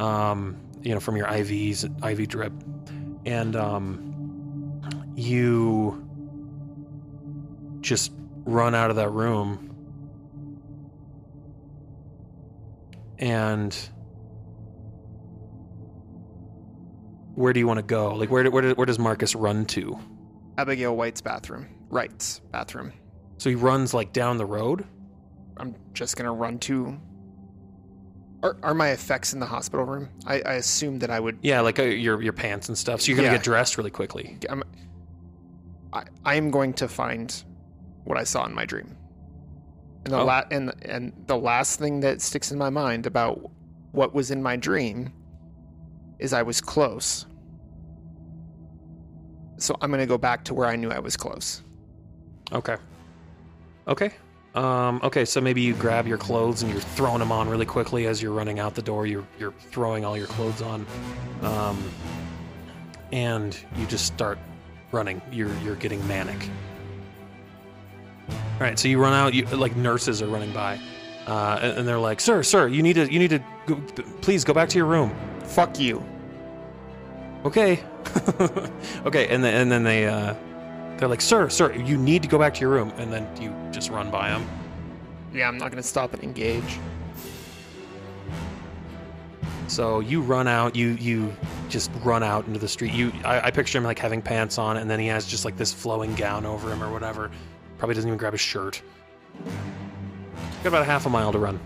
um, 0.00 0.56
you 0.80 0.94
know, 0.94 1.00
from 1.00 1.14
your 1.16 1.26
IVs, 1.26 1.84
IV 2.10 2.28
drip, 2.28 2.52
and 3.26 3.54
um, 3.54 4.80
you 5.14 6.05
just 7.86 8.12
run 8.44 8.74
out 8.74 8.90
of 8.90 8.96
that 8.96 9.10
room 9.10 9.72
and 13.18 13.76
where 17.34 17.52
do 17.52 17.60
you 17.60 17.66
want 17.66 17.78
to 17.78 17.82
go 17.82 18.14
like 18.14 18.30
where, 18.30 18.50
where, 18.50 18.74
where 18.74 18.86
does 18.86 18.98
marcus 18.98 19.34
run 19.34 19.64
to 19.66 19.96
Abigail 20.58 20.96
White's 20.96 21.20
bathroom. 21.20 21.66
Wright's 21.90 22.40
bathroom. 22.50 22.92
so 23.38 23.50
he 23.50 23.54
runs 23.56 23.94
like 23.94 24.12
down 24.12 24.36
the 24.38 24.46
road 24.46 24.84
I'm 25.58 25.74
just 25.94 26.16
gonna 26.18 26.32
run 26.34 26.58
to. 26.60 27.00
Are, 28.42 28.58
are 28.62 28.74
my 28.74 28.88
effects 28.90 29.32
in 29.32 29.40
the 29.40 29.46
hospital 29.46 29.86
room? 29.86 30.10
I, 30.26 30.40
I 30.42 30.52
assume 30.54 30.98
that 30.98 31.10
I 31.10 31.18
would. 31.20 31.38
yeah 31.42 31.60
like 31.60 31.78
uh, 31.78 31.84
your 31.84 32.20
your 32.22 32.32
pants 32.34 32.68
and 32.68 32.76
stuff 32.76 33.00
so 33.00 33.06
you're 33.12 33.16
gonna 33.16 33.28
Yeah. 33.28 33.34
get 33.36 33.44
dressed 33.44 33.78
really 33.78 33.90
quickly 33.90 34.38
I'm, 34.50 34.62
I, 35.92 36.02
I 36.24 36.34
am 36.34 36.50
going 36.50 36.72
to 36.74 36.88
find 36.88 37.42
what 38.06 38.18
I 38.18 38.24
saw 38.24 38.46
in 38.46 38.54
my 38.54 38.64
dream. 38.64 38.96
And 40.04 40.14
the 40.14 40.18
Oh. 40.20 40.24
la- 40.24 40.44
and 40.50 40.72
and 40.84 41.12
the 41.26 41.36
last 41.36 41.78
thing 41.78 42.00
that 42.00 42.20
sticks 42.22 42.50
in 42.52 42.58
my 42.58 42.70
mind 42.70 43.06
about 43.06 43.50
what 43.92 44.14
was 44.14 44.30
in 44.30 44.42
my 44.42 44.56
dream 44.56 45.12
is 46.18 46.32
I 46.32 46.42
was 46.42 46.60
close. 46.60 47.26
So 49.58 49.76
I'm 49.80 49.90
going 49.90 50.00
to 50.00 50.06
go 50.06 50.18
back 50.18 50.44
to 50.44 50.54
where 50.54 50.66
I 50.68 50.76
knew 50.76 50.90
I 50.90 50.98
was 50.98 51.16
close. 51.16 51.62
okay 52.52 52.76
okay 53.88 54.10
um, 54.54 55.00
okay 55.02 55.24
so 55.24 55.40
maybe 55.40 55.60
you 55.60 55.74
grab 55.74 56.06
your 56.06 56.16
clothes 56.18 56.62
and 56.62 56.70
you're 56.70 56.80
throwing 56.80 57.18
them 57.18 57.32
on 57.32 57.48
really 57.48 57.66
quickly 57.66 58.06
as 58.06 58.22
you're 58.22 58.32
running 58.32 58.58
out 58.60 58.74
the 58.76 58.82
door 58.82 59.04
you're 59.06 59.26
you're 59.38 59.52
throwing 59.72 60.04
all 60.04 60.16
your 60.16 60.28
clothes 60.28 60.62
on 60.62 60.86
um, 61.42 61.76
and 63.12 63.58
you 63.76 63.84
just 63.86 64.06
start 64.06 64.38
running 64.92 65.20
you're 65.32 65.52
you're 65.64 65.74
getting 65.76 66.06
manic 66.06 66.48
all 68.30 68.36
right 68.60 68.78
so 68.78 68.88
you 68.88 68.98
run 69.00 69.12
out 69.12 69.34
you 69.34 69.44
like 69.46 69.76
nurses 69.76 70.22
are 70.22 70.26
running 70.26 70.52
by 70.52 70.78
uh, 71.26 71.58
and, 71.60 71.78
and 71.78 71.88
they're 71.88 71.98
like 71.98 72.20
sir 72.20 72.42
sir 72.42 72.68
you 72.68 72.82
need 72.82 72.94
to 72.94 73.10
you 73.12 73.18
need 73.18 73.30
to 73.30 73.42
go, 73.66 73.76
please 74.20 74.44
go 74.44 74.52
back 74.54 74.68
to 74.68 74.78
your 74.78 74.86
room. 74.86 75.14
Fuck 75.44 75.78
you. 75.78 76.02
okay. 77.44 77.80
Okay 79.04 79.28
and 79.28 79.42
then 79.42 79.54
and 79.54 79.70
then 79.70 79.82
they 79.82 80.06
uh 80.06 80.34
they're 80.96 81.08
like 81.08 81.20
sir 81.20 81.48
sir 81.48 81.72
you 81.72 81.96
need 81.96 82.22
to 82.22 82.28
go 82.28 82.38
back 82.38 82.54
to 82.54 82.60
your 82.60 82.70
room 82.70 82.92
and 82.96 83.12
then 83.12 83.26
you 83.40 83.52
just 83.72 83.90
run 83.90 84.10
by 84.10 84.30
them 84.30 84.46
Yeah, 85.34 85.48
I'm 85.48 85.58
not 85.58 85.72
to 85.72 85.82
stop 85.82 86.14
and 86.14 86.22
engage. 86.22 86.78
so 89.68 90.00
you 90.00 90.22
run 90.22 90.46
out 90.48 90.74
you 90.76 90.90
you 91.00 91.34
just 91.68 91.90
run 92.04 92.22
out 92.22 92.46
into 92.46 92.58
the 92.60 92.68
street. 92.68 92.92
You 92.92 93.12
I, 93.24 93.48
I 93.48 93.50
picture 93.50 93.78
him 93.78 93.84
like 93.84 93.98
having 93.98 94.22
pants 94.22 94.56
on 94.58 94.76
and 94.76 94.88
then 94.88 95.00
he 95.00 95.08
has 95.08 95.26
just 95.26 95.44
like 95.44 95.56
this 95.56 95.72
flowing 95.72 96.14
gown 96.14 96.46
over 96.46 96.70
him 96.72 96.82
or 96.82 96.90
whatever 96.92 97.30
probably 97.78 97.94
doesn't 97.94 98.08
even 98.08 98.18
grab 98.18 98.32
his 98.32 98.40
shirt. 98.40 98.82
Got 100.62 100.68
about 100.68 100.82
a 100.82 100.86
half 100.86 101.06
a 101.06 101.10
mile 101.10 101.32
to 101.32 101.38
run. 101.38 101.60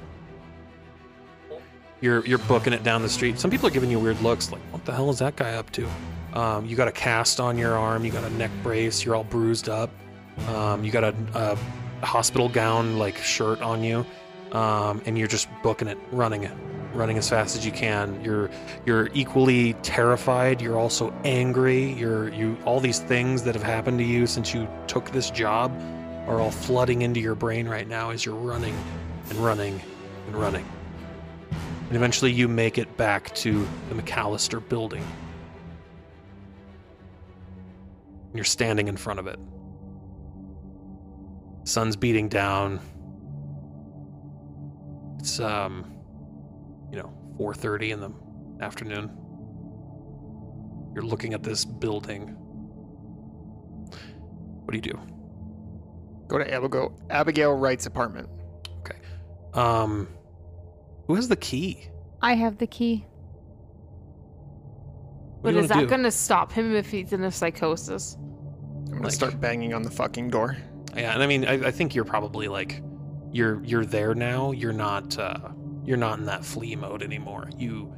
You're 2.01 2.25
you're 2.27 2.39
booking 2.39 2.73
it 2.73 2.83
down 2.83 3.03
the 3.03 3.09
street. 3.09 3.39
Some 3.39 3.51
people 3.51 3.67
are 3.69 3.71
giving 3.71 3.91
you 3.91 3.99
weird 3.99 4.21
looks 4.21 4.51
like 4.51 4.61
what 4.71 4.85
the 4.85 4.93
hell 4.93 5.11
is 5.11 5.19
that 5.19 5.37
guy 5.37 5.55
up 5.55 5.71
to? 5.73 5.89
Um, 6.33 6.67
you 6.67 6.77
got 6.77 6.89
a 6.89 6.93
cast 6.93 7.41
on 7.41 7.59
your 7.59 7.77
arm 7.77 8.05
you 8.05 8.13
got 8.13 8.25
a 8.25 8.31
neck 8.31 8.51
brace 8.63 9.05
you're 9.05 9.15
all 9.15 9.25
bruised 9.25 9.69
up. 9.69 9.91
Um, 10.49 10.85
you 10.85 10.91
got 10.91 11.05
a, 11.05 11.15
a 12.03 12.07
hospital 12.07 12.49
gown 12.49 12.99
like 12.99 13.17
shirt 13.19 13.61
on 13.61 13.83
you. 13.85 14.07
Um, 14.53 15.01
and 15.07 15.17
you're 15.17 15.29
just 15.29 15.49
booking 15.63 15.89
it 15.89 15.99
running 16.11 16.45
it 16.45 16.53
running 16.93 17.19
as 17.19 17.29
fast 17.29 17.57
as 17.57 17.65
you 17.65 17.73
can. 17.73 18.23
You're 18.25 18.51
you're 18.87 19.11
equally 19.13 19.75
terrified 19.83 20.61
you're 20.61 20.79
also 20.79 21.13
angry 21.25 21.93
you're 21.93 22.31
you 22.31 22.57
all 22.65 22.81
these 22.81 22.99
things 22.99 23.43
that 23.43 23.55
have 23.55 23.63
happened 23.63 23.99
to 23.99 24.05
you 24.05 24.27
since 24.27 24.55
you 24.55 24.67
took 24.87 25.11
this 25.11 25.31
job 25.31 25.71
are 26.31 26.41
all 26.41 26.51
flooding 26.51 27.03
into 27.03 27.21
your 27.21 27.35
brain 27.35 27.69
right 27.69 27.87
now 27.87 28.11
as 28.11 28.25
you're 28.25 28.35
running 28.35 28.75
and 29.29 29.39
running 29.39 29.81
and 30.27 30.37
running 30.37 30.65
and 31.91 31.97
eventually 31.97 32.31
you 32.31 32.47
make 32.47 32.79
it 32.79 32.97
back 32.97 33.35
to 33.35 33.67
the 33.89 33.97
McAllister 34.01 34.67
building. 34.67 35.05
You're 38.33 38.45
standing 38.45 38.87
in 38.87 38.97
front 38.97 39.19
of 39.19 39.27
it. 39.27 39.41
Sun's 41.65 41.97
beating 41.97 42.29
down. 42.29 42.79
It's 45.19 45.41
um 45.41 45.85
you 46.93 46.99
know, 46.99 47.13
4:30 47.41 47.91
in 47.91 48.01
the 48.01 48.13
afternoon. 48.65 49.11
You're 50.95 51.03
looking 51.03 51.35
at 51.35 51.43
this 51.43 51.65
building. 51.65 52.37
What 54.63 54.71
do 54.71 54.77
you 54.77 54.83
do? 54.83 55.20
Go 56.31 56.39
to 56.39 56.49
Abigail, 56.55 56.97
Abigail 57.11 57.57
Wright's 57.57 57.87
apartment. 57.87 58.29
Okay. 58.81 58.97
Um 59.53 60.09
who 61.07 61.17
has 61.17 61.27
the 61.29 61.37
key? 61.37 61.89
I 62.23 62.35
have 62.35 62.59
the 62.59 62.69
key. 62.69 63.05
What 65.41 65.55
But 65.55 65.57
is 65.57 65.69
that 65.71 65.79
do? 65.81 65.87
going 65.87 66.03
to 66.03 66.11
stop 66.11 66.53
him 66.53 66.75
if 66.77 66.91
he's 66.91 67.13
in 67.13 67.25
a 67.25 67.31
psychosis? 67.33 68.17
I'm 68.21 68.85
going 68.87 69.03
Like- 69.03 69.11
to 69.11 69.17
start 69.17 69.41
banging 69.41 69.73
on 69.75 69.83
the 69.83 69.91
fucking 69.91 70.29
door. 70.31 70.57
Yeah, 70.95 71.15
and 71.15 71.23
I 71.23 71.27
mean, 71.27 71.47
I, 71.47 71.69
I 71.69 71.71
think 71.71 71.95
you're 71.95 72.05
probably 72.05 72.47
like, 72.49 72.83
you're 73.33 73.63
you're 73.65 73.85
there 73.87 74.15
now. 74.15 74.51
You're 74.53 74.73
not 74.73 75.17
uh, 75.19 75.39
you're 75.85 75.97
not 75.97 76.19
in 76.19 76.25
that 76.27 76.45
flee 76.45 76.75
mode 76.77 77.03
anymore. 77.03 77.49
You, 77.57 77.93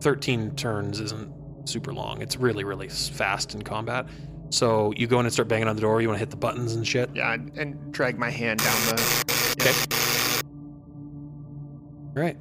thirteen 0.00 0.54
turns 0.56 0.98
isn't 1.00 1.30
super 1.68 1.92
long. 1.92 2.20
It's 2.22 2.36
really 2.38 2.64
really 2.64 2.88
fast 2.88 3.54
in 3.54 3.62
combat. 3.62 4.06
So 4.52 4.92
you 4.98 5.06
go 5.06 5.18
in 5.18 5.24
and 5.24 5.32
start 5.32 5.48
banging 5.48 5.66
on 5.66 5.76
the 5.76 5.80
door. 5.80 6.02
You 6.02 6.08
want 6.08 6.16
to 6.16 6.20
hit 6.20 6.28
the 6.28 6.36
buttons 6.36 6.74
and 6.74 6.86
shit. 6.86 7.08
Yeah, 7.14 7.32
and, 7.32 7.50
and 7.56 7.92
drag 7.92 8.18
my 8.18 8.28
hand 8.28 8.60
down 8.60 8.76
the. 8.86 9.54
Okay. 9.58 9.72
Right. 12.12 12.36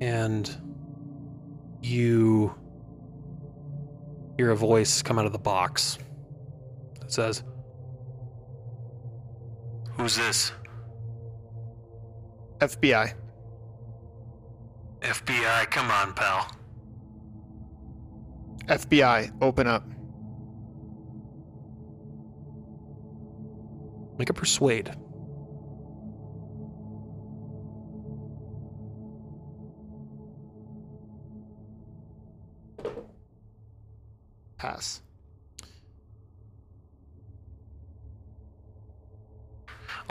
And 0.00 0.56
you 1.82 2.54
hear 4.36 4.50
a 4.50 4.56
voice 4.56 5.02
come 5.02 5.18
out 5.18 5.26
of 5.26 5.32
the 5.32 5.38
box. 5.38 5.98
It 7.02 7.10
says, 7.10 7.42
Who's 9.96 10.14
this? 10.14 10.52
FBI. 12.58 13.14
FBI, 15.00 15.70
come 15.70 15.90
on, 15.90 16.14
pal. 16.14 16.55
FBI, 18.66 19.32
open 19.40 19.66
up. 19.66 19.84
Make 24.18 24.30
a 24.30 24.34
persuade. 24.34 24.92
Pass. 34.58 35.02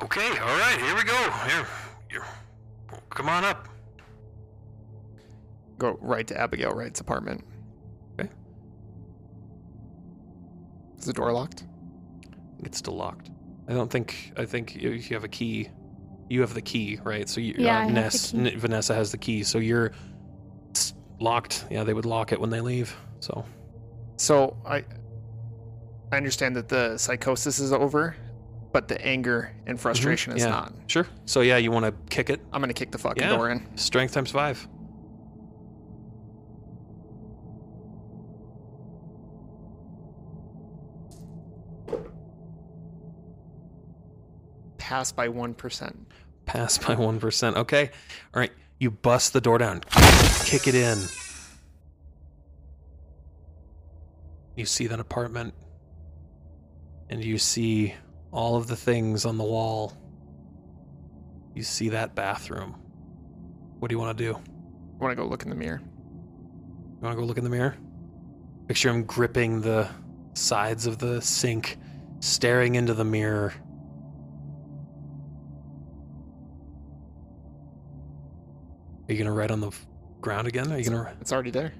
Okay, 0.02 0.28
all 0.40 0.58
right, 0.58 0.78
here 0.80 0.96
we 0.96 1.04
go. 1.04 1.32
Here, 1.48 1.68
here. 2.10 2.26
Come 3.10 3.28
on 3.28 3.44
up. 3.44 3.68
Go 5.78 5.98
right 6.02 6.28
to 6.28 6.40
Abigail 6.40 6.74
Wright's 6.74 7.02
apartment. 7.02 7.44
Is 11.06 11.08
the 11.08 11.14
door 11.14 11.32
locked? 11.32 11.66
It's 12.64 12.80
still 12.80 12.96
locked. 12.96 13.30
I 13.68 13.74
don't 13.74 13.92
think. 13.92 14.34
I 14.38 14.46
think 14.46 14.76
you, 14.76 14.90
you 14.90 15.14
have 15.16 15.24
a 15.24 15.28
key. 15.28 15.70
You 16.30 16.42
have 16.42 16.56
the 16.56 16.64
key, 16.64 16.98
right? 17.04 17.30
So 17.30 17.40
you, 17.42 17.54
Yeah, 17.60 17.76
I 17.76 17.76
uh, 17.76 17.80
have 17.82 17.88
the 17.90 17.94
Ness, 17.94 18.32
key. 18.32 18.38
N- 18.40 18.60
Vanessa 18.60 18.96
has 18.96 19.12
the 19.12 19.20
key. 19.20 19.44
So 19.44 19.60
you're 19.60 19.92
it's 20.72 20.96
locked. 21.20 21.66
Yeah, 21.70 21.84
they 21.84 21.94
would 21.94 22.06
lock 22.08 22.32
it 22.32 22.42
when 22.42 22.50
they 22.50 22.60
leave. 22.60 22.98
So 23.20 23.46
So 24.18 24.58
I 24.66 24.84
I 26.12 26.18
understand 26.18 26.56
that 26.56 26.70
the 26.70 26.98
psychosis 26.98 27.60
is 27.60 27.72
over, 27.72 28.16
but 28.74 28.88
the 28.88 29.00
anger 29.06 29.56
and 29.68 29.80
frustration 29.80 30.34
is 30.34 30.42
yeah. 30.42 30.50
not. 30.50 30.74
sure. 30.88 31.06
So 31.26 31.42
yeah, 31.42 31.58
you 31.58 31.70
want 31.70 31.86
to 31.86 31.94
kick 32.10 32.32
it? 32.32 32.42
I'm 32.52 32.62
gonna 32.62 32.74
kick 32.74 32.90
the 32.90 32.98
fucking 32.98 33.22
Yeah. 33.22 33.36
door 33.36 33.52
in. 33.52 33.62
Strength 33.78 34.16
times 34.16 34.32
five. 34.32 34.68
Pass 44.96 45.12
by 45.12 45.28
one 45.28 45.54
percent. 45.54 46.08
Pass 46.46 46.78
by 46.78 46.96
one 46.96 47.20
percent. 47.20 47.58
Okay. 47.58 47.90
All 48.34 48.40
right. 48.40 48.54
You 48.80 48.92
bust 48.92 49.34
the 49.34 49.42
door 49.42 49.58
down. 49.58 49.82
Kick 50.46 50.70
it 50.70 50.74
in. 50.74 50.98
You 54.56 54.64
see 54.64 54.88
that 54.88 55.02
apartment, 55.02 55.54
and 57.10 57.22
you 57.22 57.38
see 57.38 57.94
all 58.32 58.56
of 58.56 58.68
the 58.68 58.78
things 58.78 59.26
on 59.26 59.38
the 59.38 59.44
wall. 59.44 59.92
You 61.54 61.64
see 61.64 61.90
that 61.90 62.16
bathroom. 62.16 62.78
What 63.80 63.90
do 63.90 63.96
you 63.96 64.00
want 64.00 64.18
to 64.18 64.24
do? 64.24 64.34
I 64.34 65.04
want 65.04 65.12
to 65.12 65.22
go 65.22 65.28
look 65.28 65.44
in 65.44 65.50
the 65.50 65.56
mirror. 65.56 65.82
You 65.84 67.02
want 67.02 67.18
to 67.18 67.22
go 67.22 67.28
look 67.28 67.38
in 67.38 67.44
the 67.44 67.50
mirror? 67.50 67.76
Picture 68.70 68.92
him 68.92 69.04
gripping 69.04 69.60
the 69.60 69.90
sides 70.36 70.86
of 70.86 71.00
the 71.00 71.22
sink, 71.22 71.76
staring 72.22 72.76
into 72.76 72.94
the 72.94 73.04
mirror. 73.04 73.54
Are 79.08 79.14
you 79.14 79.18
gonna 79.18 79.32
write 79.36 79.52
on 79.52 79.60
the 79.62 79.68
f- 79.68 79.86
ground 80.22 80.48
again? 80.48 80.72
Are 80.72 80.78
you 80.78 80.86
gonna 80.86 81.16
It's 81.22 81.32
already 81.32 81.52
there. 81.52 81.74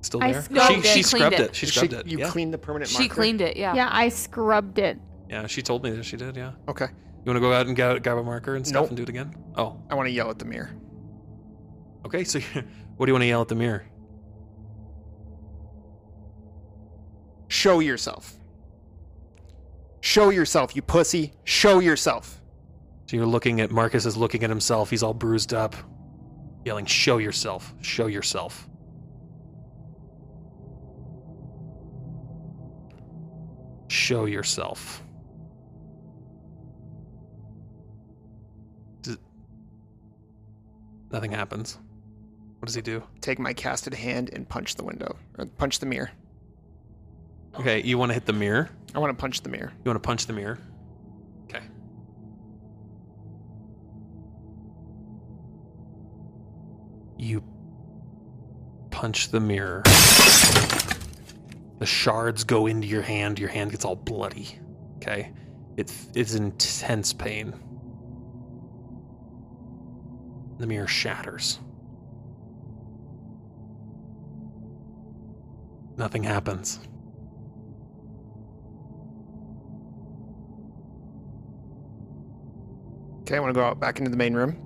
still 0.00 0.22
I 0.22 0.32
there? 0.32 0.42
scrubbed 0.42 0.72
she 0.72 0.78
it. 0.78 0.84
she 0.84 0.90
Cleaned 1.02 1.06
scrubbed 1.06 1.34
it. 1.34 1.40
it. 1.40 1.54
She 1.56 1.66
scrubbed 1.66 1.92
it. 1.92 2.06
You 2.06 2.18
yeah. 2.18 2.30
cleaned 2.30 2.54
the 2.54 2.58
permanent 2.58 2.90
marker. 2.92 3.02
She 3.02 3.08
marker? 3.08 3.14
cleaned 3.20 3.40
it, 3.40 3.56
yeah. 3.56 3.74
Yeah, 3.74 3.88
I 3.92 4.08
scrubbed 4.08 4.78
it. 4.78 4.98
yeah, 5.28 5.46
she 5.46 5.62
told 5.62 5.82
me 5.84 5.90
that 5.90 6.04
she 6.04 6.16
did. 6.16 6.36
Yeah. 6.36 6.52
Okay. 6.68 6.86
You 6.86 7.30
want 7.32 7.36
to 7.36 7.40
go 7.40 7.52
out 7.52 7.66
and 7.66 7.74
grab, 7.74 8.02
grab 8.02 8.18
a 8.18 8.22
marker 8.22 8.54
and 8.54 8.66
stuff 8.66 8.82
Nope. 8.82 8.90
and 8.90 8.96
do 8.96 9.02
it 9.02 9.08
again? 9.08 9.34
Oh, 9.56 9.80
I 9.90 9.94
want 9.96 10.06
to 10.06 10.12
yell 10.12 10.30
at 10.30 10.38
the 10.38 10.44
mirror. 10.44 10.70
okay. 12.06 12.22
So, 12.24 12.38
what 12.96 13.06
do 13.06 13.10
you 13.10 13.14
want 13.14 13.22
to 13.22 13.26
yell 13.26 13.42
at 13.42 13.48
the 13.48 13.54
mirror? 13.56 13.84
Show 17.48 17.80
yourself. 17.80 18.34
Show 20.00 20.30
yourself, 20.30 20.76
you 20.76 20.82
pussy. 20.82 21.32
Show 21.44 21.80
yourself. 21.80 22.40
So 23.06 23.16
you're 23.16 23.26
looking 23.26 23.60
at 23.60 23.70
Marcus 23.70 24.04
is 24.06 24.16
looking 24.16 24.42
at 24.44 24.50
himself. 24.50 24.90
He's 24.90 25.02
all 25.02 25.14
bruised 25.14 25.52
up, 25.54 25.74
yelling, 26.66 26.84
"Show 26.84 27.18
yourself! 27.18 27.72
Show 27.80 28.06
yourself!" 28.06 28.68
Show 33.88 34.24
yourself. 34.26 35.02
Does- 39.02 39.18
Nothing 41.12 41.30
happens. 41.30 41.78
What 42.58 42.66
does 42.66 42.74
he 42.74 42.82
do? 42.82 43.02
Take 43.20 43.38
my 43.38 43.52
casted 43.52 43.94
hand 43.94 44.30
and 44.32 44.48
punch 44.48 44.74
the 44.74 44.82
window. 44.84 45.16
Or 45.38 45.46
punch 45.46 45.78
the 45.78 45.86
mirror. 45.86 46.10
Okay, 47.58 47.80
you 47.82 47.96
want 47.96 48.10
to 48.10 48.14
hit 48.14 48.26
the 48.26 48.32
mirror. 48.32 48.70
I 48.94 48.98
want 48.98 49.16
to 49.16 49.20
punch 49.20 49.42
the 49.42 49.48
mirror. 49.48 49.72
You 49.84 49.90
want 49.90 50.02
to 50.02 50.06
punch 50.06 50.26
the 50.26 50.32
mirror. 50.32 50.58
You 57.26 57.42
punch 58.90 59.30
the 59.30 59.40
mirror. 59.40 59.82
The 61.80 61.86
shards 61.86 62.44
go 62.44 62.68
into 62.68 62.86
your 62.86 63.02
hand. 63.02 63.40
Your 63.40 63.48
hand 63.48 63.72
gets 63.72 63.84
all 63.84 63.96
bloody. 63.96 64.60
Okay. 64.98 65.32
It, 65.76 65.92
it's 66.14 66.36
intense 66.36 67.12
pain. 67.12 67.52
The 70.58 70.68
mirror 70.68 70.86
shatters. 70.86 71.58
Nothing 75.96 76.22
happens. 76.22 76.78
Okay, 83.22 83.36
I 83.36 83.40
want 83.40 83.52
to 83.52 83.58
go 83.58 83.64
out 83.64 83.80
back 83.80 83.98
into 83.98 84.12
the 84.12 84.16
main 84.16 84.34
room 84.34 84.56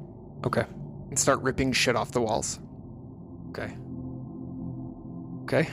Okay. 0.45 0.65
And 1.11 1.19
start 1.19 1.41
ripping 1.43 1.73
shit 1.73 1.97
off 1.97 2.13
the 2.13 2.21
walls. 2.21 2.59
Okay. 3.51 3.77
Okay. 5.43 5.69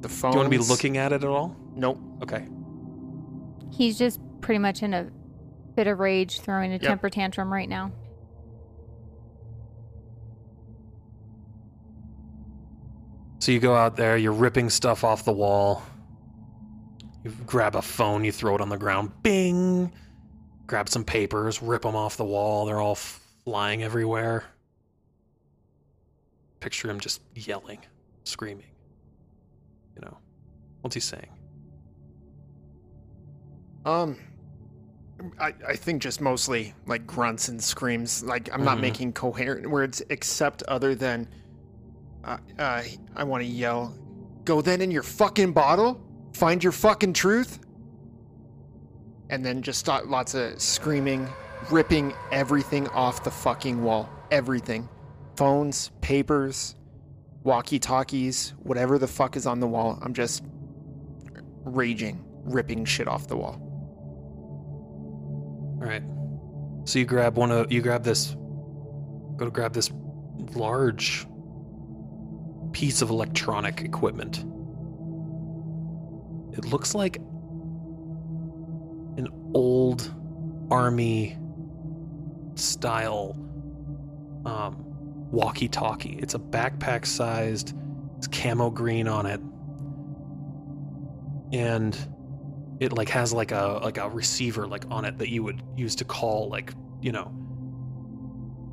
The 0.00 0.08
phone. 0.08 0.32
Do 0.32 0.36
you 0.38 0.40
want 0.42 0.52
to 0.52 0.58
be 0.58 0.64
looking 0.64 0.96
at 0.96 1.12
it 1.12 1.22
at 1.22 1.28
all? 1.28 1.54
Nope. 1.74 2.00
Okay. 2.22 2.46
He's 3.70 3.98
just 3.98 4.18
pretty 4.40 4.58
much 4.58 4.82
in 4.82 4.94
a 4.94 5.10
bit 5.76 5.86
of 5.86 5.98
rage, 5.98 6.40
throwing 6.40 6.70
a 6.70 6.74
Yep. 6.74 6.82
temper 6.82 7.10
tantrum 7.10 7.52
right 7.52 7.68
now. 7.68 7.92
So 13.40 13.52
you 13.52 13.60
go 13.60 13.74
out 13.74 13.96
there, 13.96 14.16
you're 14.16 14.32
ripping 14.32 14.68
stuff 14.70 15.04
off 15.04 15.24
the 15.24 15.32
wall. 15.32 15.82
You 17.24 17.30
grab 17.46 17.76
a 17.76 17.82
phone, 17.82 18.24
you 18.24 18.32
throw 18.32 18.54
it 18.54 18.60
on 18.60 18.68
the 18.68 18.76
ground. 18.76 19.10
Bing! 19.22 19.92
Grab 20.66 20.88
some 20.88 21.04
papers, 21.04 21.62
rip 21.62 21.82
them 21.82 21.96
off 21.96 22.16
the 22.16 22.24
wall. 22.24 22.66
They're 22.66 22.80
all 22.80 22.98
flying 23.48 23.82
everywhere. 23.82 24.44
Picture 26.60 26.90
him 26.90 27.00
just 27.00 27.22
yelling, 27.34 27.78
screaming. 28.24 28.66
You 29.96 30.02
know, 30.02 30.18
what's 30.82 30.92
he 30.92 31.00
saying? 31.00 31.30
Um, 33.86 34.18
I, 35.40 35.54
I 35.66 35.76
think 35.76 36.02
just 36.02 36.20
mostly 36.20 36.74
like 36.84 37.06
grunts 37.06 37.48
and 37.48 37.62
screams. 37.64 38.22
Like 38.22 38.52
I'm 38.52 38.64
not 38.64 38.76
Mhm. 38.76 38.82
making 38.82 39.12
coherent 39.14 39.70
words 39.70 40.02
except 40.10 40.62
other 40.64 40.94
than, 40.94 41.26
uh, 42.24 42.36
uh, 42.58 42.82
I 43.16 43.24
want 43.24 43.42
to 43.44 43.48
yell, 43.48 43.96
"Go 44.44 44.60
then 44.60 44.82
in 44.82 44.90
your 44.90 45.02
fucking 45.02 45.52
bottle, 45.54 45.98
find 46.34 46.62
your 46.62 46.72
fucking 46.72 47.14
truth," 47.14 47.60
and 49.30 49.42
then 49.42 49.62
just 49.62 49.78
start 49.78 50.06
lots 50.06 50.34
of 50.34 50.60
screaming, 50.60 51.26
ripping 51.70 52.14
everything 52.32 52.88
off 52.88 53.24
the 53.24 53.30
fucking 53.30 53.82
wall, 53.82 54.08
everything, 54.30 54.88
phones, 55.36 55.90
papers, 56.00 56.74
walkie-talkies, 57.44 58.54
whatever 58.58 58.98
the 58.98 59.06
fuck 59.06 59.36
is 59.36 59.46
on 59.46 59.60
the 59.60 59.66
wall. 59.66 59.98
I'm 60.02 60.14
just 60.14 60.44
raging, 61.64 62.24
ripping 62.44 62.84
shit 62.84 63.08
off 63.08 63.28
the 63.28 63.36
wall. 63.36 63.60
All 65.80 65.86
right. 65.86 66.02
So 66.84 66.98
you 66.98 67.04
grab 67.04 67.36
one 67.36 67.52
of 67.52 67.70
you 67.70 67.82
grab 67.82 68.02
this 68.02 68.34
go 69.36 69.44
to 69.44 69.50
grab 69.50 69.74
this 69.74 69.90
large 70.54 71.26
piece 72.72 73.02
of 73.02 73.10
electronic 73.10 73.82
equipment. 73.82 74.38
It 76.56 76.64
looks 76.64 76.94
like 76.94 77.18
an 79.16 79.28
old 79.54 80.12
army 80.70 81.38
style 82.60 83.36
um, 84.46 84.76
walkie-talkie. 85.30 86.18
It's 86.20 86.34
a 86.34 86.38
backpack 86.38 87.06
sized. 87.06 87.74
It's 88.18 88.26
camo 88.28 88.70
green 88.70 89.08
on 89.08 89.26
it. 89.26 89.40
and 91.52 91.96
it 92.80 92.92
like 92.92 93.08
has 93.08 93.32
like 93.32 93.52
a 93.52 93.80
like 93.82 93.98
a 93.98 94.08
receiver 94.08 94.66
like 94.66 94.84
on 94.90 95.04
it 95.04 95.18
that 95.18 95.30
you 95.30 95.42
would 95.42 95.62
use 95.76 95.94
to 95.96 96.04
call 96.04 96.48
like 96.48 96.72
you 97.00 97.12
know 97.12 97.32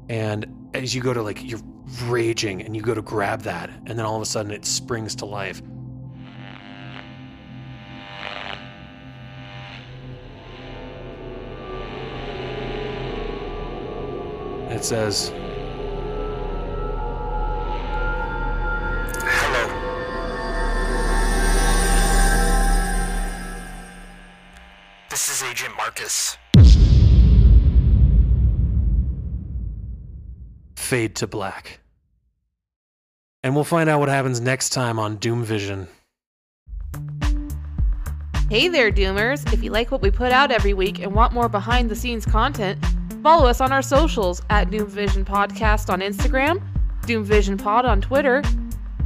and 0.09 0.45
as 0.73 0.93
you 0.93 1.01
go 1.01 1.13
to 1.13 1.21
like 1.21 1.43
you're 1.43 1.61
raging 2.03 2.61
and 2.61 2.75
you 2.75 2.81
go 2.81 2.93
to 2.93 3.01
grab 3.01 3.41
that 3.41 3.69
and 3.87 3.97
then 3.97 4.05
all 4.05 4.15
of 4.15 4.21
a 4.21 4.25
sudden 4.25 4.51
it 4.51 4.65
springs 4.65 5.15
to 5.15 5.25
life 5.25 5.61
it 14.75 14.83
says 14.83 15.31
Hello. 19.17 19.63
This 25.09 25.29
is 25.29 25.43
Agent 25.43 25.75
Marcus. 25.77 26.37
fade 30.75 31.15
to 31.15 31.25
black 31.25 31.79
and 33.41 33.55
we'll 33.55 33.63
find 33.63 33.89
out 33.89 33.99
what 33.99 34.07
happens 34.07 34.39
next 34.39 34.69
time 34.69 34.99
on 34.99 35.15
doom 35.15 35.43
vision 35.43 35.87
Hey 38.51 38.67
there, 38.67 38.91
Doomers! 38.91 39.51
If 39.51 39.63
you 39.63 39.71
like 39.71 39.89
what 39.89 40.03
we 40.03 40.11
put 40.11 40.31
out 40.31 40.51
every 40.51 40.75
week 40.75 40.99
and 40.99 41.15
want 41.15 41.33
more 41.33 41.49
behind 41.49 41.89
the 41.89 41.95
scenes 41.95 42.27
content, 42.27 42.77
follow 43.25 43.47
us 43.47 43.59
on 43.59 43.71
our 43.71 43.81
socials 43.81 44.39
at 44.51 44.69
Doom 44.69 44.85
Vision 44.85 45.25
Podcast 45.25 45.91
on 45.91 45.99
Instagram, 45.99 46.61
Doom 47.07 47.23
Vision 47.23 47.57
Pod 47.57 47.83
on 47.83 47.99
Twitter, 47.99 48.43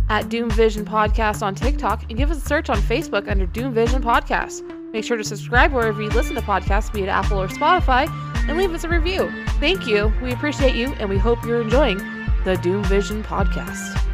at 0.09 0.27
Doom 0.27 0.49
Vision 0.49 0.83
Podcast 0.83 1.41
on 1.41 1.55
TikTok, 1.55 2.03
and 2.09 2.17
give 2.17 2.29
us 2.29 2.43
a 2.43 2.45
search 2.45 2.69
on 2.69 2.79
Facebook 2.79 3.31
under 3.31 3.45
Doom 3.45 3.73
Vision 3.73 4.03
Podcast. 4.03 4.61
Make 4.91 5.05
sure 5.05 5.15
to 5.15 5.23
subscribe 5.23 5.71
wherever 5.71 6.01
you 6.01 6.09
listen 6.09 6.35
to 6.35 6.41
podcasts, 6.41 6.91
be 6.91 7.03
it 7.03 7.07
Apple 7.07 7.41
or 7.41 7.47
Spotify, 7.47 8.09
and 8.49 8.57
leave 8.57 8.73
us 8.73 8.83
a 8.83 8.89
review. 8.89 9.31
Thank 9.61 9.87
you. 9.87 10.11
We 10.21 10.33
appreciate 10.33 10.75
you, 10.75 10.89
and 10.99 11.09
we 11.09 11.17
hope 11.17 11.41
you're 11.45 11.61
enjoying 11.61 11.99
the 12.43 12.59
Doom 12.61 12.83
Vision 12.83 13.23
Podcast. 13.23 14.08